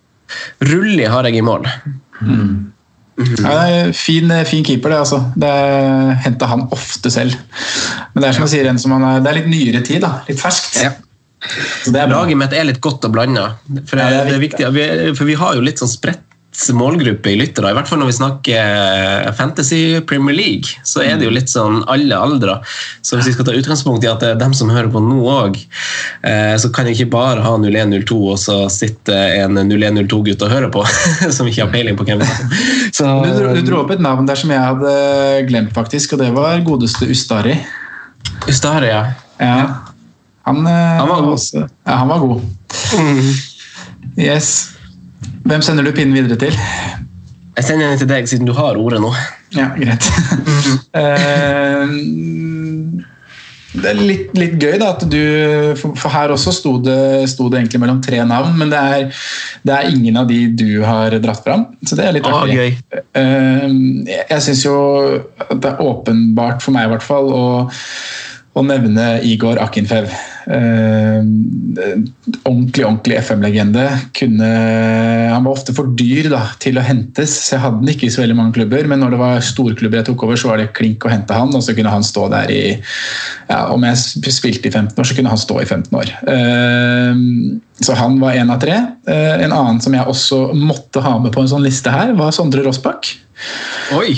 Rulli 0.64 1.04
har 1.10 1.24
jeg 1.28 1.36
i 1.36 1.44
mål. 1.44 1.66
Mm. 2.20 2.70
Mm. 3.14 3.44
Ja, 3.44 3.92
fin, 3.94 4.32
fin 4.48 4.64
keeper, 4.66 4.90
det. 4.90 4.98
altså. 5.04 5.20
Det 5.38 5.50
henta 6.24 6.48
han 6.50 6.64
ofte 6.74 7.10
selv. 7.14 7.36
Men 8.14 8.24
det 8.24 8.28
er 8.30 8.36
som 8.38 8.46
jeg 8.48 8.54
sier, 8.56 8.68
en 8.72 8.80
som 8.82 8.94
han 8.96 9.04
er, 9.06 9.20
det 9.22 9.30
er 9.30 9.38
litt 9.42 9.50
nyere 9.52 9.82
tid. 9.86 10.00
da, 10.02 10.16
Litt 10.28 10.40
ferskt. 10.42 10.80
Så 11.84 11.92
det 11.92 12.00
er. 12.00 12.08
Laget 12.10 12.40
mitt 12.40 12.56
er 12.56 12.64
litt 12.66 12.80
godt 12.82 13.04
og 13.06 13.12
blanda. 13.14 13.50
For, 13.86 14.00
Ja, 14.00 14.24
for 15.14 15.24
vi 15.28 15.36
har 15.38 15.54
jo 15.54 15.60
litt 15.62 15.78
sånn 15.82 15.92
spredt 15.92 16.24
målgruppe 16.76 17.32
i 17.32 17.36
lyttere. 17.40 17.70
I 17.72 17.74
hvert 17.76 17.88
fall 17.90 17.98
når 17.98 18.08
vi 18.12 18.14
snakker 18.16 19.32
Fantasy 19.34 19.80
Premier 20.06 20.36
League, 20.38 20.76
så 20.86 21.02
er 21.02 21.16
det 21.18 21.26
jo 21.26 21.32
litt 21.34 21.50
sånn 21.50 21.80
alle 21.90 22.14
aldre. 22.14 22.60
Så 23.02 23.16
hvis 23.18 23.26
vi 23.30 23.34
skal 23.34 23.48
ta 23.48 23.54
utgangspunkt 23.58 24.04
i 24.06 24.10
at 24.10 24.22
det 24.22 24.28
er 24.34 24.38
dem 24.40 24.54
som 24.54 24.70
hører 24.70 24.90
på 24.94 25.02
nå 25.02 25.18
òg, 25.32 25.58
så 26.62 26.70
kan 26.74 26.86
jeg 26.86 26.94
ikke 27.00 27.10
bare 27.16 27.42
ha 27.42 27.54
0102 27.58 28.18
og 28.34 28.38
så 28.38 28.58
sitte 28.72 29.16
en 29.42 29.58
0102-gutt 29.58 30.44
og 30.46 30.52
høre 30.54 30.70
på, 30.74 30.84
som 31.36 31.50
ikke 31.50 31.64
har 31.66 31.72
peiling 31.74 31.98
på 31.98 32.06
hvem 32.08 32.22
det 32.22 32.28
er. 32.30 32.60
Så, 32.98 33.08
Du, 33.24 33.30
dro- 33.34 33.54
du 33.56 33.62
dro 33.66 33.80
opp 33.82 33.90
et 33.96 34.02
navn 34.04 34.26
der 34.28 34.38
som 34.38 34.52
jeg 34.54 34.62
hadde 34.62 34.92
glemt, 35.48 35.72
faktisk, 35.74 36.14
og 36.14 36.22
det 36.22 36.30
var 36.36 36.62
godeste 36.66 37.08
Ustari. 37.10 37.56
Ustari, 38.48 38.92
ja. 38.92 39.02
Ja. 39.42 39.56
Han, 40.46 40.60
eh, 40.68 40.98
Han 41.00 41.08
var 41.10 41.24
god. 41.24 41.32
Også, 41.34 41.64
ja, 41.66 41.96
han 41.98 42.08
var 42.12 42.22
god. 42.22 42.42
Yes. 44.20 44.73
Hvem 45.44 45.62
sender 45.64 45.84
du 45.84 45.92
pinnen 45.96 46.14
videre 46.16 46.38
til? 46.40 46.54
Jeg 47.54 47.64
sender 47.68 47.90
den 47.92 48.00
til 48.00 48.08
deg 48.10 48.26
siden 48.30 48.48
du 48.48 48.54
har 48.56 48.78
ordet 48.80 49.00
nå. 49.04 49.12
Ja, 49.54 49.70
greit. 49.76 50.08
Eh, 50.94 51.90
det 53.74 53.88
er 53.90 53.98
litt, 53.98 54.28
litt 54.38 54.52
gøy 54.62 54.76
da, 54.78 54.92
at 54.94 55.02
du 55.10 55.18
For, 55.80 55.96
her 56.14 56.30
også 56.30 56.52
sto 56.54 56.76
det, 56.82 57.26
sto 57.32 57.48
det 57.50 57.58
egentlig 57.58 57.80
mellom 57.82 57.98
tre 58.04 58.20
navn, 58.26 58.52
men 58.60 58.70
det 58.70 58.78
er, 58.78 59.08
det 59.66 59.74
er 59.74 59.88
ingen 59.90 60.18
av 60.20 60.28
de 60.30 60.38
du 60.54 60.68
har 60.86 61.16
dratt 61.24 61.42
fram. 61.42 61.64
Så 61.82 61.98
det 61.98 62.06
er 62.06 62.14
litt 62.14 62.28
Ah, 62.30 62.44
artig. 62.44 62.54
gøy. 62.54 63.02
Eh, 63.18 63.74
jeg 64.30 64.44
syns 64.46 64.62
jo 64.68 64.76
at 65.42 65.56
det 65.58 65.72
er 65.74 65.82
åpenbart 65.82 66.62
for 66.62 66.76
meg 66.76 66.86
i 66.86 66.92
hvert 66.94 67.06
fall 67.06 67.32
å, 67.34 67.44
å 68.54 68.62
nevne 68.62 69.18
Igor 69.26 69.58
Akinfev. 69.62 70.06
Eh, 70.44 71.24
ordentlig 72.44 72.84
ordentlig 72.84 73.16
FM-legende. 73.18 73.86
Han 75.32 75.46
var 75.46 75.50
ofte 75.50 75.74
for 75.74 75.90
dyr 75.98 76.28
da, 76.30 76.42
til 76.62 76.78
å 76.78 76.84
hentes, 76.84 77.34
så 77.48 77.56
jeg 77.56 77.64
hadde 77.64 77.80
han 77.80 77.90
ikke 77.94 78.06
i 78.06 78.12
så 78.14 78.22
veldig 78.22 78.36
mange 78.38 78.54
klubber. 78.60 78.86
Men 78.90 79.02
når 79.02 79.16
det 79.16 79.20
var 79.24 79.42
storklubber 79.48 80.00
jeg 80.00 80.08
tok 80.10 80.26
over, 80.26 80.38
så 80.38 80.52
var 80.52 80.62
det 80.62 80.70
klink 80.76 81.02
å 81.02 81.10
hente 81.10 81.34
han, 81.34 81.50
og 81.50 81.66
så 81.66 81.74
kunne 81.74 81.94
han 81.94 82.06
stå 82.06 82.28
der 82.34 82.54
i 82.54 82.62
ja, 83.48 83.58
Om 83.74 83.88
jeg 83.88 84.30
spilte 84.36 84.70
i 84.70 84.72
15 84.72 84.94
år, 84.94 85.08
så 85.08 85.18
kunne 85.18 85.34
han 85.34 85.40
stå 85.40 85.58
i 85.60 85.66
15 85.66 86.00
år. 86.00 86.14
Eh, 86.36 87.24
så 87.82 87.98
han 87.98 88.20
var 88.22 88.38
én 88.38 88.54
av 88.54 88.62
tre. 88.62 88.78
Eh, 89.10 89.34
en 89.42 89.50
annen 89.52 89.82
som 89.82 89.96
jeg 89.96 90.06
også 90.06 90.44
måtte 90.54 91.02
ha 91.02 91.16
med 91.18 91.34
på 91.34 91.42
en 91.42 91.50
sånn 91.56 91.66
liste 91.66 91.90
her, 91.90 92.14
var 92.18 92.34
Sondre 92.36 92.62
Rossbakk. 92.62 93.16
Oi! 93.94 94.14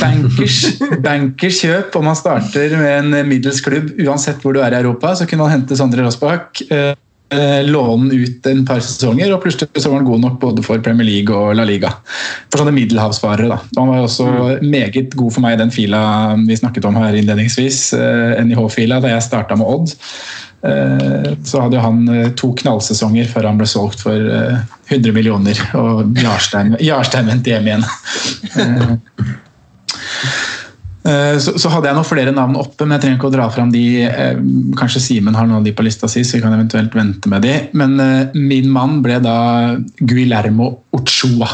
Bankers, 0.00 0.58
bankers 1.04 1.60
kjøp 1.62 1.96
om 1.98 2.06
man 2.08 2.18
starter 2.18 2.76
med 2.80 3.14
en 3.14 3.28
middels 3.28 3.60
klubb, 3.64 3.92
uansett 4.06 4.40
hvor 4.42 4.56
du 4.56 4.62
er 4.64 4.74
i 4.74 4.80
Europa, 4.80 5.14
så 5.18 5.28
kunne 5.28 5.44
man 5.44 5.58
hente 5.58 5.76
Sondre 5.78 6.04
Rossbakk, 6.06 6.62
eh, 6.72 6.94
eh, 7.34 7.60
låne 7.68 8.14
ut 8.14 8.48
en 8.48 8.62
par 8.68 8.80
sesonger, 8.84 9.32
og 9.34 9.42
plutselig 9.44 9.82
så 9.82 9.92
var 9.92 10.00
han 10.00 10.08
god 10.08 10.24
nok 10.24 10.38
både 10.42 10.64
for 10.66 10.82
Premier 10.84 11.08
League 11.08 11.36
og 11.36 11.56
La 11.58 11.66
Liga. 11.68 11.92
For 12.48 12.62
sånne 12.62 12.74
middelhavsfarere. 12.76 13.50
da. 13.52 13.60
Han 13.76 13.92
var 13.92 14.06
også 14.06 14.30
meget 14.64 15.14
god 15.14 15.36
for 15.36 15.44
meg 15.44 15.58
i 15.58 15.62
den 15.64 15.74
fila 15.74 16.00
vi 16.40 16.58
snakket 16.60 16.88
om 16.88 16.96
her 17.00 17.20
innledningsvis, 17.20 17.92
eh, 17.98 18.40
NIH-fila, 18.44 19.02
da 19.04 19.14
jeg 19.14 19.28
starta 19.28 19.60
med 19.60 19.68
Odd. 19.68 19.94
Eh, 20.64 21.30
Så 21.44 21.60
hadde 21.60 21.80
han 21.84 22.02
eh, 22.08 22.30
to 22.40 22.52
knallsesonger 22.56 23.26
før 23.28 23.50
han 23.50 23.58
ble 23.60 23.66
solgt 23.68 24.00
for 24.06 24.16
eh, 24.16 24.58
100 24.88 25.12
millioner, 25.16 25.58
og 25.76 26.14
Jarstein, 26.16 26.76
Jarstein 26.80 27.28
vendte 27.28 27.52
hjem 27.54 27.68
igjen. 27.72 27.84
Eh, 28.56 28.94
Eh, 31.04 31.36
Så, 31.36 31.52
så 31.60 31.68
hadde 31.68 31.90
jeg 31.90 31.96
noen 31.98 32.06
flere 32.08 32.32
navn 32.32 32.54
oppe, 32.56 32.86
men 32.86 32.94
jeg 32.96 33.02
trenger 33.02 33.18
ikke 33.18 33.28
å 33.28 33.34
dra 33.34 33.48
fram 33.52 33.68
de. 33.74 33.82
eh, 34.08 34.38
Kanskje 34.80 35.02
Simen 35.04 35.34
har 35.36 35.44
noen 35.44 35.58
av 35.60 35.66
de 35.66 35.74
på 35.76 35.84
lista 35.84 36.08
si, 36.08 36.22
så 36.24 36.38
vi 36.38 36.42
kan 36.46 36.54
eventuelt 36.56 36.94
vente 36.96 37.28
med 37.28 37.44
de. 37.44 37.52
Men 37.76 37.98
eh, 38.00 38.30
min 38.32 38.70
mann 38.72 39.02
ble 39.04 39.18
da 39.20 39.34
Guillermo 40.00 40.70
Ochoa. 40.96 41.50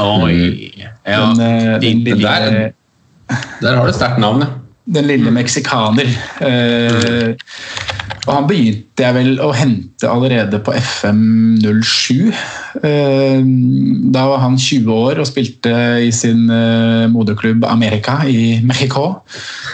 Oi! 0.00 0.72
Ja, 0.80 0.88
Den, 1.04 1.36
den, 1.36 1.80
den 1.84 2.00
lille, 2.06 2.32
Der, 2.32 2.72
der 3.60 3.76
har 3.76 3.84
du 3.84 3.92
sterkt 3.92 4.22
navn, 4.24 4.46
ja. 4.46 4.54
Den 4.92 5.06
lille 5.08 5.30
meksikaner. 5.34 6.08
Eh, 6.40 7.34
Og 8.22 8.28
han 8.36 8.44
begynte 8.46 9.02
jeg 9.02 9.14
vel 9.16 9.30
å 9.42 9.48
hente 9.56 10.06
allerede 10.06 10.60
på 10.62 10.70
FM07. 10.78 12.28
Eh, 12.86 13.40
Da 14.14 14.26
var 14.30 14.38
han 14.44 14.54
20 14.58 14.92
år 14.94 15.18
og 15.18 15.26
spilte 15.26 15.72
i 16.06 16.12
sin 16.14 16.44
eh, 16.50 17.08
moderklubb 17.10 17.64
America 17.66 18.20
i 18.30 18.60
Mexico. 18.62 19.22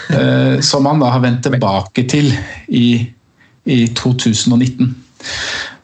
eh, 0.09 0.57
Som 0.65 0.85
han 0.89 0.99
da 1.03 1.11
har 1.13 1.21
vendt 1.21 1.43
tilbake 1.45 2.07
til 2.09 2.31
i, 2.73 2.87
i 3.69 3.79
2019. 3.93 4.95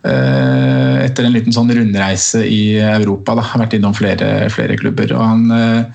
Eh, 0.06 1.06
Etter 1.06 1.26
en 1.28 1.34
liten 1.38 1.54
sånn 1.54 1.70
rundreise 1.70 2.42
i 2.50 2.78
Europa. 2.82 3.36
Da. 3.38 3.46
Har 3.46 3.62
vært 3.66 3.78
innom 3.78 3.94
flere, 3.94 4.50
flere 4.50 4.78
klubber. 4.82 5.14
Og 5.14 5.22
han, 5.22 5.46
eh, 5.52 5.86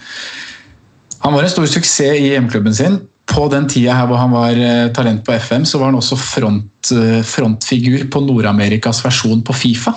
han 1.24 1.34
var 1.34 1.42
en 1.42 1.50
stor 1.58 1.66
suksess 1.66 2.14
i 2.20 2.30
hjemklubben 2.36 2.74
sin. 2.78 3.00
På 3.30 3.46
den 3.52 3.68
tida 3.70 3.94
her 3.94 4.08
hvor 4.10 4.18
han 4.20 4.32
var 4.34 4.58
eh, 4.58 4.88
talent 4.94 5.22
på 5.26 5.34
FM, 5.38 5.66
så 5.68 5.78
var 5.78 5.92
han 5.92 5.98
også 6.00 6.18
front, 6.18 6.92
eh, 6.96 7.20
frontfigur 7.26 8.08
på 8.10 8.22
Nord-Amerikas 8.26 9.04
versjon 9.04 9.44
på 9.46 9.54
Fifa. 9.56 9.94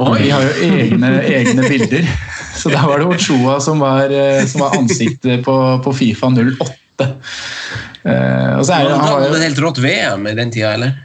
Og 0.00 0.16
de 0.16 0.30
har 0.32 0.46
jo 0.46 0.70
egne, 0.70 1.12
egne 1.28 1.68
bilder. 1.68 2.06
Så 2.56 2.72
da 2.72 2.82
var 2.88 3.02
det 3.02 3.08
Ochoa 3.12 3.58
som 3.62 3.82
var, 3.84 4.10
eh, 4.10 4.42
som 4.48 4.64
var 4.64 4.76
ansiktet 4.78 5.44
på, 5.46 5.54
på 5.84 5.92
Fifa 5.96 6.32
08. 6.32 7.06
Eh, 8.00 8.52
og 8.56 8.64
så 8.64 8.78
er 8.78 8.88
han 8.88 8.96
hadde 8.96 9.12
Han 9.12 9.26
jo, 9.26 9.36
et 9.36 9.44
helt 9.44 9.62
rått 9.64 9.78
VM 9.84 10.26
i 10.30 10.34
den 10.38 10.52
tida, 10.54 10.74
eller? 10.78 10.96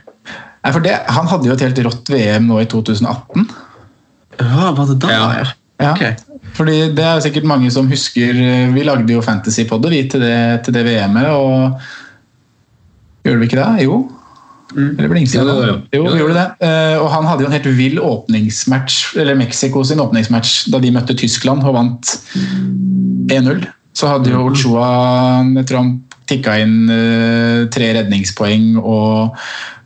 nei, 0.65 0.71
for 0.71 0.83
det, 0.83 0.95
han 1.11 1.27
hadde 1.29 1.49
jo 1.49 1.55
et 1.55 1.63
helt 1.67 1.81
rått 1.85 2.11
VM 2.11 2.47
nå 2.49 2.61
i 2.63 2.67
2018. 2.71 3.45
Ja, 4.39 4.71
var 4.75 4.89
det 4.89 4.97
da? 5.03 5.11
Ja. 5.11 5.45
Ja, 5.81 5.91
okay. 5.91 6.13
fordi 6.55 6.75
det 6.95 7.03
er 7.03 7.19
sikkert 7.19 7.43
mange 7.51 7.67
som 7.73 7.89
husker 7.91 8.37
eh, 8.39 8.69
Vi 8.71 8.83
lagde 8.87 9.11
jo 9.11 9.19
Fantasy 9.21 9.65
på 9.67 9.75
det, 9.83 9.89
vi, 9.91 10.03
til 10.07 10.21
det, 10.23 10.37
til 10.63 10.73
det 10.77 10.85
VM-et. 10.87 11.27
og 11.27 11.81
Gjorde 13.25 13.41
vi 13.41 13.49
ikke 13.49 13.59
det? 13.59 13.83
Jo. 13.83 13.97
Eller 14.75 15.09
ble 15.11 15.19
ingen 15.21 15.33
Ja, 15.33 15.43
det 15.43 15.51
gjorde 15.51 15.59
var 15.59 15.67
det? 15.67 15.99
jo. 15.99 16.03
Vi 16.13 16.19
gjorde 16.21 16.37
det. 16.37 16.47
Eh, 16.67 16.95
Og 17.01 17.09
han 17.11 17.27
hadde 17.27 17.43
jo 17.45 17.49
en 17.49 17.55
helt 17.57 17.69
vill 17.77 17.99
åpningsmatch, 17.99 19.15
eller 19.19 19.35
Mexico 19.39 19.83
sin 19.83 19.99
åpningsmatch 20.03 20.67
da 20.71 20.79
de 20.83 20.91
møtte 20.95 21.15
Tyskland 21.17 21.63
og 21.65 21.75
vant 21.77 22.15
1-0. 23.31 23.65
Så 23.95 24.09
hadde 24.11 24.31
jo 24.31 24.45
Ochoa 24.49 24.87
jeg 25.55 25.67
tror 25.69 25.81
han 25.81 25.93
tikka 26.29 26.57
inn 26.63 26.89
eh, 26.89 27.65
tre 27.73 27.91
redningspoeng 27.99 28.77
og 28.81 29.35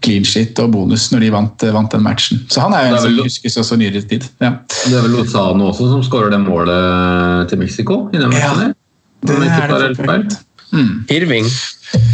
clean 0.04 0.23
shit 0.23 0.58
og 0.63 0.71
bonus 0.71 1.10
når 1.12 1.25
de 1.25 1.30
vant, 1.34 1.65
vant 1.75 1.91
den 1.91 2.04
matchen. 2.06 2.39
Så 2.49 2.62
han 2.63 2.73
er 2.73 2.86
jo 2.86 2.91
en 2.93 2.95
er 2.99 3.04
som 3.04 3.12
vel- 3.15 3.23
huskes 3.28 3.58
også 3.60 3.78
nyere 3.80 4.02
tid. 4.08 4.28
Ja. 4.39 4.54
Det 4.86 4.93
er 4.95 5.02
vel 5.08 5.17
Lozano 5.17 5.69
også 5.73 5.89
som 5.91 6.04
skårer 6.08 6.32
det 6.32 6.39
målet 6.45 7.49
til 7.52 7.60
Mexico 7.60 8.08
i 8.13 8.17
den 8.21 8.30
matchen? 8.32 8.71
Ja, 8.71 9.34
det 9.34 9.39
jeg 9.49 9.65
er 9.65 9.88
det 9.89 9.97
feil. 9.99 10.30
Mm. 10.71 11.06
Irving. 11.10 11.47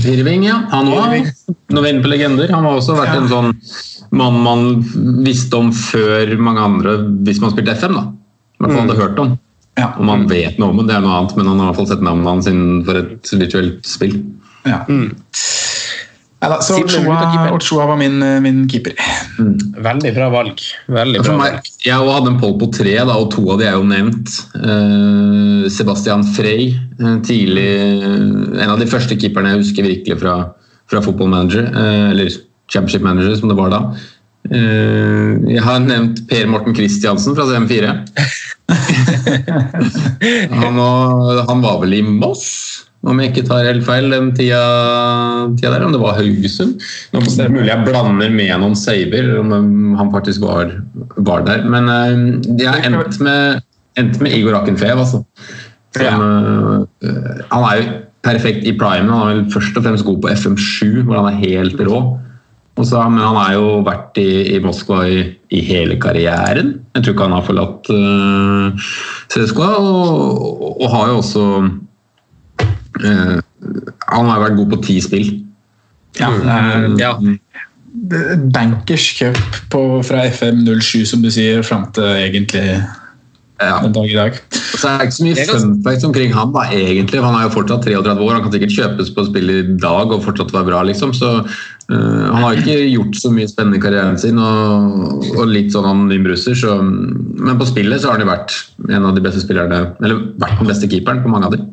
Irving, 0.07 0.43
ja. 0.47 0.61
Han 0.71 0.87
òg. 0.87 1.25
Når 1.69 1.81
vi 1.83 1.87
er 1.89 1.93
inne 1.93 2.03
på 2.05 2.09
legender. 2.13 2.51
Han 2.55 2.63
har 2.63 2.77
også 2.79 2.95
vært 2.95 3.11
Ja. 3.13 3.21
en 3.21 3.27
sånn 3.27 3.49
mann 4.15 4.37
man 4.41 4.61
visste 5.25 5.57
om 5.59 5.71
før 5.75 6.37
mange 6.39 6.61
andre 6.63 6.93
hvis 7.27 7.41
man 7.41 7.51
spilte 7.51 7.75
FM. 7.75 7.93
da. 7.93 8.05
I 8.55 8.63
hvert 8.63 8.71
fall 8.71 8.87
hadde 8.87 9.01
hørt 9.01 9.19
om. 9.19 9.33
Ja. 9.75 9.91
Om 9.99 10.07
man 10.07 10.27
vet 10.31 10.59
noe 10.61 10.71
om 10.71 10.79
det, 10.79 10.87
det 10.89 10.97
er 10.97 11.03
noe 11.03 11.17
annet, 11.19 11.35
men 11.35 11.49
han 11.51 11.59
har 11.59 11.67
i 11.67 11.71
hvert 11.73 11.81
fall 11.81 11.91
sett 11.91 12.05
navnet 12.05 12.31
hans 12.31 12.47
innenfor 12.51 13.01
et 13.01 13.33
virtuelt 13.35 13.89
spill. 13.89 14.15
Ja. 14.65 14.85
Neida, 16.45 16.61
så 16.61 16.77
Ochoa. 16.83 17.51
Ochoa 17.55 17.85
var 17.89 17.97
min, 17.97 18.23
eh, 18.23 18.39
min 18.41 18.69
keeper. 18.69 18.93
Veldig 19.77 20.13
bra 20.15 20.29
valg. 20.29 20.61
Veldig 20.87 21.21
bra 21.23 21.37
meg, 21.37 21.53
valg. 21.57 21.69
jeg 21.85 22.09
hadde 22.09 22.31
en 22.31 22.39
poll 22.39 22.57
på 22.61 22.69
tre, 22.75 22.95
da, 22.95 23.15
og 23.17 23.31
to 23.33 23.45
av 23.51 23.61
de 23.61 23.67
er 23.69 23.77
jo 23.77 23.85
nevnt. 23.89 24.33
Uh, 24.55 25.65
Sebastian 25.71 26.25
Frey, 26.35 26.73
eh, 26.99 27.15
tidlig, 27.25 27.69
en 28.61 28.69
av 28.69 28.79
de 28.79 28.89
første 28.89 29.17
keeperne 29.17 29.55
jeg 29.55 29.63
husker 29.63 29.87
virkelig 29.87 30.19
fra, 30.21 30.35
fra 30.91 31.01
Football 31.01 31.31
Manager, 31.33 31.71
uh, 31.73 32.11
eller 32.11 32.29
Championship 32.71 33.01
Manager 33.05 33.35
som 33.39 33.49
det 33.49 33.57
var 33.57 33.73
da. 33.73 33.81
Eh, 34.45 35.29
jeg 35.55 35.61
har 35.65 35.81
nevnt 35.81 36.21
Per 36.29 36.49
Morten 36.51 36.75
Christiansen 36.77 37.35
fra 37.37 37.47
CM4. 37.49 37.93
han, 40.61 40.77
var, 40.77 41.45
han 41.49 41.63
var 41.63 41.79
vel 41.81 41.97
i 41.97 42.01
Moss, 42.05 42.45
om 43.05 43.19
jeg 43.21 43.31
ikke 43.31 43.45
tar 43.49 43.67
helt 43.69 43.85
feil, 43.85 44.09
den 44.13 44.31
tida, 44.37 44.61
tida 45.57 45.73
der. 45.75 45.85
Om 45.87 45.95
det 45.95 46.01
var 46.01 46.17
Haugesund. 46.19 46.81
Nå 47.13 47.21
er 47.25 47.53
mulig 47.53 47.69
jeg 47.71 47.85
blander 47.87 48.33
med 48.33 48.55
noen 48.61 48.77
saver, 48.79 49.31
om 49.41 49.53
han 49.99 50.13
faktisk 50.13 50.45
var, 50.45 50.73
var 51.17 51.45
der. 51.47 51.65
Men 51.69 51.89
uh, 51.89 52.57
jeg 52.57 52.69
har 52.69 52.85
endt 52.85 53.21
med, 53.25 53.61
endt 54.01 54.19
med 54.21 54.33
Igor 54.37 54.57
Akenfev, 54.61 54.97
altså. 55.05 55.23
Som, 55.95 56.21
uh, 56.21 57.45
han 57.51 57.65
er 57.69 57.81
jo 57.81 57.85
perfekt 58.25 58.65
i 58.65 58.73
primen. 58.77 59.13
Han 59.13 59.21
er 59.21 59.33
vel 59.35 59.51
først 59.53 59.77
og 59.77 59.85
fremst 59.85 60.05
god 60.05 60.21
på 60.23 60.33
FM7, 60.33 61.05
hvor 61.05 61.21
han 61.21 61.29
er 61.29 61.43
helt 61.45 61.81
rå. 61.85 62.01
Og 62.75 62.83
så, 62.83 62.99
men 63.07 63.23
han 63.23 63.37
har 63.39 63.53
jo 63.55 63.67
vært 63.87 64.17
i, 64.19 64.55
i 64.55 64.59
Moskva 64.63 65.05
i, 65.07 65.19
i 65.55 65.61
hele 65.63 65.95
karrieren. 66.01 66.73
Jeg 66.95 67.05
tror 67.05 67.15
ikke 67.15 67.27
han 67.29 67.35
har 67.37 67.47
forlatt 67.47 67.91
uh, 67.91 68.87
CSKA. 69.31 69.69
Og, 69.79 70.81
og 70.83 70.91
har 70.91 71.11
jo 71.11 71.21
også 71.21 71.45
uh, 71.63 73.37
Han 74.11 74.31
har 74.31 74.43
vært 74.43 74.59
god 74.59 74.75
på 74.75 74.81
ti 74.89 74.99
spill. 75.03 75.31
Ja, 76.19 76.31
er 76.31 76.89
Ja. 76.99 77.15
Bankers 78.53 79.05
cup 79.17 79.39
på, 79.71 79.79
fra 80.03 80.25
FM07, 80.27 81.05
som 81.07 81.23
du 81.23 81.29
sier, 81.31 81.63
fram 81.63 81.87
til 81.95 82.03
egentlig 82.03 82.65
Ja. 83.61 83.79
den 83.79 83.93
dag 83.95 84.09
i 84.09 84.15
dag. 84.17 84.39
Så 84.51 84.89
er 84.89 84.97
det 84.99 85.05
ikke 85.07 85.15
så 85.15 85.25
mye 85.25 85.35
er 85.39 85.49
fun 85.49 85.75
facts 85.85 86.07
omkring 86.07 86.33
han 86.35 86.51
da, 86.51 86.65
egentlig. 86.75 87.21
Han 87.23 87.37
er 87.37 87.45
jo 87.45 87.53
fortsatt 87.53 87.85
33 87.87 88.25
år, 88.25 88.33
han 88.35 88.43
kan 88.43 88.55
sikkert 88.55 88.75
kjøpes 88.75 89.11
på 89.15 89.25
spill 89.29 89.53
i 89.53 89.61
dag 89.79 90.11
og 90.11 90.25
fortsatt 90.25 90.51
være 90.51 90.67
bra, 90.71 90.81
liksom. 90.89 91.13
Så 91.15 91.29
uh, 91.39 92.25
han 92.33 92.43
har 92.43 92.59
ikke 92.59 92.75
gjort 92.91 93.21
så 93.21 93.31
mye 93.31 93.47
spennende 93.47 93.79
i 93.79 93.85
karrieren 93.85 94.19
sin, 94.19 94.41
og, 94.41 95.23
og 95.37 95.47
litt 95.53 95.71
sånn 95.75 95.87
anonym 95.87 96.27
russer. 96.27 96.57
Så, 96.59 96.75
men 96.83 97.61
på 97.61 97.69
spillet 97.69 98.03
så 98.03 98.11
har 98.11 98.19
han 98.19 98.25
jo 98.25 98.33
vært 98.33 98.57
en 98.89 99.07
av 99.07 99.15
de 99.15 99.23
beste 99.23 99.45
spillerne, 99.45 99.81
eller 100.03 100.27
vært 100.43 100.59
den 100.59 100.73
beste 100.73 100.91
keeperen 100.91 101.23
på 101.23 101.31
mange 101.31 101.49
av 101.49 101.55
dem. 101.55 101.71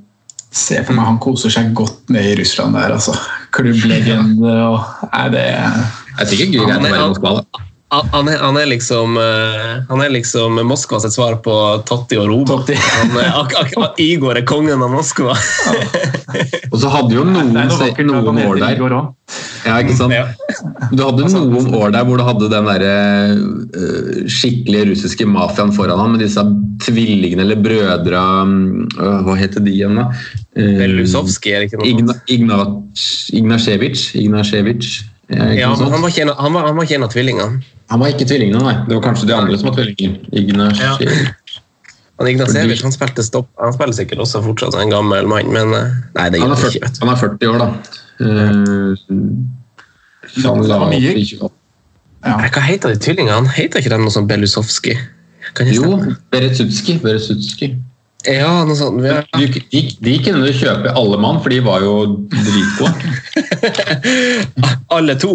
Se 0.53 0.79
for 0.85 0.95
meg 0.95 1.09
han 1.09 1.21
koser 1.23 1.51
seg 1.51 1.73
godt 1.75 2.13
ned 2.13 2.35
i 2.35 2.39
Russland 2.39 2.77
der, 2.77 2.95
altså. 2.95 3.17
Klubblegende 3.57 4.55
og 4.69 5.09
Nei, 5.09 5.27
det 5.33 5.45
Det 5.49 6.25
er 6.27 6.29
sikkert 6.31 6.55
gøy 6.55 6.65
å 6.67 6.71
være 6.71 6.93
i 6.93 7.05
Moskva, 7.09 7.37
da. 7.41 7.62
Han 7.93 8.09
han 8.13 8.29
er, 8.33 8.39
han 8.41 8.57
er 8.57 8.69
liksom 8.71 9.19
eh, 9.21 9.73
Han 9.89 10.01
er 10.01 10.13
liksom 10.15 10.57
Moskva 10.65 11.01
sitt 11.03 11.13
svar 11.13 11.37
på 11.45 11.57
Totti 11.89 12.17
og 12.17 12.31
Roma. 12.31 12.47
Totti. 12.49 12.77
Han 12.79 13.19
er, 13.21 13.29
ak, 13.43 13.53
ak, 13.77 14.01
Igor 14.01 14.39
er 14.41 14.47
kongen 14.49 14.81
av 14.81 14.93
Moskva. 14.95 15.35
Og 16.71 16.79
så 16.81 16.93
hadde 16.93 17.19
jo 17.19 17.27
noen, 17.29 17.53
Nei, 17.53 17.67
noe 17.69 18.23
noen 18.25 18.41
år 18.47 18.63
der. 18.63 18.81
Ja, 19.67 19.77
ikke 19.83 19.99
sant? 19.99 20.17
Ja. 20.17 20.25
Du 20.93 21.05
hadde 21.05 21.29
noen 21.29 21.69
år 21.77 21.93
der 21.93 22.09
hvor 22.09 22.21
du 22.21 22.25
hadde 22.27 22.49
den 22.53 22.71
der, 22.71 22.87
uh, 23.77 24.25
skikkelige 24.25 24.89
russiske 24.93 25.29
mafiaen 25.29 25.73
foran 25.77 26.01
ham, 26.01 26.17
med 26.17 26.25
disse 26.25 26.43
tvillingene 26.87 27.45
eller 27.45 27.61
brødra 27.63 28.25
uh, 28.49 29.21
Hva 29.29 29.37
heter 29.39 29.65
de 29.65 29.77
igjen, 29.77 30.01
da? 30.01 30.09
Uh, 30.57 30.81
Belusovskij, 30.81 31.55
er 31.55 31.65
det 31.65 31.71
ikke 31.71 31.83
noe 31.83 31.93
Igna, 31.93 32.19
Igna, 32.33 32.61
Ignasjevitsj? 33.37 34.13
Ignasjevitsj? 34.25 35.01
Eh, 35.33 35.55
Ja, 35.61 35.75
han 35.75 36.03
var 36.03 36.21
en, 36.21 36.29
han 36.29 36.53
var, 36.53 36.67
han 36.67 36.77
var 36.77 36.85
ikke 36.85 36.99
en 36.99 37.07
av 37.07 37.13
tvillingene. 37.13 37.63
Han 37.93 38.01
var 38.01 38.13
ikke 38.15 38.25
tvillingene, 38.31 38.63
nei. 38.65 38.75
Det 38.89 38.97
var 38.97 39.03
kanskje 39.05 39.29
de 39.29 39.35
andre 39.37 39.59
som 39.61 39.69
var 39.69 39.77
tvillinger. 39.77 40.17
Ignasjevitsj. 40.33 41.59
Han 42.21 42.29
Ignasevich 42.31 42.83
han 42.87 42.95
spilte 42.95 43.25
stopp. 43.27 43.49
Han 43.61 43.75
spiller 43.75 43.97
sikkert 43.97 44.23
også 44.25 44.43
fortsatt 44.45 44.77
en 44.79 44.93
gammel 44.93 45.29
mann, 45.29 45.49
men 45.53 45.75
eh, 45.77 45.95
Nei, 46.17 46.29
det 46.33 46.41
Han, 46.43 46.55
er 46.55 46.61
40 46.61 46.77
ikke. 46.79 46.87
vet 46.87 47.01
han 47.03 47.13
er 47.13 47.21
40 47.21 47.51
år, 47.51 47.59
da. 47.63 47.69
Uh, 48.23 48.93
han 50.45 50.63
Det 50.63 50.71
la 50.71 50.79
opp 50.87 50.95
i 50.95 51.01
28. 51.03 51.51
Ja. 52.23 52.37
Hva 52.55 52.63
heter 52.63 52.93
de 52.93 53.01
tvillingene? 53.03 53.51
Heter 53.57 53.83
ikke 53.83 53.91
de 53.93 53.99
noe 54.05 54.15
sånn 54.15 54.29
Belusovskij? 54.31 55.01
Jo, 55.75 55.97
Beretsutski. 56.33 57.01
Beretsutskij. 57.03 57.75
Ja, 58.31 58.63
noe 58.69 58.77
sånt. 58.79 59.03
Ja. 59.03 59.25
De, 59.35 59.49
de, 59.73 59.81
de 59.99 60.15
kunne 60.23 60.45
du 60.47 60.53
kjøpe 60.55 60.93
alle 60.95 61.19
mann, 61.19 61.41
for 61.43 61.51
de 61.51 61.59
var 61.67 61.83
jo 61.83 61.97
dritgode. 62.31 62.95
Alle 64.97 65.17
to. 65.19 65.33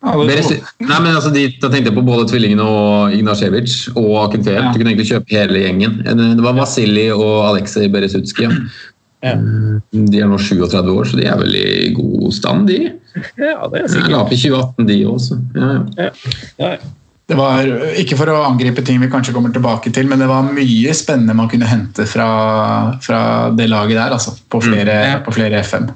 Beres- 0.00 0.48
Nei, 0.80 0.98
men 1.04 1.12
altså, 1.12 1.28
de, 1.34 1.42
da 1.60 1.68
tenkte 1.68 1.90
jeg 1.90 1.96
på 1.98 2.04
både 2.06 2.24
tvillingene 2.30 2.64
og 2.64 3.12
Ignasjevic 3.12 3.74
og 3.92 4.14
Akinfeev. 4.22 4.56
Ja. 4.56 4.70
Du 4.72 4.78
kunne 4.80 4.94
egentlig 4.94 5.10
kjøpe 5.10 5.36
hele 5.36 5.60
gjengen. 5.66 5.98
Det 6.06 6.44
var 6.46 6.56
Vasilij 6.56 7.10
og 7.12 7.34
Aleksej 7.50 7.90
Beresutskij. 7.92 8.48
Ja. 8.48 8.62
Ja. 9.20 9.34
De 9.92 10.22
er 10.22 10.30
nå 10.30 10.38
37 10.40 10.94
år, 10.94 11.04
så 11.10 11.18
de 11.20 11.26
er 11.28 11.36
vel 11.42 11.56
i 11.58 11.90
god 11.96 12.30
stand, 12.32 12.70
de. 12.70 12.78
Ja, 13.36 13.66
det 13.68 13.82
er 13.82 13.90
sikkert. 13.92 14.14
la 14.14 14.22
opp 14.22 14.32
i 14.32 14.38
2018, 14.40 14.86
de 14.88 14.96
også. 15.10 15.36
Ja, 15.58 15.68
ja. 15.98 16.08
Ja, 16.62 16.72
ja. 16.78 16.96
Det 17.30 17.36
var, 17.38 17.68
ikke 18.00 18.16
for 18.18 18.26
å 18.32 18.40
angripe 18.42 18.82
ting 18.82 18.96
vi 18.98 19.06
kanskje 19.12 19.30
kommer 19.36 19.52
tilbake 19.54 19.92
til, 19.94 20.08
men 20.10 20.18
det 20.18 20.26
var 20.26 20.48
mye 20.50 20.94
spennende 20.98 21.36
man 21.38 21.46
kunne 21.52 21.68
hente 21.70 22.02
fra, 22.10 22.26
fra 23.04 23.20
det 23.54 23.68
laget 23.70 24.00
der, 24.00 24.16
altså, 24.16 24.32
på 24.50 24.58
flere, 24.64 24.96
på 25.22 25.34
flere 25.36 25.60
FM. 25.62 25.86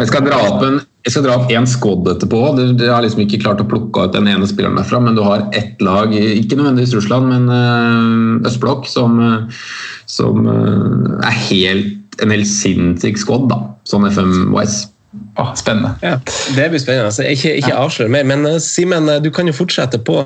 Jeg 0.00 0.08
skal 0.10 0.26
dra 0.26 0.40
opp 0.48 0.64
en 0.66 0.80
jeg 1.02 1.14
skal 1.16 1.24
dra 1.26 1.34
opp 1.40 1.50
én 1.50 1.66
squad 1.66 2.06
etterpå. 2.12 2.40
Du, 2.54 2.62
du 2.78 2.84
har 2.86 3.02
liksom 3.02 3.24
ikke 3.24 3.40
klart 3.42 3.62
å 3.62 3.66
plukke 3.66 4.06
ut 4.06 4.14
den 4.14 4.28
ene 4.30 4.46
spilleren 4.46 4.78
derfra, 4.78 5.00
men 5.02 5.18
du 5.18 5.24
har 5.26 5.48
ett 5.58 5.82
lag, 5.82 6.14
ikke 6.14 6.58
nødvendigvis 6.58 6.94
Russland, 6.94 7.26
men 7.32 7.50
øh, 7.50 8.46
østblokk, 8.46 8.86
som, 8.90 9.18
øh, 9.18 9.66
som 10.10 10.46
øh, 10.46 11.18
er 11.26 11.40
helt, 11.48 11.98
en 12.22 12.34
helt 12.34 12.46
sinnssyk 12.46 13.18
squad, 13.18 13.48
da, 13.50 13.58
sånn 13.88 14.06
FM-wise. 14.12 14.92
Oh, 15.40 15.50
spennende. 15.58 15.90
Ja, 16.04 16.14
det 16.56 16.70
blir 16.70 16.80
spennende. 16.80 17.10
Altså, 17.10 17.26
ikke 17.28 17.56
ikke 17.58 17.74
avslør 17.76 18.08
mer, 18.12 18.24
men 18.28 18.46
Simen, 18.64 19.10
du 19.24 19.28
kan 19.34 19.48
jo 19.48 19.56
fortsette 19.56 19.98
på 20.06 20.22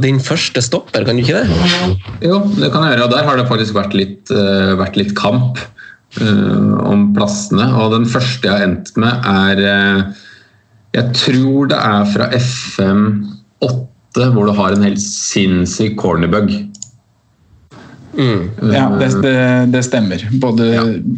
din 0.00 0.20
første 0.20 0.62
stopper, 0.64 1.04
kan 1.04 1.18
du 1.18 1.24
ikke 1.24 1.42
det? 1.42 1.98
Jo, 2.24 2.38
det 2.54 2.70
kan 2.72 2.86
jeg 2.86 2.94
gjøre. 2.94 3.08
og 3.08 3.12
Der 3.12 3.26
har 3.26 3.40
det 3.40 3.48
faktisk 3.50 3.76
vært 3.76 3.96
litt, 3.96 4.32
uh, 4.32 4.76
vært 4.80 4.96
litt 5.00 5.12
kamp 5.16 5.60
om 6.22 7.08
plassene. 7.16 7.70
Og 7.80 7.94
den 7.96 8.06
første 8.06 8.48
jeg 8.48 8.54
har 8.54 8.66
endt 8.68 8.92
med, 9.00 9.26
er 9.26 9.64
uh, 9.64 10.22
Jeg 10.94 11.10
tror 11.18 11.70
det 11.72 11.80
er 11.80 12.04
fra 12.12 12.28
FM 12.38 13.06
8, 13.64 14.28
hvor 14.30 14.46
du 14.46 14.54
har 14.54 14.76
en 14.76 14.86
helt 14.86 15.02
sinnssyk 15.02 15.96
cornerbug. 15.98 16.52
Mm. 18.14 18.50
Ja, 18.72 18.88
det, 18.98 19.08
det, 19.22 19.38
det 19.72 19.82
stemmer. 19.82 20.22
Både, 20.42 20.68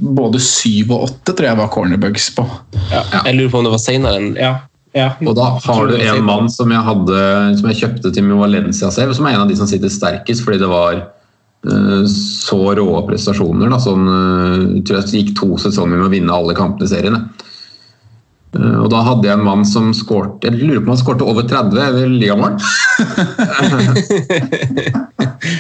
både 0.01 0.41
syv 0.41 0.95
og 0.95 1.11
åtte 1.11 1.35
tror 1.37 1.51
jeg 1.51 1.61
var 1.61 1.69
cornerbugs 1.73 2.31
på. 2.37 2.47
Ja. 2.93 3.03
Jeg 3.27 3.37
lurer 3.37 3.53
på 3.53 3.61
om 3.61 3.69
det 3.69 3.75
var 3.75 3.83
senere 3.83 4.21
enn 4.21 4.31
ja. 4.41 4.55
ja. 4.97 5.11
Og 5.27 5.37
da 5.37 5.51
har 5.67 5.91
du 5.91 5.97
en 5.99 6.25
mann 6.25 6.49
som 6.53 6.73
jeg, 6.73 6.83
hadde, 6.89 7.21
som 7.61 7.69
jeg 7.73 7.81
kjøpte 7.83 8.15
til 8.17 8.27
Mio 8.27 8.41
Valencia 8.41 8.91
selv, 8.95 9.13
som 9.17 9.29
er 9.29 9.37
en 9.37 9.45
av 9.45 9.53
de 9.53 9.59
som 9.59 9.69
sitter 9.69 9.93
sterkest, 9.93 10.45
fordi 10.47 10.63
det 10.63 10.71
var 10.73 10.97
eh, 10.97 11.05
så 11.65 12.75
rå 12.79 13.07
prestasjoner. 13.09 13.71
Da, 13.73 13.79
sånn, 13.83 14.07
eh, 14.07 14.83
tror 14.87 15.01
jeg 15.01 15.25
gikk 15.25 15.35
to 15.39 15.57
sesonger 15.59 15.97
med 15.99 16.07
å 16.07 16.13
vinne 16.13 16.35
alle 16.35 16.55
kampene 16.55 16.87
i 16.87 16.93
serien. 16.93 17.17
Eh, 18.57 18.77
Og 18.81 18.91
da 18.93 19.03
hadde 19.03 19.27
jeg 19.27 19.37
en 19.37 19.45
mann 19.45 19.65
som 19.69 19.91
skårte 19.93 20.47
Jeg 20.49 20.61
lurer 20.61 20.81
på 20.81 20.87
om 20.87 20.95
han 20.95 21.01
skårte 21.01 21.27
over 21.27 21.43
30 21.43 21.81
eller 21.83 22.09
ligamål. 22.09 22.57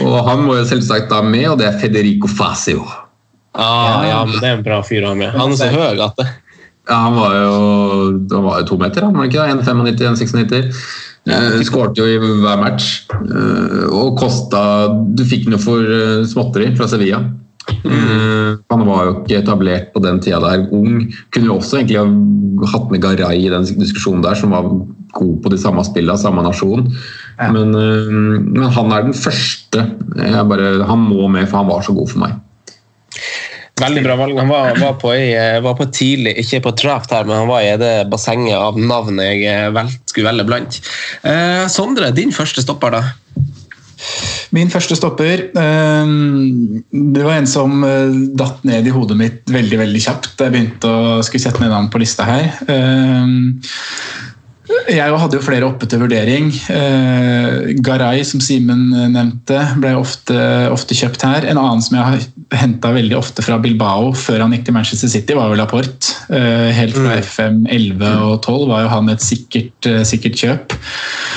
og 0.06 0.16
han 0.28 0.44
må 0.46 0.56
jo 0.60 0.64
selvsagt 0.68 1.10
da 1.10 1.22
med, 1.22 1.48
og 1.50 1.58
det 1.60 1.66
er 1.68 1.78
Federico 1.80 2.28
Fasio. 2.30 2.86
Ah, 3.56 4.04
ja, 4.04 4.24
men 4.28 4.36
det 4.36 4.48
er 4.48 4.58
en 4.58 4.64
bra 4.66 4.82
fyr 4.84 5.04
å 5.06 5.14
ha 5.14 5.16
med. 5.18 5.32
Han 5.32 5.54
er 5.54 5.56
så 5.56 5.70
høy 5.72 6.02
at 6.04 6.18
det 6.20 6.26
Ja, 6.86 7.00
han 7.08 7.16
var 7.16 7.32
jo, 7.34 7.54
han 8.30 8.44
var 8.44 8.60
jo 8.60 8.66
to 8.68 8.76
meter, 8.78 9.02
han 9.08 9.16
var 9.16 9.26
ikke 9.26 9.42
det 9.42 9.56
ikke? 9.56 9.72
1,95, 9.74 10.20
1,96. 10.22 10.84
Eh, 11.26 11.62
Skårte 11.66 12.04
jo 12.04 12.06
i 12.06 12.18
hver 12.20 12.60
match. 12.60 13.06
Eh, 13.10 13.86
og 13.90 14.14
kosta 14.20 14.60
Du 15.16 15.24
fikk 15.26 15.48
noe 15.50 15.62
for 15.62 15.82
eh, 15.82 16.22
småtteri 16.28 16.72
fra 16.78 16.88
Sevilla. 16.90 17.24
Mm. 17.66 18.60
han 18.70 18.82
var 18.86 19.00
jo 19.08 19.12
ikke 19.16 19.40
etablert 19.40 19.88
på 19.90 19.98
den 20.04 20.20
tida 20.22 20.38
der. 20.38 20.68
Ung. 20.74 21.08
Kunne 21.34 21.48
jo 21.50 21.56
også 21.58 21.80
egentlig 21.80 21.98
ha 21.98 22.68
hatt 22.76 22.92
med 22.92 23.02
Garay 23.02 23.40
i 23.42 23.50
den 23.50 23.66
diskusjonen 23.66 24.22
der, 24.22 24.38
som 24.38 24.54
var 24.54 24.68
god 25.16 25.34
på 25.42 25.50
de 25.50 25.58
samme 25.58 25.82
spillene, 25.86 26.14
samme 26.18 26.44
nasjon. 26.46 26.86
Men, 27.40 27.74
eh, 27.74 28.12
men 28.12 28.70
han 28.70 28.94
er 28.94 29.08
den 29.08 29.18
første. 29.18 29.82
Bare, 30.14 30.86
han 30.86 31.06
må 31.10 31.26
med, 31.26 31.48
for 31.50 31.64
han 31.64 31.70
var 31.72 31.82
så 31.82 31.94
god 31.96 32.12
for 32.12 32.22
meg. 32.22 32.38
Veldig 33.76 34.02
bra 34.06 34.14
valg. 34.16 34.38
Han 34.40 34.48
var, 34.48 34.78
var, 34.80 34.94
på, 35.00 35.12
jeg, 35.18 35.60
var 35.64 35.74
på 35.76 35.86
tidlig, 35.92 36.32
ikke 36.40 36.62
på 36.64 36.72
draft 36.80 37.12
her, 37.12 37.26
men 37.28 37.42
han 37.42 37.50
var 37.50 37.60
i 37.60 37.74
det 37.80 38.06
bassenget 38.08 38.56
av 38.56 38.78
navn 38.80 39.20
jeg 39.20 39.42
eh, 39.50 39.68
vel, 39.76 39.90
skulle 40.08 40.30
velge 40.30 40.46
blant. 40.48 40.78
Eh, 41.28 41.66
Sondre, 41.72 42.08
din 42.16 42.32
første 42.32 42.64
stopper, 42.64 42.96
da? 42.96 43.02
Min 44.54 44.68
første 44.70 44.96
stopper 44.96 45.46
eh, 45.56 46.10
Det 46.92 47.22
var 47.24 47.38
en 47.38 47.48
som 47.48 47.80
eh, 47.84 48.16
datt 48.36 48.64
ned 48.68 48.88
i 48.88 48.92
hodet 48.92 49.16
mitt 49.16 49.52
veldig 49.52 49.78
veldig 49.80 50.02
kjapt 50.04 50.44
jeg 50.44 50.52
begynte 50.52 50.90
å 50.90 51.16
skulle 51.24 51.46
sette 51.46 51.62
ned 51.64 51.72
navn 51.72 51.88
på 51.92 52.00
lista 52.00 52.28
her. 52.28 52.50
Eh, 52.68 53.34
jeg 54.90 55.18
hadde 55.20 55.38
jo 55.38 55.44
flere 55.44 55.66
oppe 55.68 55.86
til 55.90 56.02
vurdering. 56.02 56.48
Eh, 56.72 57.74
Garay, 57.84 58.22
som 58.26 58.42
Simen 58.42 58.88
nevnte, 59.12 59.60
ble 59.82 59.94
ofte, 59.98 60.36
ofte 60.72 60.96
kjøpt 60.98 61.26
her. 61.26 61.46
En 61.46 61.60
annen 61.60 61.84
som 61.84 61.98
jeg 61.98 62.06
har 62.06 62.26
henta 62.54 62.92
veldig 62.94 63.16
ofte 63.18 63.42
fra 63.42 63.58
Bilbao 63.62 64.12
før 64.16 64.44
han 64.44 64.54
gikk 64.54 64.68
til 64.68 64.76
Manchester 64.76 65.10
City, 65.10 65.34
var 65.38 65.50
jo 65.50 65.58
Laporte. 65.58 66.14
Eh, 66.30 66.70
helt 66.76 66.94
fra 66.98 67.16
FM 67.18 67.64
11 67.72 68.12
og 68.26 68.36
12 68.44 68.66
var 68.70 68.84
jo 68.84 68.92
han 68.92 69.10
et 69.10 69.24
sikkert, 69.24 69.88
eh, 69.90 70.02
sikkert 70.06 70.38
kjøp. 70.38 70.76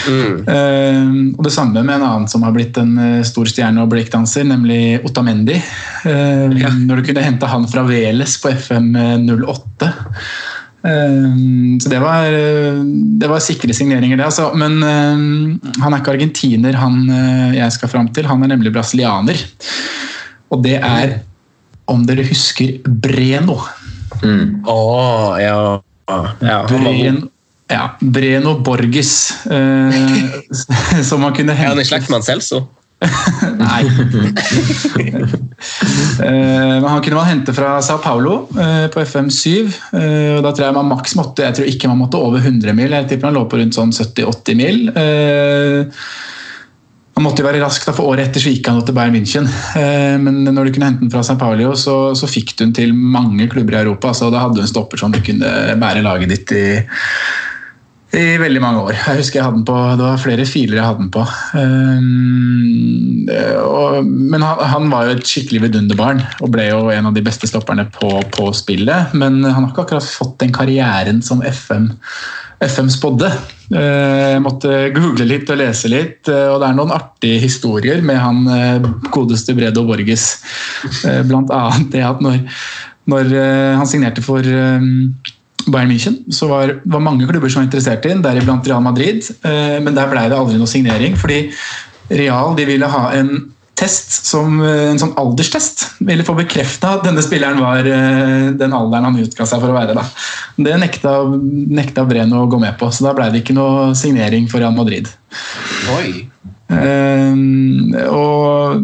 Eh, 0.09 1.09
og 1.37 1.43
Det 1.43 1.53
samme 1.53 1.81
med 1.83 1.95
en 1.95 2.05
annen 2.05 2.27
som 2.29 2.45
har 2.45 2.53
blitt 2.53 2.77
en 2.77 2.97
eh, 2.97 3.23
stor 3.23 3.49
stjerne 3.49 3.81
og 3.81 3.89
breakdanser, 3.89 4.45
nemlig 4.45 5.01
Otamendi. 5.05 5.57
Ja. 6.05 6.69
Når 6.71 7.01
du 7.01 7.09
kunne 7.09 7.25
hente 7.25 7.47
han 7.49 7.65
fra 7.67 7.83
Veles 7.83 8.37
på 8.41 8.53
FM 8.53 8.93
08. 9.27 9.89
Eh, 10.79 11.33
så 11.83 11.89
det 11.91 11.99
var, 11.99 12.25
eh, 12.25 12.79
det 13.19 13.27
var 13.27 13.41
sikre 13.43 13.73
signeringer, 13.75 14.17
det. 14.17 14.27
Altså. 14.29 14.49
Men 14.57 14.79
eh, 14.83 15.81
han 15.83 15.93
er 15.93 16.01
ikke 16.01 16.15
argentiner, 16.15 16.77
han 16.79 17.01
jeg 17.55 17.75
skal 17.75 17.91
fram 17.91 18.11
til. 18.15 18.29
Han 18.29 18.43
er 18.45 18.53
nemlig 18.53 18.73
brasilianer. 18.75 19.41
Og 20.49 20.63
det 20.65 20.79
er, 20.79 21.19
om 21.89 22.05
dere 22.07 22.25
husker, 22.27 22.79
Breno. 22.85 23.59
Å, 24.19 24.79
ja. 25.39 25.59
ja. 26.09 26.23
han. 26.41 26.63
Breno, 26.69 27.29
ja, 27.69 27.83
Breno 28.01 28.55
Borges. 28.65 29.13
eh, 29.45 30.49
som 31.09 31.21
man 31.21 31.35
kunne 31.37 31.53
Er 31.53 31.69
han 31.69 31.77
hente 31.77 31.85
i 31.85 31.91
slekt 31.91 32.09
med 32.09 32.21
han 32.21 32.25
Celso? 32.25 32.65
Nei. 33.63 33.83
Eh, 36.19 36.75
men 36.79 36.87
han 36.87 37.01
kunne 37.03 37.17
man 37.17 37.27
hente 37.27 37.53
fra 37.55 37.81
Sao 37.83 37.99
Paulo 37.99 38.47
eh, 38.59 38.85
på 38.91 39.01
FM7. 39.03 39.51
eh, 39.95 40.37
og 40.37 40.43
da 40.43 40.51
tror 40.51 40.65
jeg 40.65 40.75
man 40.75 40.87
maks 40.87 41.15
måtte 41.19 41.43
Jeg 41.43 41.55
tror 41.57 41.67
ikke 41.67 41.89
man 41.91 41.99
måtte 41.99 42.19
over 42.19 42.39
100 42.39 42.75
mil. 42.75 42.95
Jeg 42.95 43.07
tipper 43.09 43.27
han 43.29 43.35
lå 43.35 43.43
på 43.49 43.59
rundt 43.59 43.75
sånn 43.75 43.91
70-80 43.95 44.59
mil. 44.59 44.77
Han 47.15 47.25
måtte 47.25 47.43
jo 47.43 47.47
være 47.49 47.59
rask, 47.63 47.83
da, 47.87 47.95
for 47.95 48.11
året 48.13 48.29
etter 48.29 48.43
så 48.43 48.53
gikk 48.53 48.69
han 48.71 48.79
til 48.87 48.95
Bayern 48.95 49.15
München. 49.17 49.49
Men 50.23 50.41
når 50.47 50.69
du 50.69 50.73
kunne 50.75 50.91
hente 50.91 51.03
den 51.03 51.11
fra 51.11 51.23
Sao 51.27 51.39
Paulo, 51.39 51.73
så, 51.75 51.97
så 52.15 52.31
fikk 52.31 52.55
du 52.55 52.63
den 52.63 52.75
til 52.79 52.95
mange 52.95 53.49
klubber 53.51 53.75
i 53.75 53.81
Europa. 53.83 54.13
så 54.15 54.31
Da 54.31 54.45
hadde 54.45 54.59
du 54.59 54.63
en 54.63 54.71
stopper 54.71 55.03
som 55.03 55.11
du 55.11 55.19
kunne 55.23 55.75
bære 55.83 56.03
laget 56.07 56.31
ditt 56.31 56.55
i 56.55 56.65
i 58.17 58.39
veldig 58.41 58.61
mange 58.63 58.81
år. 58.87 58.95
Jeg 58.97 59.19
husker 59.19 59.37
jeg 59.37 59.45
hadde 59.45 59.59
den 59.59 59.67
på, 59.67 59.77
Det 59.99 60.05
var 60.05 60.21
flere 60.21 60.45
filer 60.49 60.79
jeg 60.79 60.87
hadde 60.87 61.03
den 61.03 61.11
på. 61.13 61.25
Og, 63.69 64.09
men 64.33 64.45
han, 64.45 64.89
var 64.89 65.05
jo 65.05 65.13
et 65.13 65.29
skikkelig 65.29 65.67
vidunderbarn 65.67 66.23
og 66.41 66.49
ble 66.55 66.71
jo 66.71 66.89
en 66.93 67.11
av 67.11 67.13
de 67.13 67.23
beste 67.25 67.49
stopperne 67.49 67.85
på, 67.93 68.09
på 68.33 68.49
spillet. 68.57 69.13
Men 69.13 69.43
han 69.45 69.61
har 69.61 69.69
ikke 69.69 69.85
akkurat 69.85 70.09
fått 70.09 70.39
den 70.41 70.55
karrieren 70.55 71.21
som 71.25 71.45
FM, 71.45 71.91
FM 72.65 72.89
spådde. 72.97 73.29
Uh, 73.69 74.33
jeg 74.33 74.41
måtte 74.41 74.69
google 74.95 75.27
litt 75.29 75.49
og 75.53 75.59
lese 75.61 75.91
litt, 75.91 76.23
uh, 76.25 76.55
og 76.55 76.63
det 76.63 76.71
er 76.71 76.77
noen 76.79 76.93
artige 76.95 77.41
historier 77.43 78.01
med 78.01 78.17
han 78.17 78.41
uh, 78.49 78.87
godeste 79.13 79.53
Bredo 79.57 79.85
Borges. 79.85 80.31
Blant 81.29 81.53
annet 81.53 81.91
det 81.93 82.01
at 82.07 82.23
når, 82.25 82.41
når 83.09 83.35
han 83.77 83.89
signerte 83.89 84.25
for 84.25 84.41
um, 84.41 85.13
Bayern 85.73 85.91
München, 85.91 86.17
så 86.33 86.49
var 86.49 86.75
var 86.85 87.03
mange 87.03 87.27
klubber 87.29 87.49
som 87.49 87.61
var 87.61 87.69
interessert 87.69 88.05
i 88.05 88.13
den, 88.13 88.23
deriblant 88.25 88.67
Real 88.67 88.83
Madrid. 88.83 89.23
eh, 89.43 89.79
Men 89.79 89.95
der 89.95 90.09
ble 90.11 90.27
det 90.29 90.37
aldri 90.37 90.57
noe 90.59 90.69
signering, 90.69 91.15
fordi 91.19 91.47
Real 92.09 92.55
de 92.57 92.65
ville 92.65 92.87
ha 92.89 93.11
en 93.13 93.51
test, 93.79 94.25
som, 94.27 94.59
eh, 94.61 94.89
en 94.91 94.99
sånn 94.99 95.15
alderstest. 95.15 95.85
Ville 96.03 96.25
få 96.27 96.35
bekrefta 96.35 96.95
at 96.97 97.05
denne 97.07 97.23
spilleren 97.23 97.61
var 97.63 97.87
eh, 97.87 98.49
den 98.59 98.75
alderen 98.75 99.07
han 99.07 99.19
utga 99.21 99.45
seg 99.47 99.61
for 99.61 99.71
å 99.71 99.77
være. 99.77 99.95
Da. 99.95 100.03
Det 100.57 100.79
nekta, 100.81 101.13
nekta 101.79 102.05
Breno 102.09 102.43
å 102.43 102.49
gå 102.51 102.59
med 102.59 102.77
på, 102.79 102.91
så 102.91 103.07
da 103.07 103.13
ble 103.17 103.29
det 103.31 103.43
ikke 103.43 103.55
noe 103.55 103.93
signering 103.95 104.49
for 104.51 104.59
Real 104.59 104.75
Madrid. 104.75 105.07
Oi. 105.95 106.27
Eh, 106.69 107.39
og 108.09 108.83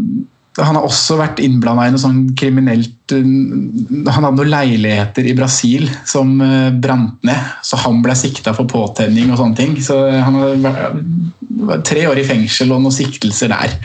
han 0.64 0.78
har 0.78 0.86
også 0.88 1.18
vært 1.20 1.41
innblanda 1.43 1.88
i 1.88 1.91
noe 1.91 1.99
sånn 1.99 2.20
kriminelt 2.38 3.12
eh, 3.12 3.26
Han 3.26 4.28
hadde 4.28 4.38
noen 4.38 4.51
leiligheter 4.53 5.28
i 5.28 5.36
Brasil 5.36 5.89
som 6.08 6.38
eh, 6.43 6.70
brant 6.72 7.26
ned, 7.28 7.49
så 7.66 7.80
han 7.84 7.99
ble 8.06 8.16
sikta 8.18 8.53
for 8.56 8.70
påtenning 8.72 9.34
og 9.34 9.41
sånne 9.41 9.60
ting. 9.60 9.76
Så 9.84 9.97
han 10.14 10.39
har 10.39 10.56
vært 10.64 11.84
tre 11.88 12.06
år 12.08 12.22
i 12.22 12.28
fengsel 12.28 12.72
og 12.72 12.86
noen 12.86 12.95
siktelser 12.95 13.51
der. 13.51 13.76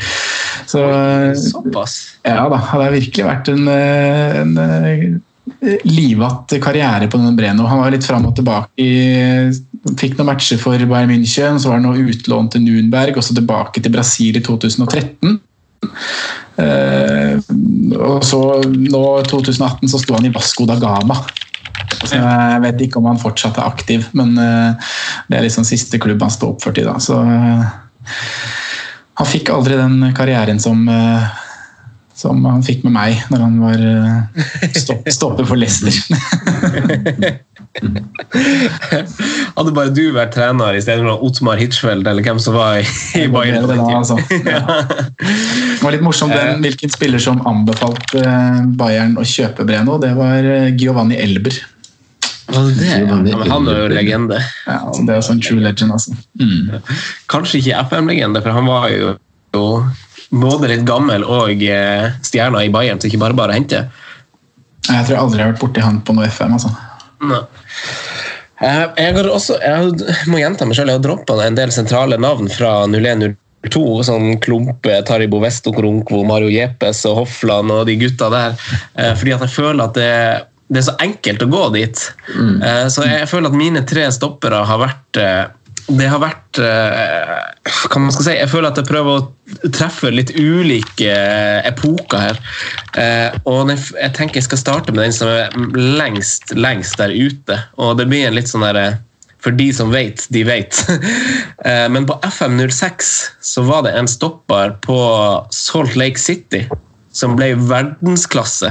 Så 0.70 0.84
Såpass. 1.42 1.96
ja 2.26 2.44
da, 2.46 2.60
det 2.60 2.68
har 2.70 2.94
virkelig 2.94 3.26
vært 3.26 3.50
en, 3.50 3.66
eh, 3.74 4.38
en 4.44 4.54
eh, 4.62 5.82
livatt 5.90 6.54
karriere 6.62 7.10
på 7.10 7.18
denne 7.18 7.34
Breno. 7.38 7.66
Han 7.66 7.82
var 7.82 7.90
litt 7.94 8.06
fram 8.06 8.30
og 8.30 8.36
tilbake. 8.38 8.70
i 8.78 9.50
Fikk 9.98 10.18
noen 10.18 10.28
matcher 10.28 10.60
for 10.60 10.78
Bayern 10.78 11.10
München, 11.10 11.58
så 11.58 11.70
var 11.70 11.80
han 11.80 11.88
noe 11.88 12.10
utlån 12.12 12.50
til 12.52 12.66
Nürnberg, 12.66 13.16
og 13.16 13.24
så 13.24 13.34
tilbake 13.34 13.82
til 13.82 13.94
Brasil 13.94 14.36
i 14.36 14.44
2013. 14.44 15.40
Eh, 16.60 17.38
og 17.96 18.24
så 18.26 18.40
nå 18.64 19.02
i 19.20 19.26
2018 19.28 19.90
så 19.90 20.00
sto 20.02 20.16
han 20.16 20.28
i 20.28 20.32
Vasco 20.34 20.66
da 20.68 20.76
Gama. 20.80 21.16
Så 22.00 22.16
jeg 22.16 22.62
vet 22.64 22.84
ikke 22.84 23.00
om 23.00 23.08
han 23.10 23.20
fortsatt 23.20 23.58
er 23.60 23.68
aktiv, 23.68 24.06
men 24.16 24.36
eh, 24.40 24.94
det 25.28 25.38
er 25.38 25.46
liksom 25.46 25.66
siste 25.68 26.00
klubb 26.02 26.22
han 26.24 26.32
står 26.32 26.54
oppført 26.54 26.80
i. 26.80 26.86
da. 26.86 26.96
Så 27.02 27.18
eh, 27.20 27.62
han 29.20 29.28
fikk 29.28 29.52
aldri 29.52 29.76
den 29.76 30.12
karrieren 30.16 30.60
som, 30.62 30.86
som 32.16 32.40
han 32.48 32.62
fikk 32.64 32.86
med 32.86 32.94
meg 32.94 33.18
når 33.28 33.42
han 33.44 33.58
var 33.60 33.82
stopp, 34.80 35.04
stopper 35.12 35.44
for 35.50 35.60
Leicester. 35.60 35.92
Hadde 39.56 39.72
bare 39.76 39.92
du 39.94 40.10
vært 40.14 40.32
trener 40.34 40.74
i 40.74 40.80
stedet 40.82 41.04
for 41.06 41.22
Otmar 41.26 41.60
Hitchfeldt 41.60 42.08
eller 42.10 42.24
hvem 42.26 42.40
som 42.42 42.56
var 42.56 42.80
i, 42.80 42.84
i 43.20 43.26
Bayern? 43.30 43.66
Det 43.68 43.76
da, 43.78 43.86
altså. 44.00 44.16
Ja. 44.50 44.60
Det 45.80 45.86
var 45.86 45.94
litt 45.94 46.04
morsomt 46.04 46.34
den, 46.36 46.60
hvilken 46.60 46.90
spiller 46.92 47.22
som 47.24 47.38
anbefalte 47.48 48.20
eh, 48.20 48.58
Bayern 48.76 49.14
å 49.16 49.24
kjøpe 49.24 49.64
Breno. 49.64 49.94
Det 50.02 50.10
var 50.18 50.44
eh, 50.44 50.66
Giovanni 50.76 51.16
Elber. 51.16 51.56
Ja, 52.50 52.60
han 53.48 53.68
er 53.70 53.78
jo 53.78 53.88
legende. 53.88 54.42
Ja, 54.66 54.76
altså, 54.90 55.06
det 55.08 55.14
er 55.16 55.24
sånn 55.24 55.40
true 55.40 55.62
legend, 55.64 55.94
altså. 55.96 56.12
Mm. 56.36 56.82
Kanskje 57.32 57.62
ikke 57.62 57.80
FM-legende, 57.88 58.42
for 58.44 58.58
han 58.58 58.68
var 58.68 58.88
jo, 58.92 59.14
jo 59.56 59.64
både 60.44 60.68
litt 60.74 60.84
gammel 60.84 61.24
og 61.24 61.64
eh, 61.64 62.10
stjerna 62.26 62.64
i 62.66 62.72
Bayern, 62.74 63.00
så 63.00 63.08
ikke 63.08 63.22
bare 63.24 63.38
bare 63.38 63.56
hente. 63.56 63.84
Jeg 64.84 65.06
tror 65.06 65.14
jeg 65.14 65.22
aldri 65.22 65.44
har 65.44 65.52
vært 65.54 65.62
borti 65.64 65.84
han 65.84 66.00
på 66.04 66.16
noe 66.18 66.28
FM. 66.28 66.58
altså. 66.58 66.74
Nei. 67.30 67.40
Eh, 68.60 68.84
Jeg 69.00 69.16
har 69.16 69.32
også, 69.32 69.56
jeg 69.64 70.28
må 70.28 70.42
gjenta 70.42 70.68
meg 70.68 70.76
selv, 70.76 70.92
jeg 70.92 71.00
har 71.00 71.06
droppa 71.08 71.38
en 71.46 71.56
del 71.56 71.72
sentrale 71.72 72.20
navn 72.20 72.50
fra 72.52 72.82
0102. 73.66 73.82
Sånn 74.08 74.28
Klumpe, 74.42 75.00
Taribo 75.06 75.40
Vesto 75.42 75.72
Kronkvo, 75.76 76.22
Mario 76.28 76.50
Jepes 76.52 77.04
og 77.10 77.22
Hofland 77.22 77.74
og 77.74 77.86
de 77.90 77.98
gutta 78.00 78.30
der. 78.32 78.56
eh, 78.94 79.14
Fordi 79.14 79.36
at 79.36 79.46
jeg 79.46 79.54
føler 79.56 79.84
at 79.84 79.94
det, 79.98 80.10
det 80.70 80.82
er 80.82 80.88
så 80.88 80.98
enkelt 81.02 81.42
å 81.44 81.50
gå 81.52 81.64
dit. 81.76 82.04
Mm. 82.34 82.60
Så 82.92 83.06
jeg 83.08 83.28
føler 83.28 83.50
at 83.50 83.58
mine 83.58 83.84
tre 83.88 84.06
stoppere 84.14 84.64
har 84.64 84.84
vært 84.84 85.20
eh, 85.20 85.48
det 85.90 86.06
har 86.10 86.20
vært 86.22 86.60
eh, 86.62 87.36
Hva 87.90 88.02
man 88.02 88.12
skal 88.14 88.26
si? 88.26 88.34
Jeg 88.38 88.50
føler 88.52 88.70
at 88.70 88.78
jeg 88.80 88.88
prøver 88.88 89.18
å 89.18 89.70
treffe 89.74 90.12
litt 90.12 90.32
ulike 90.36 91.10
eh, 91.10 91.60
epoker 91.68 92.22
her. 92.22 92.40
Eh, 93.00 93.38
og 93.50 93.70
jeg 93.72 94.12
tenker 94.16 94.40
jeg 94.40 94.46
skal 94.46 94.62
starte 94.62 94.94
med 94.94 95.08
den 95.08 95.16
som 95.16 95.30
er 95.30 95.54
lengst, 95.98 96.54
lengst 96.54 96.98
der 97.00 97.14
ute. 97.14 97.58
Og 97.80 97.96
det 97.98 98.08
blir 98.10 98.28
en 98.28 98.38
litt 98.38 98.50
sånn 98.50 98.64
derre 98.66 99.00
For 99.40 99.56
de 99.56 99.70
som 99.74 99.92
vet, 99.94 100.26
de 100.32 100.44
vet. 100.48 100.76
Eh, 101.60 101.88
Men 101.92 102.06
på 102.08 102.14
FM06 102.24 103.08
så 103.44 103.62
var 103.68 103.82
det 103.84 103.90
en 103.92 104.08
stopper 104.08 104.70
på 104.80 104.96
Salt 105.52 105.92
Lake 105.96 106.16
City 106.16 106.62
som 107.12 107.34
ble 107.36 107.50
verdensklasse. 107.68 108.70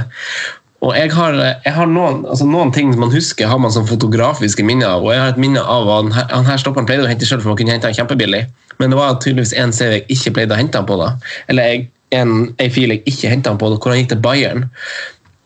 Og 0.80 0.96
jeg 0.96 1.12
har, 1.12 1.36
jeg 1.36 1.74
har 1.76 1.86
noen, 1.86 2.24
altså 2.24 2.48
noen 2.48 2.72
ting 2.74 2.90
man 2.98 3.12
husker, 3.12 3.46
har 3.46 3.60
man 3.62 3.70
som 3.70 3.86
fotografiske 3.86 4.64
minner. 4.66 4.96
Og 4.98 5.12
jeg 5.12 5.22
har 5.22 5.34
et 5.34 5.40
minne 5.40 5.62
av 5.62 5.86
han, 5.92 6.10
han 6.16 6.48
her 6.48 6.58
stopperen 6.58 6.88
pleide 6.88 7.04
å 7.04 7.10
hente 7.10 7.28
selv, 7.28 7.44
for 7.44 7.52
man 7.52 7.60
kunne 7.60 7.76
hente 7.76 7.86
han 7.86 7.98
kjempebillig. 7.98 8.46
Men 8.80 8.90
det 8.90 8.98
var 8.98 9.18
tydeligvis 9.20 9.54
en 9.60 9.74
CV 9.76 9.98
jeg 9.98 10.06
ikke 10.16 10.34
pleide 10.38 10.56
å 10.56 10.60
hente 10.60 10.80
han 10.80 10.88
på 10.88 10.98
da. 10.98 11.12
Eller 11.52 11.84
en, 12.16 12.36
en 12.56 12.74
fil 12.74 12.96
jeg 12.96 13.04
ikke 13.12 13.30
henta 13.30 13.52
han 13.52 13.60
på, 13.60 13.70
hvor 13.76 13.92
han 13.92 14.00
gikk 14.00 14.14
til 14.14 14.22
Bayern. 14.24 14.70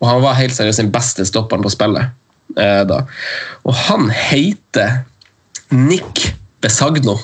Og 0.00 0.08
han 0.08 0.22
var 0.24 0.38
helt 0.38 0.54
seriøst 0.54 0.84
den 0.84 0.94
beste 0.94 1.26
stopperen 1.28 1.66
på 1.66 1.72
spillet 1.72 2.14
eh, 2.60 2.82
da. 2.88 3.02
Og 3.66 3.74
han 3.88 4.08
heter 4.14 5.02
Nick 5.74 6.24
Besagno. 6.64 7.18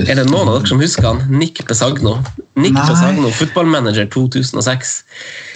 Er 0.00 0.16
det 0.18 0.24
noen 0.26 0.48
av 0.50 0.56
dere 0.58 0.68
som 0.70 0.80
husker 0.82 1.06
han? 1.06 1.20
Nick 1.40 1.60
Besagno. 1.68 2.16
Nick 2.58 2.74
Nei. 2.74 2.86
Besagno, 2.90 3.30
fotballmanager 3.38 4.08
2006. 4.12 4.94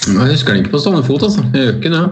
Jeg 0.07 0.29
husker 0.31 0.55
han 0.55 0.63
ikke 0.63 0.75
på 0.77 0.81
stående 0.85 1.05
fot. 1.07 1.25
altså. 1.27 1.43
Jeg 1.53 1.67
gjør 1.69 1.77
ikke 1.81 1.93
det. 1.97 2.05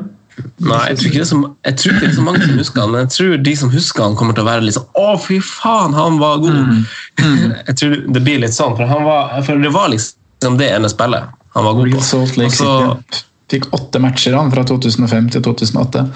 Nei, 0.65 0.79
jeg 0.89 0.97
tror, 0.97 1.07
ikke 1.11 1.21
det 1.21 1.27
så, 1.29 1.39
jeg 1.69 1.77
tror 1.77 1.93
ikke 1.93 2.01
det 2.07 2.09
er 2.09 2.15
så 2.17 2.23
mange 2.25 2.41
som 2.47 2.55
husker 2.57 2.81
han, 2.81 2.93
men 2.95 3.03
jeg 3.05 3.11
tror 3.13 3.33
de 3.45 3.53
som 3.61 3.73
husker 3.75 4.03
han, 4.07 4.15
kommer 4.17 4.33
til 4.39 4.47
å 4.47 4.49
være 4.49 4.63
litt 4.65 4.77
sånn 4.79 4.87
Å, 4.97 5.11
fy 5.21 5.37
faen, 5.45 5.93
han 5.93 6.17
var 6.23 6.39
god! 6.41 6.71
jeg 7.69 7.75
tror 7.83 7.93
det 8.17 8.23
blir 8.25 8.41
litt 8.41 8.57
sånn, 8.57 8.73
for, 8.79 8.89
han 8.89 9.05
var, 9.05 9.35
for 9.45 9.61
det 9.61 9.73
var 9.75 9.91
liksom 9.93 10.57
det 10.57 10.71
ene 10.73 10.89
spillet 10.89 11.29
han 11.53 11.67
var 11.69 11.77
god 11.77 11.93
på. 11.93 12.01
Salt 12.09 12.39
Lake 12.41 12.49
Og 12.49 12.57
så- 12.57 12.97
City. 12.97 13.27
Fikk 13.53 13.69
åtte 13.77 14.01
matcher 14.01 14.39
han 14.39 14.53
fra 14.53 14.65
2005 14.69 15.29
til 15.35 15.45
2008. 15.45 16.07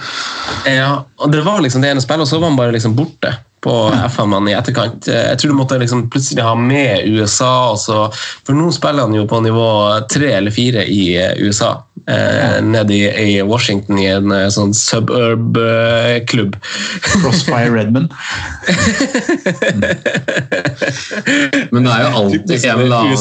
Ja, 0.73 0.93
og 1.21 1.35
det 1.35 1.43
var 1.45 1.61
liksom 1.65 1.85
det 1.85 1.93
ene 1.93 2.05
spillet, 2.05 2.25
og 2.25 2.31
så 2.31 2.41
var 2.41 2.51
han 2.51 2.59
bare 2.59 2.75
liksom 2.77 2.97
borte 2.97 3.35
på 3.67 3.93
FM-en 4.09 4.49
i 4.49 4.55
etterkant. 4.55 5.09
Jeg 5.11 5.39
tror 5.41 5.51
du 5.51 5.57
måtte 5.59 5.79
liksom 5.81 6.05
plutselig 6.13 6.43
ha 6.47 6.55
med 6.55 7.09
USA, 7.09 7.71
også, 7.73 8.13
for 8.47 8.55
nå 8.55 8.71
spiller 8.75 9.03
han 9.09 9.15
jo 9.17 9.27
på 9.27 9.41
nivå 9.43 10.01
tre 10.13 10.33
eller 10.39 10.51
fire 10.55 10.85
i 10.87 11.19
eh, 11.19 11.35
USA. 11.43 11.83
Eh, 12.07 12.63
nede 12.63 12.95
i, 12.95 13.11
i 13.11 13.43
Washington 13.43 13.99
i 13.99 14.07
en 14.13 14.31
eh, 14.31 14.47
sånn 14.55 14.75
suburb-klubb. 14.77 16.57
Crossfire 17.09 17.75
Redmond. 17.75 18.13
Men 21.73 21.83
det 21.83 21.91
er 21.91 22.03
jo 22.05 22.11
alltid 22.21 22.61
en 22.61 22.81
eller 22.87 22.99
annen 23.01 23.19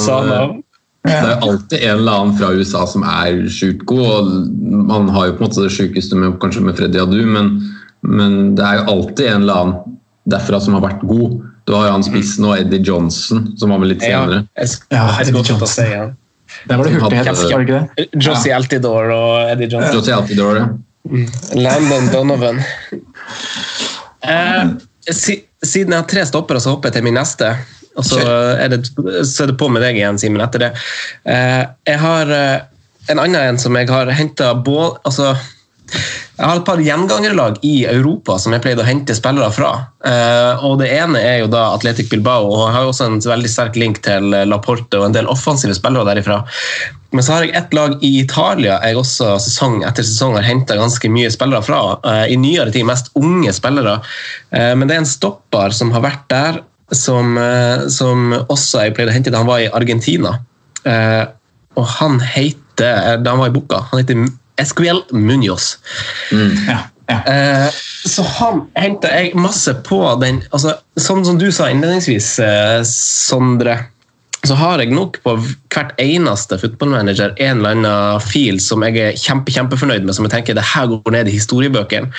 det 1.05 1.31
er 1.31 1.41
alltid 1.45 1.79
en 1.83 1.97
eller 1.99 2.19
annen 2.19 2.35
fra 2.39 2.51
USA 2.55 2.85
som 2.89 3.03
er 3.07 3.43
sjukt 3.53 3.85
god. 3.89 4.05
og 4.09 4.85
Man 4.91 5.09
har 5.13 5.27
jo 5.29 5.35
på 5.37 5.43
en 5.43 5.49
måte 5.49 5.65
det 5.65 5.73
sjukeste 5.75 6.17
med, 6.17 6.37
kanskje 6.41 6.63
med 6.65 6.77
Freddy 6.79 7.01
Adu, 7.01 7.19
men, 7.29 7.51
men 8.05 8.55
det 8.57 8.65
er 8.65 8.79
jo 8.81 8.85
alltid 8.95 9.27
en 9.29 9.41
eller 9.45 9.61
annen 9.61 9.97
derfra 10.33 10.59
som 10.63 10.77
har 10.77 10.85
vært 10.87 11.03
god. 11.05 11.39
Du 11.65 11.73
har 11.73 11.87
jo 11.87 11.95
han 11.95 12.05
spissen 12.05 12.45
og 12.45 12.57
Eddie 12.57 12.81
Johnson, 12.85 13.51
som 13.57 13.73
var 13.73 13.81
med 13.81 13.93
litt 13.93 14.03
senere. 14.05 14.43
Ja, 14.57 15.05
jeg 15.19 15.27
Eddie 15.29 15.41
Johnson. 15.41 15.67
si. 15.69 15.87
Der 16.69 16.77
var 16.77 16.85
det 16.85 16.93
hurtighet, 16.93 17.27
Hadde- 17.27 17.51
var 17.51 17.63
det 17.63 17.67
ikke 17.67 17.79
det? 17.97 18.23
Josie 18.25 18.53
Altidore 18.55 19.15
og 19.15 19.51
Eddie 19.51 19.69
Johnson. 19.71 19.95
Josie 19.97 20.13
Altidore, 20.15 20.61
ja. 20.61 20.67
Landon 21.57 22.07
Donovan. 22.13 22.61
Eh, 24.25 24.63
si, 25.11 25.39
siden 25.63 25.93
jeg 25.93 26.01
har 26.01 26.07
tre 26.09 26.25
stoppere, 26.25 26.61
så 26.61 26.73
hopper 26.73 26.89
jeg 26.89 26.99
til 26.99 27.05
min 27.07 27.17
neste. 27.17 27.51
Og 27.95 28.05
så 28.05 28.21
er, 28.21 28.69
det, 28.73 28.83
så 29.27 29.45
er 29.45 29.51
det 29.51 29.59
på 29.59 29.69
med 29.71 29.83
deg 29.85 29.99
igjen, 29.99 30.19
Simen, 30.19 30.43
etter 30.43 30.67
det. 30.67 30.71
Eh, 31.31 31.63
jeg 31.87 32.01
har 32.01 32.31
eh, 32.33 32.63
en 33.11 33.21
annen 33.21 33.53
en 33.53 33.61
som 33.61 33.75
jeg 33.77 33.89
har 33.91 34.11
henta 34.17 34.51
altså, 34.55 35.35
jeg 36.35 36.41
har 36.49 36.57
et 36.57 36.67
par 36.67 36.81
gjengangerlag 36.81 37.59
i 37.63 37.85
Europa 37.87 38.35
som 38.41 38.55
jeg 38.55 38.63
pleide 38.65 38.83
å 38.83 38.87
hente 38.87 39.15
spillere 39.15 39.47
fra. 39.55 39.71
Eh, 40.03 40.65
og 40.65 40.79
Det 40.81 40.89
ene 40.91 41.21
er 41.21 41.39
jo 41.43 41.51
da 41.53 41.69
Atletic 41.75 42.09
Bilbao, 42.11 42.49
og 42.49 42.65
jeg 42.65 42.75
har 42.75 42.91
også 42.91 43.07
en 43.07 43.17
veldig 43.23 43.51
sterk 43.53 43.79
link 43.79 44.01
til 44.03 44.33
Laporte 44.49 44.99
og 44.99 45.07
en 45.07 45.15
del 45.15 45.31
offensive 45.31 45.77
spillere 45.77 46.09
derifra. 46.09 46.41
Men 47.15 47.23
så 47.23 47.37
har 47.37 47.45
jeg 47.45 47.55
ett 47.55 47.73
lag 47.77 48.01
i 48.03 48.09
Italia 48.25 48.81
jeg 48.83 48.97
også 48.99 49.37
sesong 49.39 49.85
etter 49.87 50.03
sesong 50.03 50.35
har 50.35 50.43
henta 50.43 50.75
ganske 50.75 51.07
mye 51.07 51.29
spillere 51.31 51.63
fra. 51.63 51.81
I 52.27 52.35
nyere 52.35 52.73
tid 52.75 52.89
mest 52.89 53.13
unge 53.15 53.53
spillere. 53.55 54.01
Men 54.51 54.89
det 54.89 54.97
er 54.97 55.05
en 55.05 55.07
stopper 55.07 55.71
som 55.77 55.93
har 55.95 56.03
vært 56.03 56.25
der, 56.33 56.59
som, 56.93 57.37
eh, 57.37 57.87
som 57.89 58.33
også 58.45 58.85
jeg 58.85 58.95
pleide 58.97 59.13
å 59.13 59.15
hente 59.15 59.33
da 59.33 59.41
han 59.41 59.49
var 59.49 59.63
i 59.63 59.71
Argentina. 59.73 60.37
Eh, 60.85 61.23
og 61.75 61.87
han 61.97 62.19
heter 62.21 62.61
Da 62.75 63.31
han 63.31 63.39
var 63.39 63.47
i 63.47 63.55
boka, 63.55 63.79
han 63.89 64.01
heter 64.01 64.27
Esquiel 64.61 65.01
Munoz. 65.11 65.77
Ja, 66.31 66.81
ja. 67.09 67.17
Eh, 67.29 67.69
så 68.05 68.23
han 68.39 68.63
henta 68.77 69.11
jeg 69.13 69.35
masse 69.37 69.73
på 69.85 69.99
den 70.21 70.39
altså, 70.49 70.75
Sånn 70.97 71.21
som 71.25 71.37
du 71.37 71.51
sa 71.53 71.67
innledningsvis, 71.69 72.29
eh, 72.41 72.79
Sondre, 72.89 73.77
så 74.47 74.55
har 74.59 74.81
jeg 74.81 74.91
nok 74.93 75.17
på 75.23 75.33
hvert 75.75 75.93
eneste 76.01 76.57
fotballmanager 76.61 77.33
en 77.43 77.57
eller 77.59 77.75
annen 77.75 78.23
fil 78.23 78.59
som 78.63 78.83
jeg 78.85 78.97
er 79.01 79.17
kjempe, 79.19 79.51
kjempefornøyd 79.55 80.05
med, 80.07 80.15
som 80.15 80.27
jeg 80.27 80.33
tenker 80.35 80.57
det 80.57 80.63
her 80.73 80.87
går 80.91 81.15
ned 81.15 81.29
i 81.31 81.35
historiebøkene. 81.35 82.11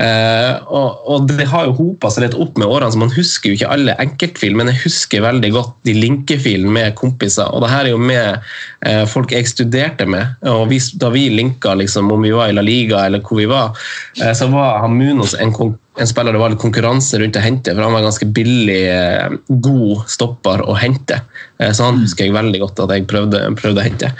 Eh, 0.00 0.54
og, 0.68 1.00
og 1.10 1.28
det 1.30 1.46
har 1.50 1.68
jo 1.68 1.76
hopa 1.78 2.10
seg 2.12 2.26
litt 2.26 2.36
opp 2.40 2.58
med 2.60 2.68
årene, 2.68 2.92
så 2.94 3.00
man 3.02 3.14
husker 3.14 3.50
jo 3.52 3.58
ikke 3.58 3.72
alle 3.74 3.96
enkeltfil, 4.02 4.56
men 4.58 4.72
jeg 4.72 4.82
husker 4.84 5.24
veldig 5.24 5.52
godt 5.56 5.74
de 5.88 5.96
linkefilene 5.96 6.74
med 6.76 6.96
kompiser. 7.00 7.48
Og 7.50 7.64
det 7.64 7.72
her 7.72 7.88
er 7.88 7.94
jo 7.94 8.00
med 8.00 8.40
eh, 8.86 9.04
folk 9.10 9.32
jeg 9.34 9.48
studerte 9.50 10.08
med. 10.10 10.36
og 10.50 10.66
vi, 10.72 10.80
Da 11.00 11.12
vi 11.14 11.28
linka 11.32 11.74
liksom, 11.78 12.10
om 12.12 12.22
vi 12.26 12.34
var 12.36 12.50
i 12.50 12.56
La 12.56 12.64
Liga 12.64 13.06
eller 13.06 13.24
hvor 13.24 13.40
vi 13.40 13.48
var, 13.50 13.76
eh, 14.20 14.34
så 14.36 14.50
var 14.52 14.82
Hamunos 14.84 15.34
en, 15.38 15.52
kon- 15.56 15.78
en 16.00 16.08
spiller 16.08 16.32
det 16.34 16.40
var 16.40 16.52
litt 16.52 16.62
konkurranse 16.62 17.18
rundt 17.20 17.36
å 17.36 17.42
hente, 17.44 17.74
for 17.74 17.84
han 17.84 17.94
var 17.94 18.04
ganske 18.06 18.28
billig, 18.34 18.80
eh, 18.88 19.34
god 19.48 20.04
stopper 20.10 20.62
å 20.64 20.76
hente. 20.80 21.20
Eh, 21.60 21.72
så 21.76 21.90
han 21.90 22.00
husker 22.00 22.26
jeg 22.26 22.36
veldig 22.36 22.60
godt 22.62 22.82
at 22.84 22.94
jeg 22.94 23.06
prøvde, 23.10 23.42
prøvde 23.58 23.82
å 23.82 23.86
hente. 23.86 24.12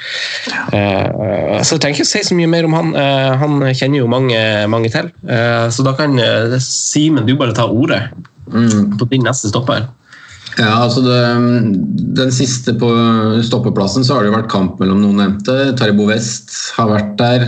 Eh, 0.76 1.60
så 1.64 1.76
jeg 1.76 1.84
trenger 1.84 2.00
ikke 2.00 2.08
å 2.08 2.12
si 2.12 2.24
så 2.28 2.36
mye 2.36 2.50
mer 2.50 2.68
om 2.68 2.76
han. 2.76 2.92
Han 3.40 3.60
kjenner 3.72 4.02
jo 4.02 4.10
mange, 4.10 4.40
mange 4.70 4.90
til. 4.92 5.10
Så 5.72 5.84
da 5.86 5.94
kan 5.98 6.18
Simen, 6.60 7.26
du 7.26 7.34
bare 7.38 7.56
ta 7.56 7.66
ordet 7.66 8.02
på 8.50 9.08
din 9.10 9.24
neste 9.24 9.50
stopper. 9.52 9.88
Ja, 10.58 10.80
altså 10.82 11.02
det, 11.04 11.18
Den 12.18 12.32
siste 12.34 12.74
på 12.78 12.88
stoppeplassen 13.46 14.02
så 14.04 14.16
har 14.16 14.24
det 14.24 14.32
jo 14.32 14.36
vært 14.38 14.50
kamp 14.52 14.80
mellom 14.82 14.98
noen 15.02 15.20
nevnte. 15.22 15.54
Taribo 15.78 16.08
West 16.08 16.50
har 16.76 16.90
vært 16.90 17.12
der. 17.20 17.46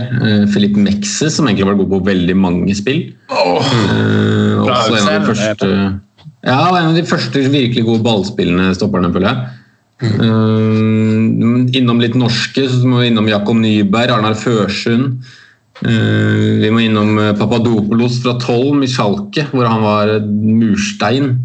Filip 0.53 0.77
Mekse 0.79 1.27
som 1.33 1.49
egentlig 1.49 1.67
har 1.67 1.73
vært 1.73 1.83
god 1.83 1.91
på 1.97 2.01
veldig 2.11 2.37
mange 2.39 2.77
spill. 2.79 3.03
Eh, 3.33 4.63
også 4.63 4.95
en 4.95 5.09
av 5.09 5.13
de 5.17 5.27
første 5.27 5.73
Ja, 6.43 6.61
en 6.77 6.93
av 6.93 6.95
de 6.95 7.03
første 7.07 7.43
virkelig 7.51 7.85
gode 7.87 8.03
ballspillende 8.05 8.71
stopperne, 8.77 9.11
føler 9.13 9.31
jeg. 9.31 9.59
Eh, 10.03 11.77
innom 11.79 12.01
litt 12.01 12.17
norske, 12.19 12.65
så 12.67 12.83
må 12.87 13.01
vi 13.01 13.11
innom 13.11 13.29
Jakob 13.29 13.57
Nyberg, 13.59 14.11
Arnar 14.11 14.35
Førsund. 14.39 15.23
Eh, 15.83 16.59
vi 16.61 16.71
må 16.71 16.83
innom 16.83 17.15
Papadopolos 17.17 17.39
Papadopoulos 17.39 18.19
fra 18.23 18.35
Tolm 18.41 18.83
i 18.83 18.91
Schalke, 18.91 19.47
hvor 19.51 19.69
han 19.69 19.83
var 19.83 20.11
eh, 20.17 20.27
murstein. 20.27 21.35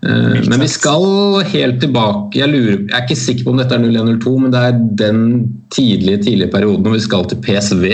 Eh, 0.00 0.40
Men 0.48 0.62
vi 0.62 0.68
skal 0.72 1.02
helt 1.50 1.76
tilbake 1.82 2.38
Jeg, 2.40 2.48
lurer, 2.48 2.78
jeg 2.88 2.96
er 2.96 3.02
ikke 3.04 3.16
sikker 3.20 3.44
på 3.44 3.52
om 3.52 3.58
dette 3.60 3.76
er 3.76 3.82
0102, 3.84 4.30
men 4.40 4.54
det 4.54 4.60
er 4.64 4.78
den 5.02 5.18
tidlige 5.74 6.22
tidlige 6.24 6.52
perioden 6.54 6.86
når 6.86 6.94
vi 6.96 7.02
skal 7.04 7.26
til 7.28 7.40
PSV. 7.44 7.84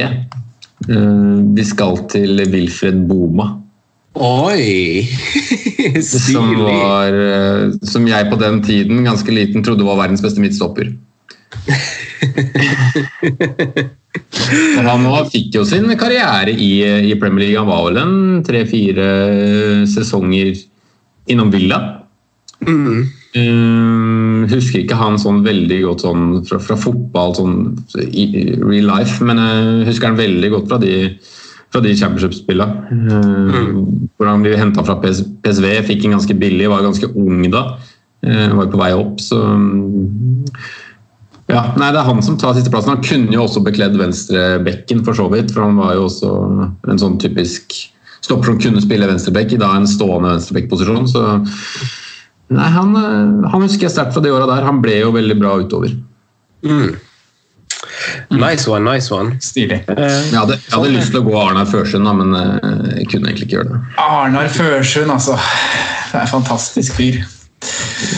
Eh, 0.86 1.38
Vi 1.56 1.64
skal 1.66 1.98
til 2.12 2.32
Wilfred 2.52 2.98
Boma. 3.10 3.46
Oi! 4.16 5.02
Som, 6.02 6.54
var, 6.58 7.14
eh, 7.14 7.70
som 7.86 8.06
jeg 8.08 8.26
på 8.30 8.36
den 8.40 8.62
tiden, 8.64 9.04
ganske 9.06 9.30
liten, 9.30 9.62
trodde 9.64 9.84
var 9.86 9.96
verdens 10.00 10.22
beste 10.24 10.40
midtstopper. 10.42 10.86
Han 14.86 15.06
fikk 15.30 15.54
jo 15.58 15.64
sin 15.68 15.86
karriere 16.00 16.50
i, 16.50 16.82
i 17.10 17.14
Premier 17.20 17.42
League. 17.44 17.60
Han 17.60 17.70
var 17.70 17.82
vel 17.86 17.96
en 18.02 18.16
tre-fire 18.46 19.06
sesonger 19.90 20.50
innom 21.32 21.52
Villa. 21.54 21.80
Um, 23.36 24.46
husker 24.48 24.80
ikke 24.80 24.96
han 24.96 25.18
sånn 25.20 25.42
veldig 25.44 25.80
godt 25.84 26.04
sånn 26.06 26.22
fra, 26.48 26.60
fra 26.62 26.76
fotball, 26.80 27.34
sånn 27.36 27.56
i, 28.08 28.24
real 28.62 28.88
life, 28.88 29.20
men 29.26 29.40
jeg 29.42 29.90
husker 29.90 30.10
han 30.10 30.20
veldig 30.20 30.52
godt 30.54 30.70
fra 30.70 30.78
de, 30.80 30.94
fra 31.74 31.82
de 31.84 31.92
championship-spillene. 31.98 33.02
Uh, 33.10 34.08
Hvor 34.16 34.30
han 34.30 34.46
ble 34.46 34.56
henta 34.56 34.86
fra 34.86 34.96
PS, 35.02 35.26
PSV, 35.44 35.68
fikk 35.90 36.06
en 36.06 36.16
ganske 36.16 36.38
billig, 36.40 36.70
var 36.72 36.86
ganske 36.86 37.12
ung 37.12 37.44
da. 37.52 37.68
Uh, 38.24 38.48
var 38.56 38.72
på 38.72 38.80
vei 38.80 38.92
opp, 38.96 39.20
så 39.22 39.42
um, 39.52 40.48
ja, 41.46 41.60
nei, 41.78 41.92
Det 41.94 42.00
er 42.00 42.08
han 42.08 42.24
som 42.26 42.38
tar 42.40 42.56
sisteplassen. 42.56 42.96
Han 42.96 43.04
kunne 43.06 43.36
jo 43.36 43.44
også 43.44 43.60
bekledd 43.62 43.94
venstrebekken, 44.00 45.04
for 45.06 45.14
så 45.14 45.28
vidt. 45.30 45.52
For 45.54 45.62
han 45.62 45.76
var 45.78 45.92
jo 45.94 46.08
også 46.08 46.32
en 46.90 46.98
sånn 46.98 47.20
typisk 47.22 47.76
stopper 48.26 48.52
som 48.52 48.60
kunne 48.60 48.82
spille 48.82 49.08
venstrebekk 49.08 49.56
i 49.56 49.62
da 49.62 49.72
en 49.78 49.88
stående 49.90 50.34
venstrebekkposisjon. 50.34 51.08
Så 51.10 51.24
nei, 52.54 52.68
han, 52.74 52.94
han 53.46 53.64
husker 53.64 53.88
jeg 53.88 53.94
sterkt 53.96 54.16
fra 54.16 54.24
de 54.24 54.34
åra 54.34 54.48
der. 54.50 54.66
Han 54.66 54.82
ble 54.84 55.00
jo 55.00 55.14
veldig 55.16 55.38
bra 55.40 55.56
utover. 55.62 55.94
Mm. 56.66 56.96
Nice 58.30 58.70
one, 58.70 58.84
nice 58.86 59.14
one. 59.14 59.36
Stilig. 59.40 59.82
Jeg 59.86 60.34
hadde, 60.34 60.58
jeg 60.58 60.74
hadde 60.74 60.92
lyst 60.94 61.12
til 61.12 61.20
å 61.20 61.26
gå 61.26 61.36
Arnar 61.38 61.68
Førsund, 61.70 62.08
men 62.18 62.34
eh, 62.38 62.92
jeg 63.02 63.10
kunne 63.12 63.30
egentlig 63.30 63.48
ikke 63.48 63.58
gjøre 63.58 63.72
det. 63.74 63.80
Arnar 64.02 64.50
Førsund, 64.52 65.12
altså. 65.12 65.36
Det 66.10 66.18
er 66.18 66.24
en 66.24 66.32
fantastisk 66.32 66.96
fyr. 66.98 67.20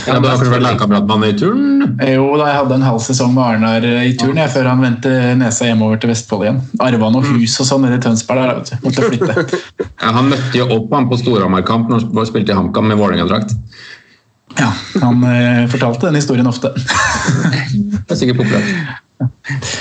Ja, 0.07 0.19
du 0.19 0.27
har 0.27 0.35
kanskje 0.35 0.51
vært 0.51 0.65
lagkamerat 0.65 1.05
med 1.07 1.15
han 1.15 1.25
i 1.29 1.37
turn? 1.39 1.85
Jo, 2.03 2.25
da 2.41 2.49
jeg 2.51 2.59
hadde 2.59 2.77
en 2.79 2.87
halv 2.87 3.03
sesong 3.05 3.31
med 3.37 3.45
Arnar 3.45 3.85
i 3.87 4.15
turn 4.19 4.41
jeg, 4.41 4.51
før 4.53 4.69
han 4.71 4.83
vendte 4.83 5.13
nesa 5.39 5.69
hjemover 5.69 6.01
til 6.03 6.11
Vestfold 6.13 6.45
igjen. 6.47 6.59
Arva 6.85 7.11
noe 7.15 7.27
hus 7.31 7.55
og 7.63 7.69
sånn 7.69 7.87
nede 7.87 8.01
i 8.01 8.03
Tønsberg 8.05 8.43
der, 8.43 8.59
vet 8.59 8.73
du. 8.73 8.81
Måtte 8.87 9.13
flytte. 9.13 9.61
Ja, 10.03 10.13
han 10.15 10.29
møtte 10.31 10.55
jo 10.59 10.69
opp 10.77 10.93
han 10.95 11.09
på 11.11 11.19
Storhamar-kamp 11.21 11.89
når 11.91 12.09
han 12.15 12.29
spilte 12.29 12.55
i 12.55 12.59
HamKam 12.59 12.91
med 12.91 13.01
Vålerenga-drakt. 13.01 13.55
Ja, 14.59 14.73
han 15.03 15.25
eh, 15.29 15.65
fortalte 15.71 16.09
den 16.09 16.19
historien 16.19 16.49
ofte. 16.51 16.73
Det 18.09 18.15
er 18.15 18.21
sikkert 18.21 18.41
populært. 18.43 18.99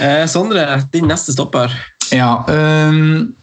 Eh, 0.01 0.25
Sondre, 0.29 0.65
din 0.93 1.07
neste 1.09 1.33
stopper. 1.35 1.73
Ja, 2.13 2.43
øhm, 2.49 3.33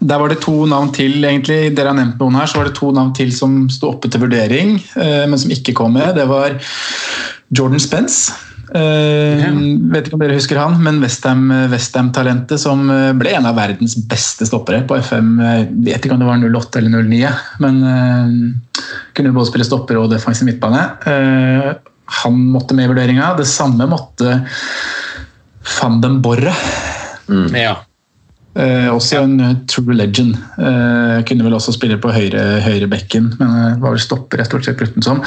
der 0.00 0.20
var 0.20 0.32
det 0.32 0.40
to 0.44 0.64
navn 0.68 0.90
til, 0.96 1.18
egentlig. 1.24 1.74
Dere 1.76 1.92
har 1.92 1.98
nevnt 1.98 2.20
noen 2.20 2.38
her, 2.38 2.48
så 2.48 2.60
var 2.60 2.70
det 2.70 2.78
to 2.78 2.90
navn 2.94 3.12
til 3.16 3.30
som 3.36 3.64
sto 3.72 3.92
oppe 3.92 4.08
til 4.08 4.22
vurdering, 4.22 4.78
øh, 4.96 5.24
men 5.28 5.38
som 5.40 5.52
ikke 5.52 5.76
kom 5.76 5.96
med. 5.96 6.14
Det 6.16 6.26
var 6.30 6.56
Jordan 7.54 7.82
Spence. 7.82 8.32
Yeah. 8.74 9.54
Vet 9.92 10.08
ikke 10.08 10.16
om 10.16 10.22
dere 10.24 10.38
husker 10.38 10.58
han, 10.58 10.78
men 10.82 10.96
Westham-talentet 11.04 12.58
som 12.58 12.88
eh, 12.90 13.12
ble 13.14 13.36
en 13.36 13.46
av 13.46 13.58
verdens 13.60 13.94
beste 14.08 14.48
stoppere 14.48 14.80
på 14.88 14.96
FM. 15.04 15.36
Vet 15.84 16.00
ikke 16.00 16.16
om 16.16 16.24
det 16.24 16.30
var 16.30 16.42
08 16.42 16.80
eller 16.80 17.04
09, 17.04 17.22
men 17.62 17.78
kunne 19.14 19.36
både 19.36 19.52
spille 19.52 19.68
stopper 19.68 20.00
og 20.00 20.10
defensiv 20.10 20.48
midtbane. 20.48 20.82
Han 22.24 22.44
måtte 22.56 22.74
med 22.74 22.88
i 22.88 22.94
vurderinga. 22.94 23.34
Det 23.38 23.46
samme 23.46 23.86
måtte 23.90 24.40
van 25.76 26.00
den 26.02 26.18
Borre. 26.24 26.56
Ja. 27.54 27.76
Eh, 28.54 28.86
også 28.86 29.24
en 29.24 29.40
eh, 29.42 29.56
true 29.70 29.96
legend. 29.98 30.36
Eh, 30.58 31.18
kunne 31.26 31.46
vel 31.46 31.56
også 31.56 31.74
spille 31.74 31.98
på 31.98 32.12
høyre, 32.14 32.60
høyre 32.62 32.86
bekken, 32.90 33.32
men 33.40 33.50
eh, 33.50 33.80
var 33.82 33.96
vel 33.96 34.02
stopper 34.02 34.42
jeg 34.42 34.50
stort 34.50 34.68
sett 34.68 34.78
brukte 34.78 35.02
som. 35.02 35.22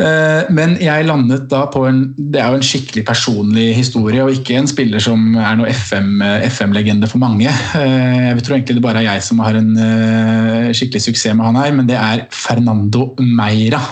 Eh, 0.00 0.48
men 0.56 0.72
jeg 0.82 1.04
landet 1.06 1.44
da 1.52 1.60
på 1.70 1.84
en 1.86 2.00
Det 2.18 2.40
er 2.40 2.48
jo 2.50 2.58
en 2.58 2.66
skikkelig 2.66 3.04
personlig 3.06 3.66
historie, 3.76 4.24
og 4.24 4.32
ikke 4.32 4.56
en 4.58 4.70
spiller 4.70 5.04
som 5.04 5.36
er 5.36 5.58
noe 5.60 5.68
FM-legende 5.70 6.48
FM-legende 6.48 7.10
for 7.10 7.22
mange. 7.22 7.50
Jeg 7.76 8.42
tror 8.42 8.56
egentlig 8.56 8.78
det 8.78 8.86
bare 8.86 9.04
er 9.04 9.12
jeg 9.12 9.26
som 9.28 9.42
har 9.44 9.60
en 9.60 9.74
skikkelig 10.74 11.04
suksess 11.10 11.36
med 11.36 11.44
han 11.50 11.60
her, 11.60 11.76
men 11.76 11.90
det 11.90 11.98
er 12.00 12.24
Fernando 12.32 13.12
Meira. 13.20 13.82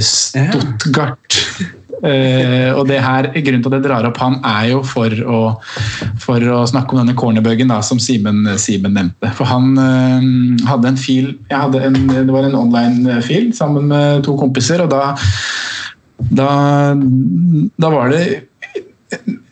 Stuttgart. 0.00 1.44
Eh, 2.00 2.70
og 2.72 2.86
det 2.88 3.00
her, 3.04 3.28
Grunnen 3.34 3.64
til 3.64 3.72
at 3.72 3.76
jeg 3.76 3.84
drar 3.84 4.08
opp 4.08 4.20
han, 4.22 4.38
er 4.46 4.70
jo 4.72 4.80
for 4.86 5.12
å, 5.12 5.40
for 6.22 6.44
å 6.54 6.62
snakke 6.68 6.94
om 6.94 7.02
denne 7.02 7.16
cornerbuggen 7.18 7.72
som 7.86 8.00
Simen 8.00 8.46
nevnte. 8.46 9.32
For 9.36 9.48
han 9.48 9.74
uh, 9.76 10.68
hadde 10.70 10.92
en 10.92 11.00
fil 11.00 11.34
hadde 11.50 11.82
en, 11.86 11.98
Det 12.08 12.30
var 12.32 12.48
en 12.48 12.58
online-fil 12.58 13.50
sammen 13.56 13.90
med 13.90 14.24
to 14.26 14.36
kompiser, 14.40 14.84
og 14.84 14.92
da, 14.92 15.12
da, 16.30 16.50
da 17.80 17.92
var 17.92 18.14
det 18.14 18.24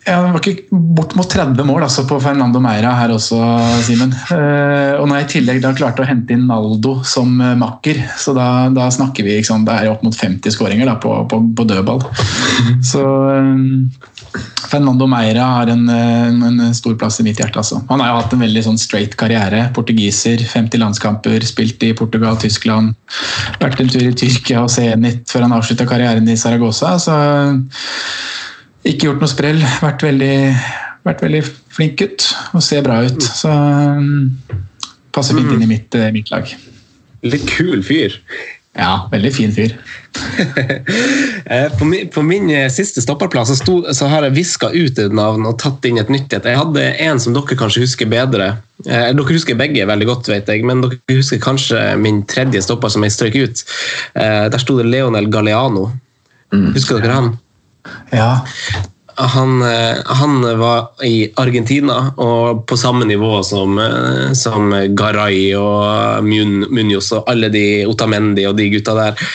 ja, 0.09 0.19
det 0.23 0.31
var 0.33 0.41
ikke 0.41 0.79
bort 0.97 1.13
mot 1.17 1.29
30 1.29 1.65
mål 1.67 1.85
altså, 1.85 2.03
på 2.09 2.17
Fernando 2.23 2.61
Meira 2.63 2.95
her 2.97 3.13
også, 3.13 3.37
Simen. 3.85 4.13
Eh, 4.33 4.95
og 4.97 5.05
når 5.07 5.21
jeg 5.21 5.27
i 5.27 5.31
tillegg 5.35 5.61
da 5.63 5.73
klarte 5.77 6.03
å 6.03 6.07
hente 6.09 6.33
inn 6.35 6.47
Naldo 6.49 6.97
som 7.07 7.35
eh, 7.43 7.55
makker, 7.59 8.01
så 8.17 8.33
da, 8.37 8.47
da 8.73 8.89
snakker 8.93 9.27
vi 9.27 9.37
liksom, 9.37 9.67
det 9.67 9.75
er 9.75 9.91
opp 9.91 10.05
mot 10.05 10.15
50 10.15 10.55
skåringer 10.55 10.91
på, 11.03 11.13
på, 11.29 11.41
på 11.55 11.67
dødball. 11.69 12.01
Så 12.85 13.03
um, 13.03 13.91
Fernando 14.69 15.07
Meira 15.09 15.45
har 15.57 15.71
en, 15.73 15.85
en, 15.89 16.41
en 16.49 16.75
stor 16.77 16.97
plass 16.99 17.19
i 17.21 17.25
mitt 17.25 17.39
hjerte. 17.41 17.61
Altså. 17.61 17.81
Han 17.89 18.01
har 18.03 18.11
jo 18.11 18.17
hatt 18.19 18.35
en 18.35 18.43
veldig 18.43 18.65
sånn 18.65 18.81
straight 18.81 19.15
karriere. 19.19 19.67
Portugiser, 19.75 20.41
50 20.41 20.83
landskamper, 20.83 21.45
spilt 21.47 21.85
i 21.85 21.93
Portugal, 21.97 22.37
Tyskland. 22.41 22.97
Vært 23.61 23.81
en 23.81 23.93
tur 23.93 24.09
i 24.09 24.17
Tyrkia 24.17 24.65
og 24.65 24.73
Zenit 24.73 25.25
før 25.29 25.47
han 25.47 25.55
avslutta 25.57 25.87
karrieren 25.89 26.29
i 26.29 26.37
Saragossa. 26.37 26.97
så 27.01 27.15
ikke 28.89 29.09
gjort 29.09 29.23
noe 29.23 29.31
sprell. 29.31 29.63
Vært 29.83 30.05
veldig, 30.05 30.35
vært 31.07 31.25
veldig 31.25 31.43
flink 31.75 31.99
gutt 32.01 32.29
og 32.53 32.63
ser 32.65 32.85
bra 32.85 33.01
ut. 33.05 33.23
Så 33.23 33.51
um, 33.51 34.31
passer 35.15 35.37
fint 35.37 35.53
inn 35.55 35.65
i 35.65 35.69
mitt, 35.69 35.95
eh, 35.97 36.11
mitt 36.15 36.31
lag. 36.33 36.49
Litt 37.27 37.45
kul 37.49 37.83
fyr. 37.85 38.15
Ja, 38.77 39.09
veldig 39.11 39.33
fin 39.35 39.55
fyr. 39.55 39.75
Eh, 41.49 41.65
på, 41.79 41.85
min, 41.85 42.09
på 42.13 42.21
min 42.21 42.49
eh, 42.53 42.67
siste 42.69 43.01
stopperplass 43.01 43.49
så, 43.49 43.55
sto, 43.57 43.75
så 43.97 44.05
har 44.11 44.27
jeg 44.27 44.35
viska 44.35 44.67
ut 44.69 44.99
et 45.01 45.13
navn 45.17 45.47
og 45.49 45.55
tatt 45.57 45.87
inn 45.89 45.97
et 45.97 46.11
nytt 46.13 46.35
et. 46.35 46.45
Jeg 46.45 46.59
hadde 46.59 46.83
en 47.07 47.21
som 47.23 47.33
dere 47.33 47.57
kanskje 47.57 47.81
husker 47.81 48.09
bedre. 48.11 48.51
Eh, 48.85 49.07
dere 49.17 49.33
husker 49.33 49.57
begge 49.57 49.87
veldig 49.89 50.07
godt, 50.11 50.29
vet 50.29 50.51
jeg, 50.51 50.61
men 50.69 50.83
dere 50.83 51.17
husker 51.17 51.41
kanskje 51.41 51.81
min 51.97 52.21
tredje 52.29 52.61
stopper 52.67 52.93
som 52.93 53.05
jeg 53.05 53.15
strøk 53.15 53.39
ut. 53.39 53.63
Eh, 54.13 54.45
der 54.53 54.61
sto 54.61 54.77
det 54.77 54.85
Leonel 54.91 55.31
Galeano. 55.33 55.87
Husker 56.53 57.01
dere 57.01 57.17
han? 57.17 57.31
Ja. 58.11 58.31
Han, 59.19 59.61
eh, 59.67 59.97
han 60.05 60.41
var 60.59 61.03
i 61.03 61.27
Argentina 61.35 62.13
og 62.15 62.61
på 62.71 62.77
samme 62.79 63.03
nivå 63.05 63.41
som, 63.43 63.73
eh, 63.79 64.31
som 64.31 64.71
Garay 64.95 65.49
og 65.59 66.23
Munoz 66.23 67.09
og 67.17 67.27
alle 67.27 67.49
de 67.51 67.63
Otamendi 67.91 68.45
og 68.47 68.55
de 68.55 68.69
gutta 68.71 68.95
der. 68.95 69.25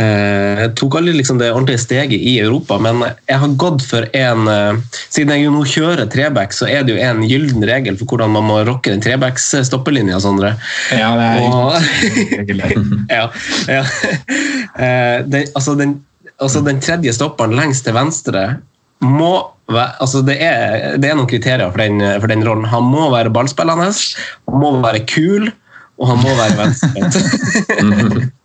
Eh, 0.00 0.62
tok 0.74 0.96
aldri 0.96 1.12
liksom 1.18 1.36
det 1.38 1.50
ordentlige 1.52 1.82
steget 1.84 2.16
i 2.16 2.38
Europa, 2.40 2.78
men 2.82 3.04
jeg 3.28 3.38
har 3.42 3.52
gått 3.60 3.84
for 3.86 4.08
en 4.16 4.48
eh, 4.48 4.80
Siden 5.12 5.30
jeg 5.36 5.44
jo 5.44 5.52
nå 5.54 5.66
kjører 5.68 6.08
treback, 6.10 6.56
så 6.56 6.66
er 6.66 6.82
det 6.82 6.96
jo 6.96 7.04
en 7.04 7.20
gyllen 7.28 7.68
regel 7.68 8.00
for 8.00 8.14
hvordan 8.14 8.32
man 8.34 8.48
må 8.48 8.62
rocke 8.66 8.90
den 8.90 9.04
trebacks-stoppelinja, 9.04 10.18
Sondre. 10.24 10.54
Ja, 10.90 11.12
det 11.20 11.28
er 11.28 11.44
Og- 11.52 11.76
ja, 13.18 13.28
ja. 13.68 13.84
Eh, 14.74 15.20
den, 15.28 15.52
altså, 15.54 15.76
den, 15.78 15.98
altså 16.42 16.62
den 16.66 16.80
tredje 16.82 17.12
stopperen 17.14 17.54
lengst 17.56 17.86
til 17.86 17.96
venstre 17.96 18.44
må 19.04 19.32
altså 19.72 20.22
det, 20.24 20.36
er, 20.44 20.96
det 21.00 21.10
er 21.10 21.18
noen 21.18 21.28
kriterier 21.28 21.70
for 21.72 21.80
den, 21.80 22.00
for 22.20 22.30
den 22.30 22.44
rollen. 22.46 22.66
Han 22.68 22.84
må 22.88 23.08
være 23.12 23.32
ballspillende, 23.32 23.90
han 23.90 24.60
må 24.60 24.72
være 24.84 25.04
kul, 25.08 25.50
og 26.00 26.08
han 26.10 26.22
må 26.22 26.34
være 26.38 26.58
venstrebeint. 26.60 28.32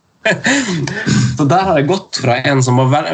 Så 1.37 1.45
der 1.47 1.63
har 1.63 1.77
jeg 1.79 1.87
gått, 1.89 2.19
fra 2.21 2.35
en 2.45 2.61
som 2.63 2.79
var, 2.91 3.07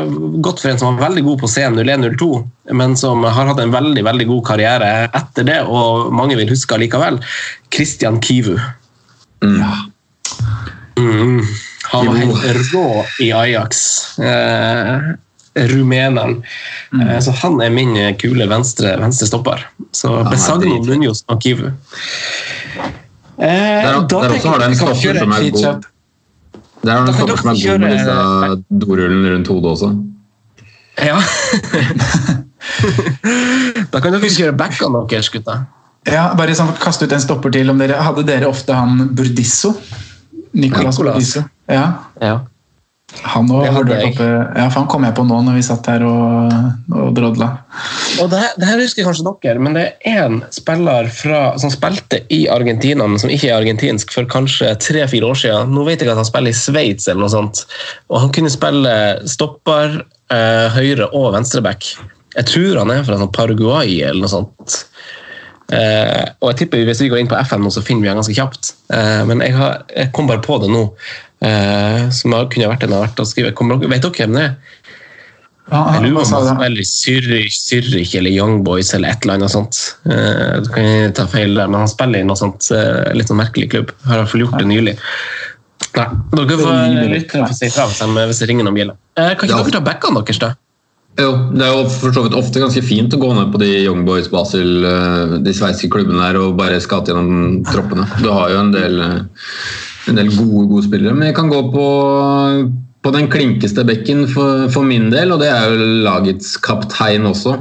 gått 0.44 0.62
for 0.64 0.72
en 0.72 0.80
som 0.82 0.96
var 0.96 1.10
veldig 1.10 1.24
god 1.28 1.44
på 1.44 1.50
C0102, 1.54 2.30
men 2.76 2.96
som 3.00 3.22
har 3.24 3.52
hatt 3.52 3.62
en 3.62 3.74
veldig 3.74 4.04
veldig 4.08 4.28
god 4.32 4.42
karriere 4.48 4.90
etter 5.06 5.48
det, 5.48 5.60
og 5.70 6.10
mange 6.16 6.38
vil 6.40 6.50
huske 6.52 6.80
likevel. 6.82 7.22
Christian 7.74 8.18
Kivu. 8.26 8.58
Mm. 9.46 9.62
Han 11.92 12.08
var 12.08 12.16
helt 12.16 12.74
rå 12.74 13.06
i 13.22 13.32
Ajax. 13.34 13.76
Eh, 14.20 15.00
rumeneren. 15.56 16.44
Eh, 17.02 17.20
så 17.20 17.32
han 17.32 17.62
er 17.62 17.70
min 17.74 18.16
kule 18.20 18.48
venstre, 18.50 18.98
venstre 19.00 19.28
stopper. 19.28 19.68
Så 19.96 20.24
Besagno, 20.30 20.84
Munoz 20.84 21.24
og 21.28 21.42
Kivu. 21.44 21.66
Eh, 23.38 23.40
Der, 23.40 24.08
der 24.10 24.32
også 24.32 24.50
har 24.50 24.60
du 24.60 24.66
en 24.66 24.76
stopper 24.76 25.20
som 25.20 25.32
er 25.32 25.52
god. 25.52 25.84
Det 26.86 26.92
du 26.92 26.98
en 27.08 27.14
stopper 27.14 27.38
som 27.38 27.50
er 27.50 27.54
god 27.62 27.80
med 27.80 27.92
disse 27.98 28.16
dorullene 28.84 29.32
rundt 29.36 29.48
hodet 29.48 29.72
også. 29.72 29.90
Ja. 31.02 31.20
da 33.92 34.00
kan 34.00 34.14
dere 34.14 34.30
kjøre 34.32 34.54
backene 34.58 35.02
deres, 35.12 35.30
gutta. 35.34 35.54
Ja, 36.06 36.28
bare 36.38 36.54
sånn, 36.56 36.74
kaste 36.80 37.08
ut 37.08 37.14
en 37.16 37.24
stopper 37.24 37.52
til. 37.54 37.70
Om 37.72 37.80
dere, 37.82 37.98
hadde 38.06 38.26
dere 38.28 38.50
ofte 38.50 38.74
han 38.78 39.08
Burdisso? 39.18 39.74
Nicolas 40.56 40.99
Nicolas. 40.99 41.38
Ja. 41.72 41.86
Ja. 42.24 42.36
Han, 43.24 43.47
òg 43.53 43.68
har 43.70 43.86
vært 43.86 44.08
oppe, 44.10 44.26
ja, 44.26 44.66
for 44.72 44.82
han 44.82 44.88
kom 44.91 45.06
jeg 45.06 45.16
på 45.16 45.24
nå 45.28 45.38
når 45.45 45.56
vi 45.60 45.64
satt 45.64 45.88
her 45.88 46.03
og, 46.08 46.56
og 46.89 47.12
drodla. 47.16 47.51
Og 48.24 48.32
det, 48.32 48.41
det 48.60 48.68
her 48.68 48.82
husker 48.82 49.06
kanskje 49.08 49.34
dere, 49.43 49.62
men 49.62 49.78
det 49.78 49.84
er 49.86 50.26
én 50.26 50.39
spiller 50.53 51.08
fra, 51.14 51.43
som 51.62 51.72
spilte 51.72 52.24
i 52.34 52.41
Argentina, 52.51 53.08
men 53.08 53.22
som 53.22 53.32
ikke 53.32 53.51
er 53.51 53.60
argentinsk, 53.60 54.12
for 54.16 54.28
kanskje 54.32 54.74
tre-fire 54.84 55.30
år 55.30 55.39
siden. 55.43 55.76
Nå 55.76 55.86
vet 55.88 56.03
jeg 56.03 56.12
at 56.12 56.20
han 56.20 56.28
spiller 56.28 56.51
i 56.51 56.58
Sveits 56.60 57.08
eller 57.08 57.24
noe 57.24 57.34
sånt. 57.36 57.64
Og 58.12 58.20
han 58.26 58.34
kunne 58.36 58.51
spille 58.51 58.95
stopper, 59.32 60.01
eh, 60.34 60.66
høyre 60.76 61.12
og 61.14 61.32
venstreback. 61.38 61.93
Jeg 62.36 62.49
tror 62.51 62.82
han 62.82 62.91
er 62.91 63.06
fra 63.08 63.30
Paraguay 63.38 64.01
eller 64.01 64.26
noe 64.26 64.34
sånt. 64.34 64.82
Eh, 65.74 66.26
og 66.41 66.51
jeg 66.51 66.57
tipper 66.59 66.84
Hvis 66.86 66.99
vi 67.01 67.07
går 67.09 67.20
inn 67.24 67.28
på 67.32 67.39
FN 67.41 67.63
nå, 67.66 67.72
så 67.74 67.82
finner 67.82 68.01
vi 68.05 68.09
den 68.11 68.20
ganske 68.22 68.36
kjapt. 68.38 68.74
Eh, 68.93 69.24
men 69.26 69.39
jeg, 69.41 69.55
har, 69.57 69.84
jeg 69.95 70.11
kom 70.13 70.28
bare 70.30 70.43
på 70.45 70.59
det 70.61 70.70
nå. 70.70 70.84
Eh, 71.41 72.09
som 72.11 72.32
har- 72.34 72.45
kunne 72.49 72.70
vært 72.70 72.84
en 72.84 72.93
av 72.93 73.05
hvert 73.05 73.22
å 73.24 73.26
skrive. 73.26 73.53
Kom, 73.57 73.70
vet 73.80 74.01
dere 74.01 74.11
hvem 74.11 74.34
det 74.38 74.43
er? 74.43 74.55
Ja, 75.72 75.80
Jeg 75.95 76.11
lurer 76.11 76.22
på 76.22 76.38
om 76.38 76.45
han 76.45 76.57
spiller 76.59 76.86
Zürich, 76.86 77.55
Zürich 77.57 78.11
eller 78.20 78.30
Young 78.30 78.59
Boys 78.63 78.93
eller 78.93 79.09
et 79.09 79.24
eller 79.26 79.34
annet 79.39 79.49
sånt. 79.49 79.80
Eh, 80.05 80.59
Du 80.61 80.70
kan 80.70 81.13
ta 81.18 81.26
feil 81.26 81.55
der, 81.55 81.68
men 81.68 81.80
han 81.80 81.88
spiller 81.89 82.20
i 82.22 82.24
noe 82.24 82.38
sånt 82.38 82.70
litt 83.18 83.28
sånn 83.28 83.41
merkelig 83.41 83.72
klubb. 83.72 83.89
Har 84.05 84.20
iallfall 84.22 84.41
gjort 84.45 84.59
det 84.59 84.68
nylig. 84.70 84.97
Nei, 85.95 86.05
dere 86.36 86.57
får 86.59 87.09
lytte 87.09 87.41
få 87.47 87.53
si 87.55 87.70
fra 87.70 87.88
hvis 87.88 87.99
de- 87.99 88.45
det 88.45 88.49
ringer 88.49 88.63
noen 88.68 88.76
bjeller. 88.78 88.95
Eh, 89.18 89.34
Kan 89.36 89.49
ikke 89.49 89.57
Ja. 89.57 89.63
dere 89.63 89.72
ta 89.72 89.80
backene 89.80 90.22
deres, 90.24 90.39
da? 90.39 90.53
Jo, 91.16 91.30
det 91.55 91.63
er 91.63 91.72
jo 91.72 91.84
for 91.88 92.11
så 92.11 92.26
vidt 92.26 92.36
ofte 92.36 92.59
ganske 92.59 92.82
fint 92.84 93.13
å 93.16 93.20
gå 93.22 93.30
ned 93.38 93.53
på 93.53 93.59
de 93.61 93.70
Young 93.86 94.01
Boys 94.07 94.28
Basel, 94.32 94.84
eh, 94.84 95.36
de 95.45 95.53
sveitsiske 95.55 95.93
klubbene 95.93 96.20
der, 96.20 96.39
og 96.41 96.57
bare 96.59 96.82
skate 96.84 97.13
gjennom 97.13 97.61
troppene. 97.70 98.07
Du 98.20 98.28
har 98.36 98.51
jo 98.51 98.57
en 98.59 98.74
del, 98.74 98.99
eh, 98.99 99.45
en 100.11 100.20
del 100.20 100.34
gode, 100.34 100.66
gode 100.74 100.84
spillere. 100.89 101.16
Men 101.16 101.30
jeg 101.30 101.38
kan 101.38 101.47
gå 101.53 101.61
på, 101.72 101.88
på 103.01 103.16
den 103.16 103.30
klinkeste 103.32 103.88
bekken 103.88 104.28
for, 104.28 104.68
for 104.76 104.84
min 104.84 105.07
del, 105.13 105.32
og 105.32 105.39
det 105.39 105.53
er 105.53 105.72
jo 105.72 105.88
lagets 106.03 106.57
kaptein 106.57 107.32
også. 107.32 107.55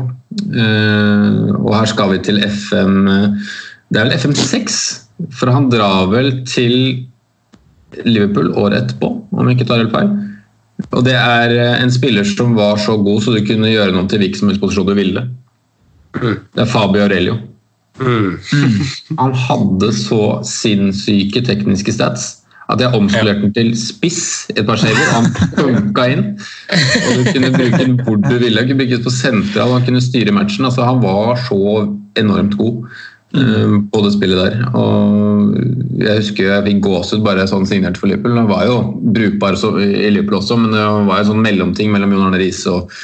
Eh, 0.50 1.54
og 1.54 1.70
her 1.78 1.86
skal 1.86 2.10
vi 2.10 2.18
til 2.26 2.40
FM 2.42 3.04
Det 3.06 4.00
er 4.00 4.08
vel 4.08 4.16
FM 4.18 4.34
6, 4.34 4.80
for 5.30 5.54
han 5.54 5.70
drar 5.70 6.08
vel 6.10 6.40
til 6.42 7.06
Liverpool 8.02 8.50
året 8.58 8.80
etterpå, 8.80 9.14
om 9.30 9.46
jeg 9.46 9.60
ikke 9.60 9.70
tar 9.70 9.84
helt 9.84 9.94
feil. 9.94 10.10
Og 10.90 11.02
det 11.06 11.14
er 11.14 11.54
eh, 11.54 11.80
en 11.82 11.92
spiller 11.92 12.26
som 12.26 12.54
var 12.58 12.78
så 12.82 12.96
god 12.98 13.22
så 13.22 13.34
du 13.34 13.42
kunne 13.46 13.72
gjøre 13.72 13.94
noe 13.94 14.08
til 14.10 14.22
hvilken 14.22 14.42
som 14.42 14.50
helst 14.50 14.62
posisjon 14.62 14.88
du 14.90 14.94
ville. 14.98 15.26
Det 16.14 16.62
er 16.62 16.70
Fabio 16.70 17.04
Aurelio. 17.06 17.38
Han 19.18 19.36
hadde 19.38 19.90
så 19.94 20.22
sinnssyke 20.46 21.44
tekniske 21.46 21.94
stats 21.94 22.32
at 22.72 22.80
jeg 22.80 22.96
omskolerte 22.96 23.44
den 23.44 23.52
til 23.54 23.72
spiss 23.76 24.46
i 24.48 24.56
et 24.56 24.66
par 24.66 24.80
server. 24.80 25.10
Han 25.12 25.26
punka 25.58 26.06
inn. 26.14 26.22
Og 26.72 27.18
du 27.18 27.26
kunne 27.28 27.50
bruke 27.52 27.80
den 27.82 27.98
hvor 28.00 28.16
du 28.22 28.36
ville. 28.40 28.62
Du 28.62 28.70
kunne 28.70 28.80
bruke 28.80 28.96
den 28.96 29.04
på 29.04 29.12
sentral, 29.12 29.74
han 29.76 29.84
kunne 29.84 30.04
styre 30.04 30.32
matchen. 30.32 30.64
Altså, 30.64 30.86
han 30.86 31.02
var 31.04 31.36
så 31.48 31.60
enormt 32.20 32.56
god 32.60 32.86
eh, 33.34 33.74
på 33.92 34.02
det 34.04 34.12
spillet 34.14 34.40
der. 34.40 34.64
Og 34.78 35.54
jeg 36.00 36.18
husker 36.22 36.50
jeg 36.50 36.66
fikk 36.68 36.80
gåsehud 36.86 37.24
bare 37.26 37.46
sånn 37.50 37.66
signert 37.68 37.98
for 38.00 38.10
Liverpool. 38.10 38.38
Han 38.38 38.50
var 38.50 38.66
jo 38.68 38.78
brukbar 39.14 39.58
så, 39.60 39.74
i 39.82 40.10
Liverpool 40.10 40.40
også, 40.40 40.58
men 40.60 40.74
det 40.74 40.84
var 41.10 41.22
jo 41.22 41.30
sånn 41.32 41.44
mellomting 41.44 41.92
mellom 41.94 42.14
Jon 42.14 42.28
Arne 42.28 42.42
Riise 42.42 42.72
og, 42.72 42.94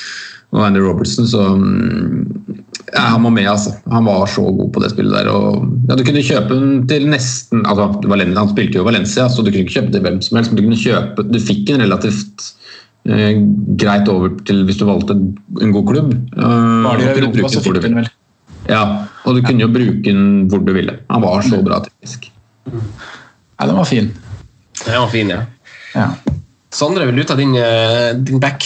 og 0.50 0.64
Andy 0.66 0.82
Robertson, 0.82 1.28
så 1.30 1.44
mm, 1.54 2.56
ja, 2.90 3.04
han 3.12 3.22
var 3.22 3.30
med, 3.30 3.46
altså. 3.46 3.70
Han 3.92 4.06
var 4.08 4.24
så 4.26 4.42
god 4.50 4.72
på 4.74 4.80
det 4.82 4.88
spillet 4.90 5.14
der. 5.14 5.28
Og, 5.30 5.66
ja, 5.86 5.94
du 5.94 6.02
kunne 6.06 6.24
kjøpe 6.26 6.56
den 6.58 6.80
til 6.90 7.04
nesten 7.10 7.62
altså, 7.62 7.90
Valen- 8.10 8.34
Han 8.38 8.50
spilte 8.50 8.80
jo 8.80 8.86
Valencia, 8.86 9.28
så 9.30 9.44
du 9.44 9.50
kunne 9.52 9.62
ikke 9.66 9.76
kjøpe 9.78 9.92
til 9.94 10.02
hvem 10.06 10.18
som 10.26 10.40
helst, 10.40 10.50
men 10.50 10.58
du 10.58 10.64
kunne 10.66 10.80
kjøpe 10.80 11.26
Du 11.30 11.38
fikk 11.38 11.70
en 11.70 11.84
relativt 11.84 12.48
eh, 13.06 13.38
greit 13.78 14.10
over 14.10 14.34
til 14.48 14.64
hvis 14.66 14.80
du 14.80 14.88
valgte 14.88 15.14
en 15.14 15.76
god 15.76 15.86
klubb. 15.92 16.16
Eh, 16.34 16.82
Var 16.88 16.98
det 16.98 17.06
i 17.06 17.14
Europa, 17.20 17.52
så 17.54 17.62
fikk 17.62 17.78
du 17.78 17.84
den 17.86 18.00
vel. 18.00 18.10
Ja, 18.68 18.82
og 19.24 19.36
du 19.36 19.42
kunne 19.44 19.64
jo 19.64 19.70
bruke 19.72 20.04
den 20.06 20.46
hvor 20.50 20.62
du 20.64 20.72
ville. 20.76 20.98
Han 21.10 21.24
var 21.24 21.44
så 21.46 21.60
bra 21.64 21.80
teknisk. 21.84 22.30
Ja, 22.70 23.66
den 23.66 23.76
var 23.76 23.88
fin. 23.88 24.12
Den 24.84 24.96
var 24.96 25.10
fin, 25.12 25.32
ja. 25.32 25.42
Ja. 25.94 26.08
Sondre, 26.72 27.04
vil 27.08 27.20
du 27.20 27.26
ta 27.26 27.36
din, 27.36 27.54
eh, 27.58 28.14
din 28.14 28.40
back? 28.40 28.64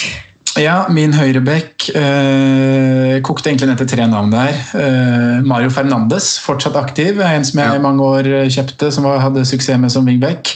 Ja, 0.61 0.85
min 0.93 1.11
høyrebekk 1.17 1.89
eh, 1.99 3.17
kokte 3.27 3.51
egentlig 3.51 3.73
ned 3.73 3.81
til 3.81 3.89
tre 3.91 4.05
navn 4.07 4.31
der. 4.31 4.55
Eh, 4.79 5.41
Mario 5.43 5.73
Fernandes, 5.75 6.37
fortsatt 6.45 6.77
aktiv. 6.79 7.19
er 7.19 7.35
En 7.35 7.47
som 7.49 7.59
jeg 7.59 7.81
i 7.81 7.83
mange 7.83 8.05
år 8.07 8.29
eh, 8.29 8.51
kjøpte, 8.53 8.93
som 8.95 9.09
var, 9.09 9.19
hadde 9.25 9.43
suksess 9.49 9.81
med 9.83 9.91
som 9.91 10.07
wingback. 10.07 10.53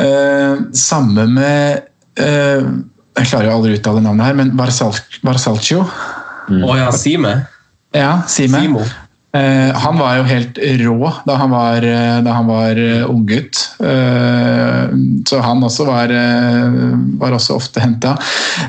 Eh, 0.00 0.56
samme 0.74 1.28
med 1.30 1.84
eh, 2.18 2.66
Jeg 3.20 3.28
klarer 3.28 3.50
jo 3.50 3.54
aldri 3.58 3.76
å 3.76 3.78
uttale 3.78 4.02
navnet 4.02 4.26
her, 4.26 4.38
men 4.40 4.52
Varsalcio. 4.58 5.22
Barsalcio. 5.26 5.84
Å 6.50 6.76
ja, 6.80 6.90
Sime? 6.90 7.36
Ja, 7.96 8.22
Sime. 8.28 8.60
Simo. 8.64 8.84
Eh, 9.30 9.76
han 9.78 9.94
var 9.94 10.16
jo 10.18 10.24
helt 10.26 10.56
rå 10.80 11.10
da 11.22 11.36
han 11.38 11.52
var, 11.54 11.84
eh, 11.86 12.16
da 12.26 12.32
han 12.34 12.48
var 12.48 12.78
eh, 12.82 13.04
unggutt. 13.06 13.60
Eh, 13.78 14.90
så 15.28 15.38
han 15.44 15.62
også 15.62 15.86
var, 15.86 16.10
var 17.20 17.36
også 17.36 17.54
ofte 17.60 17.82
henta. 17.82 18.16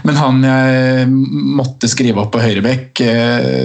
Men 0.06 0.20
han 0.20 0.44
jeg 0.46 1.08
måtte 1.58 1.90
skrive 1.90 2.22
opp 2.22 2.36
på 2.36 2.44
høyrebekk, 2.44 3.02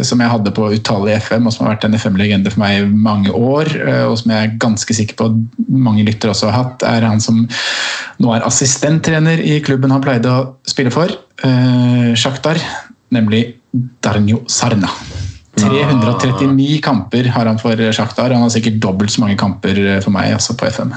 som 0.07 0.23
jeg 0.23 0.33
hadde 0.33 0.55
på 0.57 0.71
utallige 0.73 1.21
FM, 1.27 1.49
og 1.49 1.53
som 1.53 1.67
har 1.67 1.75
vært 1.75 1.89
en 1.89 1.99
FM-legende 1.99 2.53
for 2.55 2.65
meg 2.65 2.79
i 2.81 2.89
mange 2.89 3.35
år, 3.35 3.69
og 4.07 4.17
som 4.23 4.33
jeg 4.33 4.47
er 4.47 4.57
ganske 4.63 4.97
sikker 4.97 5.19
på 5.19 5.29
at 5.29 5.61
mange 5.69 6.07
lyttere 6.07 6.33
også 6.33 6.49
har 6.49 6.63
hatt, 6.63 6.87
er 6.89 7.05
han 7.11 7.21
som 7.21 7.45
nå 8.23 8.33
er 8.33 8.47
assistenttrener 8.47 9.43
i 9.45 9.59
klubben 9.65 9.93
han 9.93 10.05
pleide 10.05 10.33
å 10.33 10.49
spille 10.69 10.95
for, 10.95 11.13
eh, 11.45 12.15
Shakhtar, 12.17 12.61
nemlig 13.13 13.57
Darnjo 14.01 14.45
Sarna. 14.49 14.89
339 15.57 16.81
kamper 16.85 17.29
har 17.33 17.49
han 17.49 17.59
for 17.59 17.81
Shakhtar. 17.93 18.35
Han 18.35 18.45
har 18.45 18.53
sikkert 18.53 18.81
dobbelt 18.83 19.13
så 19.13 19.23
mange 19.23 19.39
kamper 19.41 19.79
for 20.05 20.13
meg 20.15 20.35
altså 20.37 20.57
på 20.59 20.69
FM. 20.69 20.93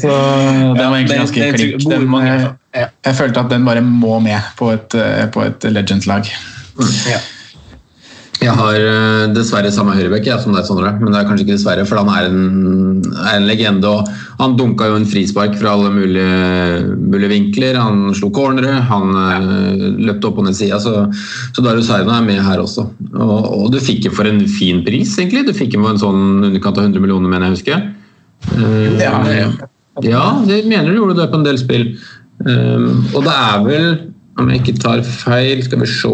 Så 0.00 0.08
den 0.78 0.82
var 0.82 0.96
egentlig 0.96 1.20
ganske. 1.22 1.52
Den, 1.88 2.08
jeg, 2.26 2.88
jeg 3.06 3.16
følte 3.16 3.44
at 3.44 3.52
den 3.52 3.64
bare 3.68 3.84
må 3.84 4.18
med 4.24 4.52
på 4.58 4.72
et, 4.74 4.94
eh, 4.94 5.24
på 5.32 5.46
et 5.48 5.64
Legends-lag. 5.72 6.28
Ja. 7.08 7.20
Jeg 8.42 8.54
har 8.58 8.76
eh, 8.76 9.24
dessverre 9.36 9.70
samme 9.74 9.94
høyrebekk 9.94 10.26
som 10.42 10.54
deg, 10.54 10.66
Sondre. 10.66 10.90
Men 10.98 11.12
det 11.12 11.20
er 11.20 11.28
kanskje 11.28 11.44
ikke 11.46 11.56
dessverre, 11.56 11.84
for 11.86 12.00
han 12.00 12.10
er 12.10 12.28
en, 12.28 13.02
er 13.22 13.36
en 13.36 13.46
legende. 13.46 13.88
og 13.88 14.08
Han 14.40 14.56
dunka 14.58 14.88
jo 14.90 14.98
en 14.98 15.06
frispark 15.08 15.54
fra 15.60 15.76
alle 15.76 15.92
mulige, 15.94 16.82
mulige 16.98 17.30
vinkler. 17.32 17.78
Han 17.78 18.10
slo 18.18 18.32
cornere, 18.34 18.80
han 18.88 19.14
ja. 19.14 19.38
løpte 20.10 20.30
opp 20.30 20.40
og 20.42 20.48
ned 20.48 20.58
sida. 20.58 20.80
Så, 20.82 21.06
så 21.54 21.64
Dario 21.64 21.84
Sarna 21.86 22.18
er 22.18 22.26
med 22.26 22.42
her 22.42 22.62
også. 22.62 22.88
Og, 23.12 23.36
og 23.46 23.68
du 23.74 23.78
fikk 23.82 24.08
jo 24.08 24.14
for 24.16 24.28
en 24.28 24.42
fin 24.50 24.82
pris, 24.86 25.14
egentlig. 25.18 25.46
Du 25.48 25.54
fikk 25.56 25.76
jo 25.78 25.86
en 25.88 26.00
sånn 26.02 26.24
underkant 26.48 26.80
av 26.80 26.90
100 26.90 27.04
millioner, 27.04 27.30
mener 27.30 27.50
jeg 27.50 27.60
husker. 27.60 27.86
Eh, 28.56 28.98
Ja, 29.02 29.14
ja. 29.30 29.52
ja, 30.02 30.26
det 30.48 30.64
mener 30.66 30.90
du 30.90 30.98
gjorde 30.98 31.20
det 31.20 31.30
på 31.30 31.38
en 31.38 31.46
del 31.46 31.62
spill. 31.62 31.88
Um, 32.42 33.04
og 33.14 33.22
det 33.22 33.32
er 33.38 33.64
vel, 33.68 33.88
om 34.40 34.48
jeg 34.50 34.62
ikke 34.62 34.80
tar 34.82 35.02
feil, 35.06 35.60
skal 35.62 35.82
vi 35.84 35.90
se 35.90 36.10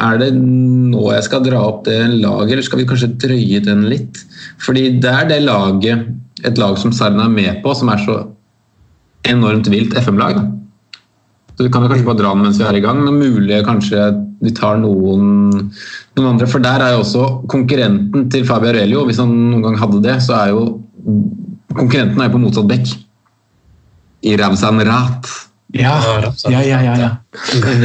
Er 0.00 0.18
det 0.20 0.30
nå 0.36 1.02
jeg 1.12 1.26
skal 1.26 1.44
dra 1.44 1.60
opp 1.68 1.82
det 1.84 1.98
laget, 2.14 2.54
eller 2.54 2.64
skal 2.64 2.80
vi 2.80 2.88
kanskje 2.88 3.12
drøye 3.20 3.60
den 3.64 3.84
litt? 3.90 4.22
Fordi 4.64 4.86
det 5.02 5.10
er 5.10 5.28
det 5.28 5.42
laget, 5.44 6.06
et 6.42 6.58
lag 6.58 6.78
som 6.80 6.94
Sarna 6.96 7.28
er 7.28 7.34
med 7.34 7.60
på, 7.62 7.74
som 7.76 7.90
er 7.92 8.00
så 8.02 8.16
enormt 9.28 9.68
vilt 9.70 9.94
FM-lag. 10.00 10.40
Så 11.52 11.66
vi 11.66 11.70
kan 11.70 11.84
jo 11.84 11.90
kanskje 11.92 12.08
bare 12.08 12.18
dra 12.18 12.32
den 12.32 12.46
mens 12.46 12.58
vi 12.58 12.66
er 12.66 12.78
i 12.78 12.82
gang. 12.82 13.02
Men 13.04 13.20
mulig 13.20 13.60
kanskje 13.66 14.08
vi 14.42 14.54
tar 14.56 14.80
noen, 14.80 15.68
noen 16.16 16.30
andre. 16.32 16.48
For 16.50 16.64
der 16.64 16.82
er 16.82 16.96
jo 16.96 17.04
også 17.04 17.26
konkurrenten 17.52 18.26
til 18.32 18.46
Fabio 18.48 18.72
Aurelio. 18.72 19.04
Hvis 19.06 19.20
han 19.22 19.30
noen 19.52 19.62
gang 19.66 19.78
hadde 19.78 20.02
det, 20.02 20.16
så 20.24 20.40
er 20.40 20.54
jo 20.54 20.64
konkurrenten 21.76 22.24
er 22.24 22.32
på 22.32 22.40
motsatt 22.42 22.70
bekk. 22.70 22.94
I 24.26 24.36
Ramzan 24.40 24.80
Rat. 24.86 25.28
Ja, 25.72 25.94
ja, 26.52 26.60
ja. 26.60 26.80
ja, 26.84 26.94
ja. 27.00 27.10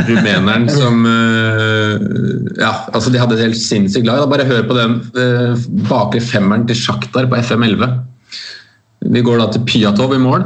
Rumeneren 0.07 0.67
som 0.69 1.05
eh, 1.07 1.93
Ja, 2.59 2.71
altså 2.91 3.11
de 3.13 3.19
hadde 3.21 3.37
et 3.37 3.45
helt 3.45 3.59
sinnssykt 3.59 4.07
lag. 4.07 4.25
Bare 4.27 4.47
hør 4.47 4.65
på 4.67 4.75
den 4.75 4.97
uh, 5.15 5.67
bakre 5.87 6.19
femmeren 6.23 6.65
til 6.67 6.75
Sjaktar 6.79 7.29
på 7.31 7.39
FM11. 7.39 7.85
Vi 9.07 9.23
går 9.23 9.39
da 9.39 9.47
til 9.53 9.63
Pyatov 9.69 10.15
i 10.17 10.19
mål, 10.19 10.43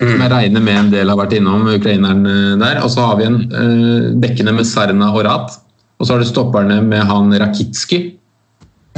som 0.00 0.24
jeg 0.24 0.32
regner 0.32 0.64
med 0.64 0.80
en 0.80 0.90
del 0.96 1.12
har 1.12 1.20
vært 1.20 1.36
innom, 1.36 1.68
ukraineren 1.76 2.26
eh, 2.26 2.56
der. 2.58 2.80
Og 2.82 2.90
så 2.90 3.06
har 3.06 3.20
vi 3.20 3.28
en 3.28 3.38
uh, 3.52 4.10
bekkene 4.24 4.56
med 4.56 4.66
Sarna 4.66 5.12
og 5.12 5.22
Rat. 5.28 5.54
Og 6.00 6.08
så 6.08 6.16
har 6.16 6.24
du 6.24 6.26
stopperne 6.26 6.80
med 6.82 7.06
han 7.06 7.30
Rakitski. 7.38 8.02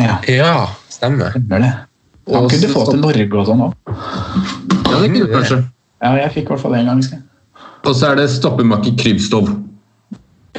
ja. 0.00 0.16
ja, 0.32 0.56
stemmer. 0.88 1.36
Stemmer 1.36 1.66
det. 1.66 1.74
Han 2.26 2.44
Og 2.44 2.50
kunne 2.50 2.64
så 2.64 2.72
få 2.72 2.88
til 2.88 3.04
Norge 3.04 3.28
og 3.36 3.46
sånn 3.46 3.66
òg. 3.68 3.74
Ja, 3.86 4.96
det 5.02 5.10
kunne 5.12 5.26
du 5.26 5.34
kanskje. 5.34 5.62
Ja, 6.02 6.16
jeg 6.22 6.32
fikk 6.38 6.48
i 6.48 6.54
hvert 6.54 6.62
fall 6.64 6.74
det 6.74 6.80
en 6.86 6.94
gang. 6.94 7.04
Skal. 7.04 7.20
Og 7.84 7.92
så 7.94 8.12
er 8.12 8.20
det 8.20 8.30
stoppermakker 8.32 8.96
Krybstov. 8.98 9.50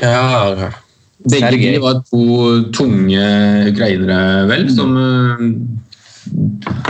Ja, 0.02 0.70
Begge 1.28 1.58
de 1.58 1.80
var 1.82 2.04
to 2.06 2.26
tunge 2.78 3.24
ukrainere, 3.72 4.46
vel, 4.48 4.68
som, 4.70 4.92
eh, 5.02 5.40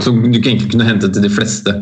som 0.03 0.19
du 0.25 0.35
egentlig 0.37 0.71
kunne 0.71 0.87
hente 0.87 1.07
til 1.07 1.23
de 1.23 1.31
fleste 1.31 1.73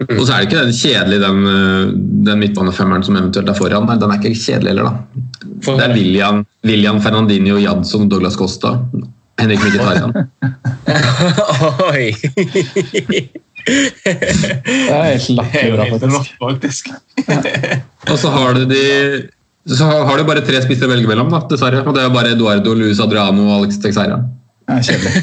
Og 0.00 0.22
så 0.24 0.32
er 0.32 0.40
det 0.40 0.48
ikke 0.48 0.64
den 0.64 0.72
kjedelig, 0.72 1.20
den, 1.20 1.40
eh, 1.46 1.92
den 2.26 2.40
midtbanefemmeren 2.40 3.04
som 3.04 3.16
eventuelt 3.20 3.50
er 3.52 3.58
foran. 3.58 3.84
Nei, 3.86 3.98
den 4.00 4.10
er 4.10 4.16
ikke 4.16 4.32
kjedelig 4.32 4.72
heller, 4.72 4.88
da. 4.88 4.92
Det 5.66 5.84
er 5.84 5.92
William, 5.92 6.46
William 6.64 7.00
Fernandinho, 7.04 7.58
Jadson, 7.60 8.08
Douglas 8.08 8.36
Costa. 8.40 8.78
Henrik 9.40 9.60
Mkhitaryan. 9.60 10.12
Oi! 11.92 12.14
Det 13.66 14.88
er 14.88 15.10
helt 15.10 15.28
latterlig 15.36 15.76
bra, 15.76 15.84
faktisk. 16.40 16.88
Og 18.08 18.16
så 18.18 18.32
har 18.34 18.58
du 18.58 18.64
de 18.70 18.86
så 19.68 19.84
har 19.84 20.16
du 20.16 20.24
bare 20.24 20.40
tre 20.42 20.62
spisser 20.64 20.86
å 20.88 20.90
velge 20.90 21.06
mellom, 21.06 21.28
da, 21.30 21.38
dessverre. 21.50 21.82
Og 21.84 21.94
det 21.94 22.02
er 22.02 22.08
bare 22.14 22.30
Eduardo, 22.34 22.72
Luis 22.74 23.00
Adriano 23.02 23.42
og 23.44 23.52
Alex 23.58 23.78
Texeira. 23.82 24.16
Ja, 24.70 24.82
kjedelig. 24.86 25.12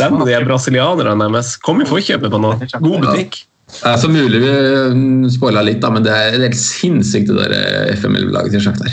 Den 0.00 0.12
de 0.26 0.32
er 0.34 0.44
brasilianerne 0.48 1.16
deres. 1.22 1.48
Kom 1.62 1.80
i 1.84 1.86
forkjøpet 1.88 2.30
på 2.32 2.38
noe. 2.42 2.54
God 2.82 2.98
butikk. 3.06 3.32
Det 3.72 3.88
er 3.88 3.98
så 4.02 4.08
mulig 4.12 4.38
vi 4.42 4.50
mm, 4.92 5.30
spoila 5.32 5.62
litt, 5.64 5.80
da, 5.80 5.88
men 5.94 6.04
det 6.04 6.12
er 6.12 6.42
helt 6.42 6.58
sinnssykt 6.58 7.28
det 7.30 7.36
der 7.38 7.52
eh, 7.56 7.94
FM11-laget 7.94 8.50
til 8.56 8.62
Shakhtar. 8.66 8.92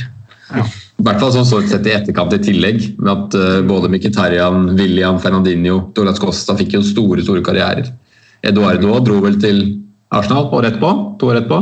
I 0.99 1.03
hvert 1.07 1.21
fall 1.21 1.31
sånn 1.31 1.47
så 1.47 1.61
sett 1.63 1.87
i 1.87 1.95
etterkant 1.95 2.33
i 2.35 2.41
tillegg. 2.43 2.81
med 2.99 3.11
at 3.13 3.37
uh, 3.39 3.59
Både 3.67 3.91
Mkhitaryan, 3.91 4.73
William 4.75 5.19
Fernandinho, 5.23 5.79
Douglas 5.95 6.19
Costa 6.19 6.57
fikk 6.59 6.75
jo 6.75 6.83
store 6.83 7.23
store 7.23 7.43
karrierer. 7.45 7.87
Eduardo 8.43 8.99
dro 9.03 9.19
vel 9.23 9.39
til 9.39 9.63
Arsenal 10.15 10.49
året 10.51 10.73
etterpå? 10.73 10.91
To 11.19 11.31
år 11.31 11.41
etterpå. 11.41 11.61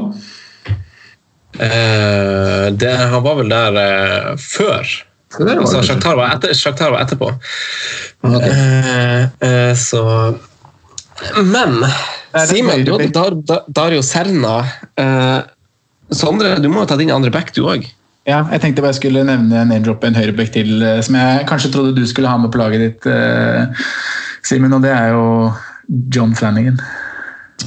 Uh, 1.58 2.66
det, 2.78 2.96
han 3.14 3.22
var 3.26 3.38
vel 3.42 3.54
der 3.54 3.78
uh, 3.78 4.34
før. 4.42 4.98
Før 5.34 5.50
var 5.50 5.62
altså. 5.62 5.82
Shakhtar 5.84 6.18
var, 6.18 6.34
etter, 6.38 6.56
Shakhtar 6.56 6.94
var 6.94 7.04
etterpå. 7.04 7.32
Okay. 8.28 8.50
Eh, 8.50 9.24
eh, 9.44 9.74
så 9.78 10.04
Men 11.44 11.82
Simen, 12.48 12.86
du 12.86 12.94
hadde. 12.96 13.10
Dar, 13.14 13.36
Dar, 13.50 13.68
Dario 13.68 14.04
Serna. 14.06 14.60
Eh, 14.98 15.40
Sondre, 16.16 16.56
du 16.64 16.70
må 16.72 16.86
jo 16.86 16.90
ta 16.90 16.96
din 17.00 17.12
andre 17.12 17.32
back, 17.34 17.52
du 17.56 17.66
òg. 17.68 17.84
Ja, 18.28 18.42
jeg 18.52 18.60
tenkte 18.60 18.84
bare 18.84 18.92
jeg 18.92 19.00
skulle 19.00 19.24
nevne 19.24 19.62
name-droppe 19.70 20.10
en 20.10 20.18
høyrebekk 20.18 20.50
til, 20.52 20.82
eh, 20.84 21.00
som 21.06 21.16
jeg 21.16 21.46
kanskje 21.48 21.72
trodde 21.72 21.96
du 21.96 22.04
skulle 22.08 22.28
ha 22.28 22.36
med 22.42 22.52
på 22.52 22.60
laget 22.60 22.84
ditt, 22.84 23.08
eh, 23.08 23.86
Simen, 24.44 24.74
og 24.76 24.84
det 24.84 24.92
er 24.92 25.14
jo 25.16 25.54
John 26.12 26.36
Flanagan. 26.36 26.82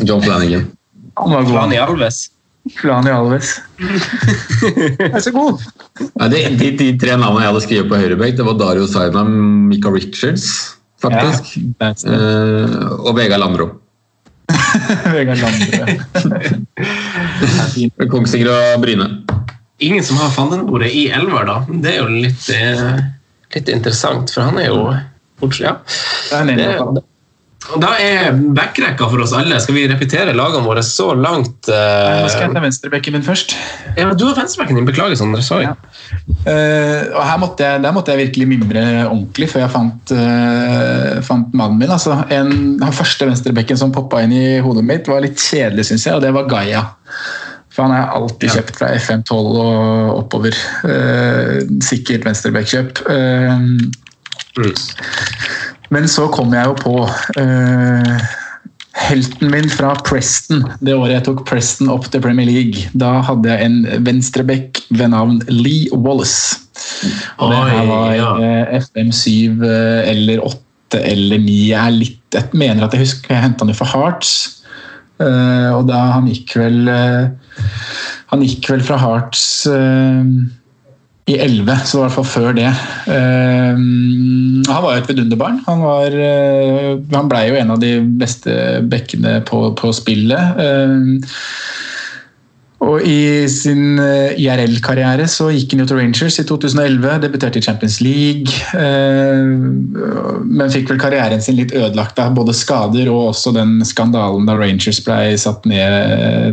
John 0.05 0.21
Flanagan. 0.23 0.69
Han 1.17 1.33
var 1.33 1.43
god. 1.43 1.53
Flani 1.55 1.81
Alves. 1.81 2.21
Flani 2.77 3.11
Alves. 3.13 3.55
er 5.09 5.21
så 5.25 5.33
god! 5.33 5.65
Ja, 6.21 6.29
de, 6.29 6.45
de, 6.61 6.71
de 6.77 6.91
tre 7.01 7.17
navnene 7.17 7.47
jeg 7.47 7.53
hadde 7.53 7.65
skrevet 7.65 7.89
på 7.89 8.01
høyrebekk, 8.03 8.37
det 8.37 8.49
var 8.49 8.61
Dario 8.61 8.87
Saina, 8.89 9.25
Mika 9.25 9.93
Richards, 9.93 10.77
faktisk. 11.01 11.57
Ja. 11.81 11.95
Eh, 12.05 12.77
og 13.01 13.17
Vegard 13.17 13.41
Landro. 13.41 13.71
Vegard 15.17 15.41
Landre. 15.41 16.01
Kongsvinger 18.13 18.53
og 18.53 18.85
Bryne. 18.85 19.09
Ingen 19.81 20.05
som 20.05 20.19
har 20.21 20.33
Fandenbordet 20.35 20.91
i 20.93 21.07
elver, 21.09 21.47
da. 21.49 21.61
Det 21.69 21.95
er 21.95 22.03
jo 22.03 22.09
litt, 22.13 22.49
eh, 22.53 22.99
litt 23.57 23.71
interessant, 23.73 24.33
for 24.35 24.51
han 24.51 24.59
er 24.61 24.69
jo 24.69 24.83
bortsett, 25.41 25.71
ja. 26.31 26.43
Det 26.45 27.05
Da 27.71 27.91
er 28.01 28.33
backrekka 28.57 29.07
for 29.11 29.21
oss 29.23 29.33
alle. 29.37 29.59
Skal 29.63 29.77
vi 29.77 29.83
repetere 29.89 30.33
lagene 30.35 30.65
våre 30.65 30.83
så 30.83 31.11
langt? 31.15 31.69
Nå 31.69 32.31
skal 32.33 32.47
jeg 32.47 32.55
ta 32.57 32.63
venstrebekken 32.65 33.15
min 33.15 33.25
først. 33.27 33.53
Ja, 33.99 34.09
Du 34.17 34.25
har 34.27 34.35
venstrebekken 34.39 34.81
din. 34.81 34.89
Beklager, 34.89 35.15
Sondre. 35.21 35.43
Sorry. 35.45 35.69
Ja. 35.69 35.77
Uh, 36.47 37.13
og 37.15 37.21
her 37.29 37.39
måtte 37.39 37.67
jeg, 37.67 37.83
Der 37.85 37.93
måtte 37.93 38.15
jeg 38.15 38.25
virkelig 38.25 38.49
mimre 38.49 38.85
ordentlig 39.05 39.51
før 39.53 39.67
jeg 39.67 39.75
fant, 39.77 40.15
uh, 40.17 41.21
fant 41.27 41.53
mannen 41.55 41.79
min. 41.79 41.93
Altså, 41.93 42.17
en, 42.33 42.81
den 42.81 42.97
første 42.97 43.29
venstrebekken 43.29 43.79
som 43.79 43.93
poppa 43.93 44.25
inn 44.25 44.35
i 44.35 44.59
hodet 44.65 44.87
mitt, 44.89 45.13
var 45.13 45.23
litt 45.23 45.39
kjedelig, 45.39 45.91
syns 45.91 46.09
jeg, 46.09 46.17
og 46.17 46.25
det 46.25 46.33
var 46.35 46.49
Gaia. 46.51 46.87
For 47.71 47.87
han 47.87 47.95
jeg 47.95 48.11
alltid 48.19 48.55
kjøpt 48.57 48.79
fra 48.81 48.91
FM12 48.99 49.59
og 49.63 50.19
oppover. 50.19 50.57
Eh, 50.91 51.61
sikkert 51.87 52.27
venstrebekkjøp. 52.27 53.03
Eh, 53.15 53.57
men 55.91 56.07
så 56.11 56.27
kom 56.35 56.55
jeg 56.55 56.67
jo 56.67 56.75
på 56.79 56.95
eh, 57.41 58.25
helten 59.01 59.51
min 59.53 59.71
fra 59.71 59.93
Preston. 60.07 60.65
Det 60.83 60.95
året 60.97 61.17
jeg 61.17 61.27
tok 61.29 61.45
Preston 61.49 61.91
opp 61.93 62.09
til 62.11 62.23
Premier 62.25 62.49
League. 62.49 62.91
Da 62.99 63.21
hadde 63.27 63.51
jeg 63.53 63.67
en 63.67 64.07
venstrebekk 64.07 64.83
ved 64.91 65.13
navn 65.15 65.41
Lee 65.49 65.91
Wallace. 65.95 66.59
Og 67.39 67.53
det 67.53 67.61
her 67.71 67.87
var 67.91 68.15
ja. 68.17 68.31
eh, 68.45 68.79
FM7 68.81 69.63
eh, 69.67 70.11
eller 70.11 70.43
8 70.47 71.03
eller 71.07 71.43
9. 71.43 71.59
Jeg, 71.71 71.79
er 71.81 71.99
litt, 71.99 72.23
jeg 72.35 72.51
mener 72.53 72.87
at 72.87 72.97
jeg 72.97 73.07
husker 73.07 73.35
jeg 73.35 73.45
henta 73.47 73.69
jo 73.69 73.79
fra 73.79 73.91
Hearts. 73.95 74.33
Eh, 75.21 75.69
og 75.75 75.85
da 75.91 76.01
han 76.15 76.29
gikk 76.31 76.55
vel 76.57 76.89
eh, 76.89 77.29
Han 78.31 78.45
gikk 78.47 78.71
vel 78.73 78.85
fra 78.87 78.97
Hearts 79.03 79.43
eh, 79.69 80.23
i 81.31 81.37
11, 81.37 81.83
så 81.87 81.99
i 81.99 82.03
hvert 82.03 82.15
fall 82.17 82.27
før 82.27 82.55
det. 82.57 82.71
Eh, 83.13 83.77
han 84.71 84.85
var 84.85 84.97
jo 84.97 85.03
et 85.03 85.11
vidunderbarn. 85.11 85.61
Han, 85.67 85.85
var, 85.85 86.15
uh, 86.15 86.97
han 87.15 87.31
ble 87.31 87.43
jo 87.49 87.59
en 87.61 87.73
av 87.75 87.83
de 87.83 87.93
beste 88.21 88.55
bekkene 88.91 89.39
på, 89.47 89.63
på 89.79 89.93
spillet. 89.95 90.61
Eh, 90.65 91.37
og 92.81 93.03
I 93.05 93.45
sin 93.53 94.01
eh, 94.01 94.39
IRL-karriere 94.41 95.27
så 95.29 95.51
gikk 95.53 95.75
han 95.75 95.83
jo 95.83 95.87
til 95.91 95.99
Rangers 96.01 96.39
i 96.41 96.47
2011, 96.49 97.19
debuterte 97.27 97.61
i 97.61 97.65
Champions 97.65 97.99
League. 98.01 98.55
eh, 98.73 99.51
men 100.49 100.73
fikk 100.73 100.89
vel 100.89 101.01
karrieren 101.03 101.45
sin 101.45 101.59
litt 101.59 101.75
ødelagt 101.77 102.19
av 102.23 102.33
både 102.39 102.55
skader 102.57 103.11
og 103.13 103.35
også 103.35 103.53
den 103.57 103.79
skandalen 103.85 104.49
da 104.49 104.57
Rangers 104.57 105.03
ble 105.05 105.37
satt 105.41 105.69
ned 105.69 105.97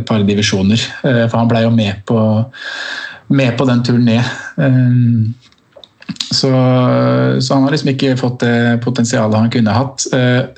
et 0.02 0.08
par 0.08 0.20
divisjoner. 0.28 0.84
Eh, 1.00 1.24
For 1.30 1.38
han 1.40 1.48
ble 1.48 1.64
jo 1.64 1.72
med 1.72 2.04
på, 2.08 2.20
med 3.32 3.56
på 3.56 3.68
den 3.70 3.84
turen 3.88 4.04
ned. 4.12 4.34
Så, 6.28 6.50
så 7.40 7.54
han 7.54 7.64
har 7.64 7.72
liksom 7.72 7.94
ikke 7.94 8.16
fått 8.20 8.42
det 8.44 8.82
potensialet 8.84 9.36
han 9.36 9.52
kunne 9.52 9.76
hatt. 9.76 10.04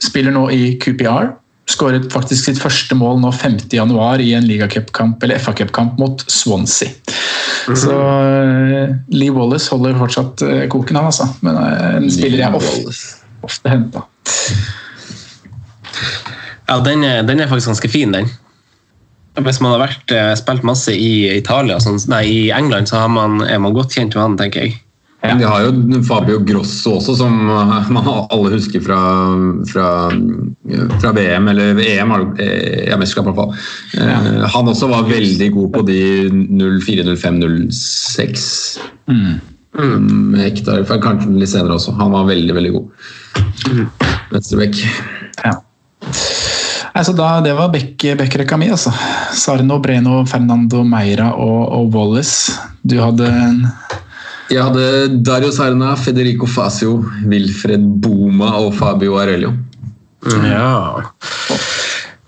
Spiller 0.03 0.35
nå 0.35 0.49
i 0.51 0.75
QPR. 0.83 1.31
Skåret 1.71 2.09
faktisk 2.11 2.49
sitt 2.49 2.59
første 2.61 2.97
mål 2.99 3.21
nå 3.23 3.31
5.1 3.37 4.25
i 4.25 4.33
en 4.35 4.47
ligacupkamp 4.49 5.23
eller 5.23 5.39
FA-cupkamp 5.39 6.01
mot 6.01 6.25
Swansea. 6.27 6.91
Så 7.69 7.95
eh, 7.95 8.95
Lee 9.15 9.31
Wallace 9.31 9.71
holder 9.71 9.99
fortsatt 10.01 10.43
eh, 10.47 10.65
koken, 10.73 10.99
han 10.99 11.11
altså. 11.13 11.29
Men 11.47 11.59
eh, 11.61 11.97
en 12.01 12.11
spiller 12.11 12.43
jeg 12.43 12.59
ofte, 12.59 12.95
ofte 13.47 13.73
henta. 13.73 14.05
Ja, 16.71 16.81
den 16.87 17.05
er, 17.07 17.23
den 17.27 17.43
er 17.43 17.51
faktisk 17.51 17.71
ganske 17.71 17.93
fin, 17.93 18.15
den. 18.15 18.31
Hvis 19.41 19.61
man 19.63 19.77
har 19.77 19.85
vært, 19.85 20.13
spilt 20.41 20.67
masse 20.67 20.93
i 20.93 21.31
Italia, 21.37 21.79
sånn, 21.83 22.01
nei, 22.11 22.25
i 22.27 22.41
England, 22.55 22.91
så 22.91 23.05
har 23.05 23.13
man, 23.15 23.39
er 23.47 23.61
man 23.63 23.77
godt 23.77 23.95
kjent 23.95 24.17
med 24.17 24.25
han, 24.25 24.39
tenker 24.41 24.67
jeg. 24.67 24.81
Vi 25.21 25.45
har 25.45 25.67
jo 25.67 26.01
Fabio 26.09 26.39
Grosso 26.45 26.95
også, 26.97 27.15
som 27.21 27.35
eh, 27.53 27.91
man 27.95 28.09
alle 28.09 28.55
husker 28.55 28.81
fra, 28.85 29.01
fra, 29.69 29.87
fra 31.03 31.13
VM, 31.17 31.51
eller 31.53 31.81
EM, 31.85 32.15
eh, 32.41 32.89
ja, 32.89 32.97
mesterskap 32.97 33.29
i 33.29 33.35
hvert 33.35 33.41
fall. 33.43 33.55
Ja. 34.01 34.49
Han 34.57 34.73
også 34.73 34.89
var 34.91 35.11
veldig 35.11 35.51
god 35.57 35.73
på 35.77 35.85
de 35.91 36.01
04, 36.33 37.05
05, 37.21 37.41
06. 37.71 38.49
Mm, 39.11 40.35
Hektar, 40.41 40.87
kanskje 41.05 41.37
litt 41.37 41.53
senere 41.53 41.77
også. 41.77 41.95
Han 42.01 42.17
var 42.17 42.31
veldig, 42.31 42.57
veldig 42.57 42.73
god. 42.79 43.11
Venstrebekk. 44.33 44.81
Ja. 45.45 45.59
Altså 46.97 47.13
da, 47.15 47.29
det 47.45 47.53
var 47.55 47.71
bekkrekka 47.71 48.57
mi, 48.59 48.71
altså. 48.73 48.91
Sarno, 49.37 49.79
Breno, 49.85 50.25
Fernando 50.27 50.83
Meira 50.83 51.31
og, 51.37 51.61
og 51.77 51.95
Wallace. 51.95 52.57
Du 52.83 52.97
hadde 52.99 53.29
en 53.31 53.63
Jeg 54.51 54.65
hadde 54.67 55.21
Dario 55.23 55.53
Serna, 55.55 55.93
Federico 55.95 56.47
Fasio, 56.51 56.97
Wilfred 57.31 57.85
Boma 58.03 58.51
og 58.59 58.73
Fabio 58.75 59.21
Arelio. 59.23 59.53
Ja. 60.43 61.05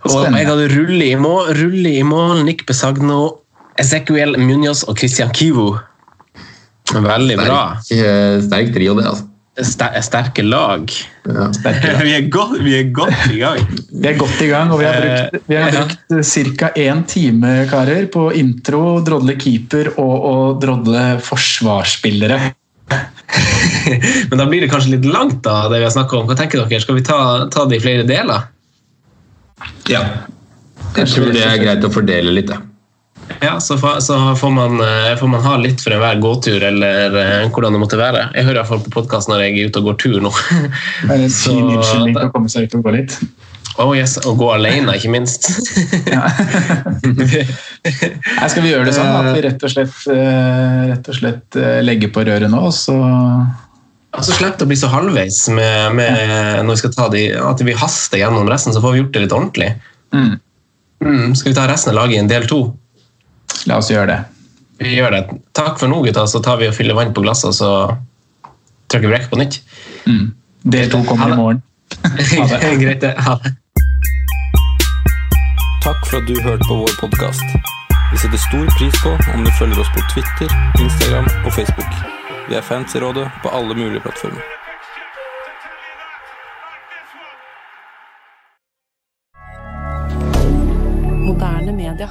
Og 0.06 0.28
jeg 0.28 0.46
hadde 0.46 0.68
Rulle 0.72 1.08
i 1.10 1.16
mål, 1.18 1.50
Rulle 1.58 1.96
i 1.98 2.04
mål 2.06 2.44
Nick 2.46 2.62
Besagno, 2.68 3.40
Ezequiel 3.78 4.38
Munoz 4.38 4.84
og 4.86 4.98
Christian 5.02 5.34
Kivo. 5.34 5.72
Veldig 6.92 7.36
bra. 7.40 7.60
Sterk, 7.82 8.06
eh, 8.06 8.38
sterk 8.46 8.72
trio, 8.74 8.94
det, 8.98 9.06
altså. 9.10 9.28
Ster 9.52 9.98
sterke 10.00 10.40
lag. 10.42 10.88
Ja. 11.28 11.50
vi, 12.06 12.14
er 12.16 12.28
godt, 12.32 12.54
vi 12.64 12.72
er 12.78 12.86
godt 12.88 13.26
i 13.28 13.42
gang. 13.42 13.66
Vi 13.92 14.08
er 14.08 14.16
godt 14.16 14.40
i 14.40 14.48
gang, 14.48 14.72
og 14.72 14.80
vi 14.80 14.86
har 14.88 14.96
brukt, 14.96 15.44
vi 15.50 15.58
har 15.60 15.76
brukt 15.76 16.56
ca. 16.56 16.70
én 16.80 17.02
time 17.04 17.50
karer, 17.68 18.06
på 18.08 18.30
intro, 18.32 19.02
drodle 19.04 19.36
keeper 19.36 19.92
og, 19.98 20.14
og 20.30 20.62
drodle 20.62 21.04
forsvarsspillere. 21.20 22.40
Men 24.30 24.40
da 24.40 24.48
blir 24.48 24.64
det 24.64 24.72
kanskje 24.72 24.96
litt 24.96 25.06
langt, 25.12 25.42
da, 25.44 25.66
det 25.68 25.82
vi 25.82 25.88
har 25.90 25.94
snakket 25.94 26.22
om. 26.22 26.32
Hva 26.32 26.40
tenker 26.40 26.64
dere? 26.64 26.80
Skal 26.80 26.96
vi 27.02 27.04
ta, 27.04 27.20
ta 27.52 27.68
det 27.68 27.80
i 27.80 27.84
flere 27.84 28.08
deler? 28.08 28.48
ja. 29.90 30.06
Jeg 30.96 31.08
tror 31.08 31.30
det 31.32 31.44
er 31.44 31.60
greit 31.60 31.84
å 31.86 31.92
fordele 31.92 32.32
litt, 32.34 32.50
ja. 32.52 32.58
Ja, 33.42 33.60
så, 33.60 33.76
får, 33.78 34.00
så 34.00 34.16
får, 34.38 34.50
man, 34.54 34.80
eh, 34.80 35.16
får 35.18 35.28
man 35.28 35.42
ha 35.44 35.56
litt 35.58 35.80
for 35.82 35.94
enhver 35.94 36.18
gåtur, 36.22 36.62
eller 36.68 37.16
eh, 37.18 37.46
hvordan 37.50 37.72
det 37.74 37.80
måtte 37.82 37.98
være. 37.98 38.26
Jeg 38.36 38.46
hører 38.46 38.60
iallfall 38.62 38.82
på 38.84 38.92
podkast 38.94 39.30
når 39.30 39.42
jeg 39.46 39.56
er 39.58 39.70
ute 39.72 39.80
og 39.82 39.88
går 39.90 39.96
tur 40.02 40.18
nå. 40.24 40.32
Det 41.06 41.16
er 41.16 41.24
en 41.24 41.30
Så- 41.32 41.54
fin 41.56 41.72
unnskyldning 41.76 42.14
til 42.18 42.28
å 42.28 42.32
komme 42.34 42.52
seg 42.52 42.68
ut 42.68 42.76
og 42.78 42.84
gå 42.86 42.94
litt. 42.98 43.16
Oh 43.80 43.94
yes, 43.96 44.18
Og 44.28 44.36
gå 44.36 44.50
alene, 44.52 44.92
ikke 44.98 45.08
minst. 45.14 45.46
Her 47.16 48.48
skal 48.52 48.62
vi 48.66 48.72
gjøre 48.72 48.84
det 48.90 48.94
sånn 48.96 49.08
at 49.16 49.30
vi 49.32 49.42
rett 49.46 49.64
og 49.64 49.72
slett, 49.72 49.94
eh, 50.12 50.80
rett 50.92 51.08
og 51.08 51.16
slett 51.16 51.56
eh, 51.58 51.78
legger 51.84 52.12
på 52.12 52.24
røret 52.28 52.50
nå, 52.52 52.60
og 52.68 52.74
så 52.76 52.96
Altså 54.12 54.34
Slipp 54.36 54.60
å 54.60 54.66
bli 54.68 54.76
så 54.76 54.90
halvveis 54.92 55.38
med, 55.56 55.94
med 55.96 56.66
når 56.66 56.74
vi 56.74 56.80
skal 56.82 56.92
ta 56.92 57.06
de, 57.14 57.22
at 57.32 57.62
vi 57.64 57.72
haster 57.80 58.20
gjennom 58.20 58.44
resten, 58.50 58.74
så 58.76 58.82
får 58.84 58.92
vi 58.92 58.98
gjort 59.00 59.14
det 59.16 59.22
litt 59.24 59.36
ordentlig. 59.38 59.70
mm, 60.12 60.32
Mm, 61.02 61.32
skal 61.34 61.50
vi 61.50 61.56
ta 61.56 61.64
resten 61.66 61.90
av 61.90 61.96
laget 61.96 62.14
i 62.14 62.20
en 62.20 62.28
del 62.30 62.44
to? 62.46 62.58
La 63.70 63.78
oss 63.78 63.90
gjøre 63.92 64.08
det. 64.10 64.20
Vi 64.82 64.96
gjør 64.96 65.14
det. 65.14 65.22
Takk 65.54 65.78
for 65.78 65.90
nå, 65.90 66.00
gutta. 66.02 66.26
Så 66.26 66.42
tar 66.42 66.58
vi 66.58 66.68
og 66.70 66.74
fyller 66.74 66.96
vann 66.98 67.12
på 67.14 67.22
glasset, 67.22 67.54
så 67.54 67.94
trykker 68.90 69.08
vi 69.08 69.14
rekk 69.14 69.28
på 69.30 69.38
nytt. 69.38 69.60
Mm. 70.06 70.32
Del 70.74 70.90
to 70.90 71.02
kommer 71.06 71.34
i 71.34 71.38
morgen. 71.38 71.62
Greit, 72.82 73.00
det. 73.04 73.14
Ha 73.18 73.36
det. 73.44 73.54
Takk 75.82 76.02
for 76.06 76.18
at 76.20 76.26
du 76.28 76.34
hørte 76.42 76.66
på 76.68 76.80
vår 76.82 76.96
podkast. 77.00 77.44
Vi 78.12 78.18
setter 78.18 78.38
stor 78.38 78.66
pris 78.78 78.98
på 79.02 79.14
om 79.34 79.44
du 79.44 79.50
følger 79.58 79.80
oss 79.82 79.92
på 79.94 80.02
Twitter, 80.12 80.50
Instagram 80.80 81.26
og 81.46 81.52
Facebook. 81.52 81.94
Vi 82.48 82.58
er 82.58 82.66
fans 82.66 82.94
i 82.94 83.00
rådet 83.02 83.30
på 83.42 83.48
alle 83.48 83.74
mulige 83.74 84.00
plattformer. 84.00 84.42
Moderne 91.26 91.72
media. 91.72 92.10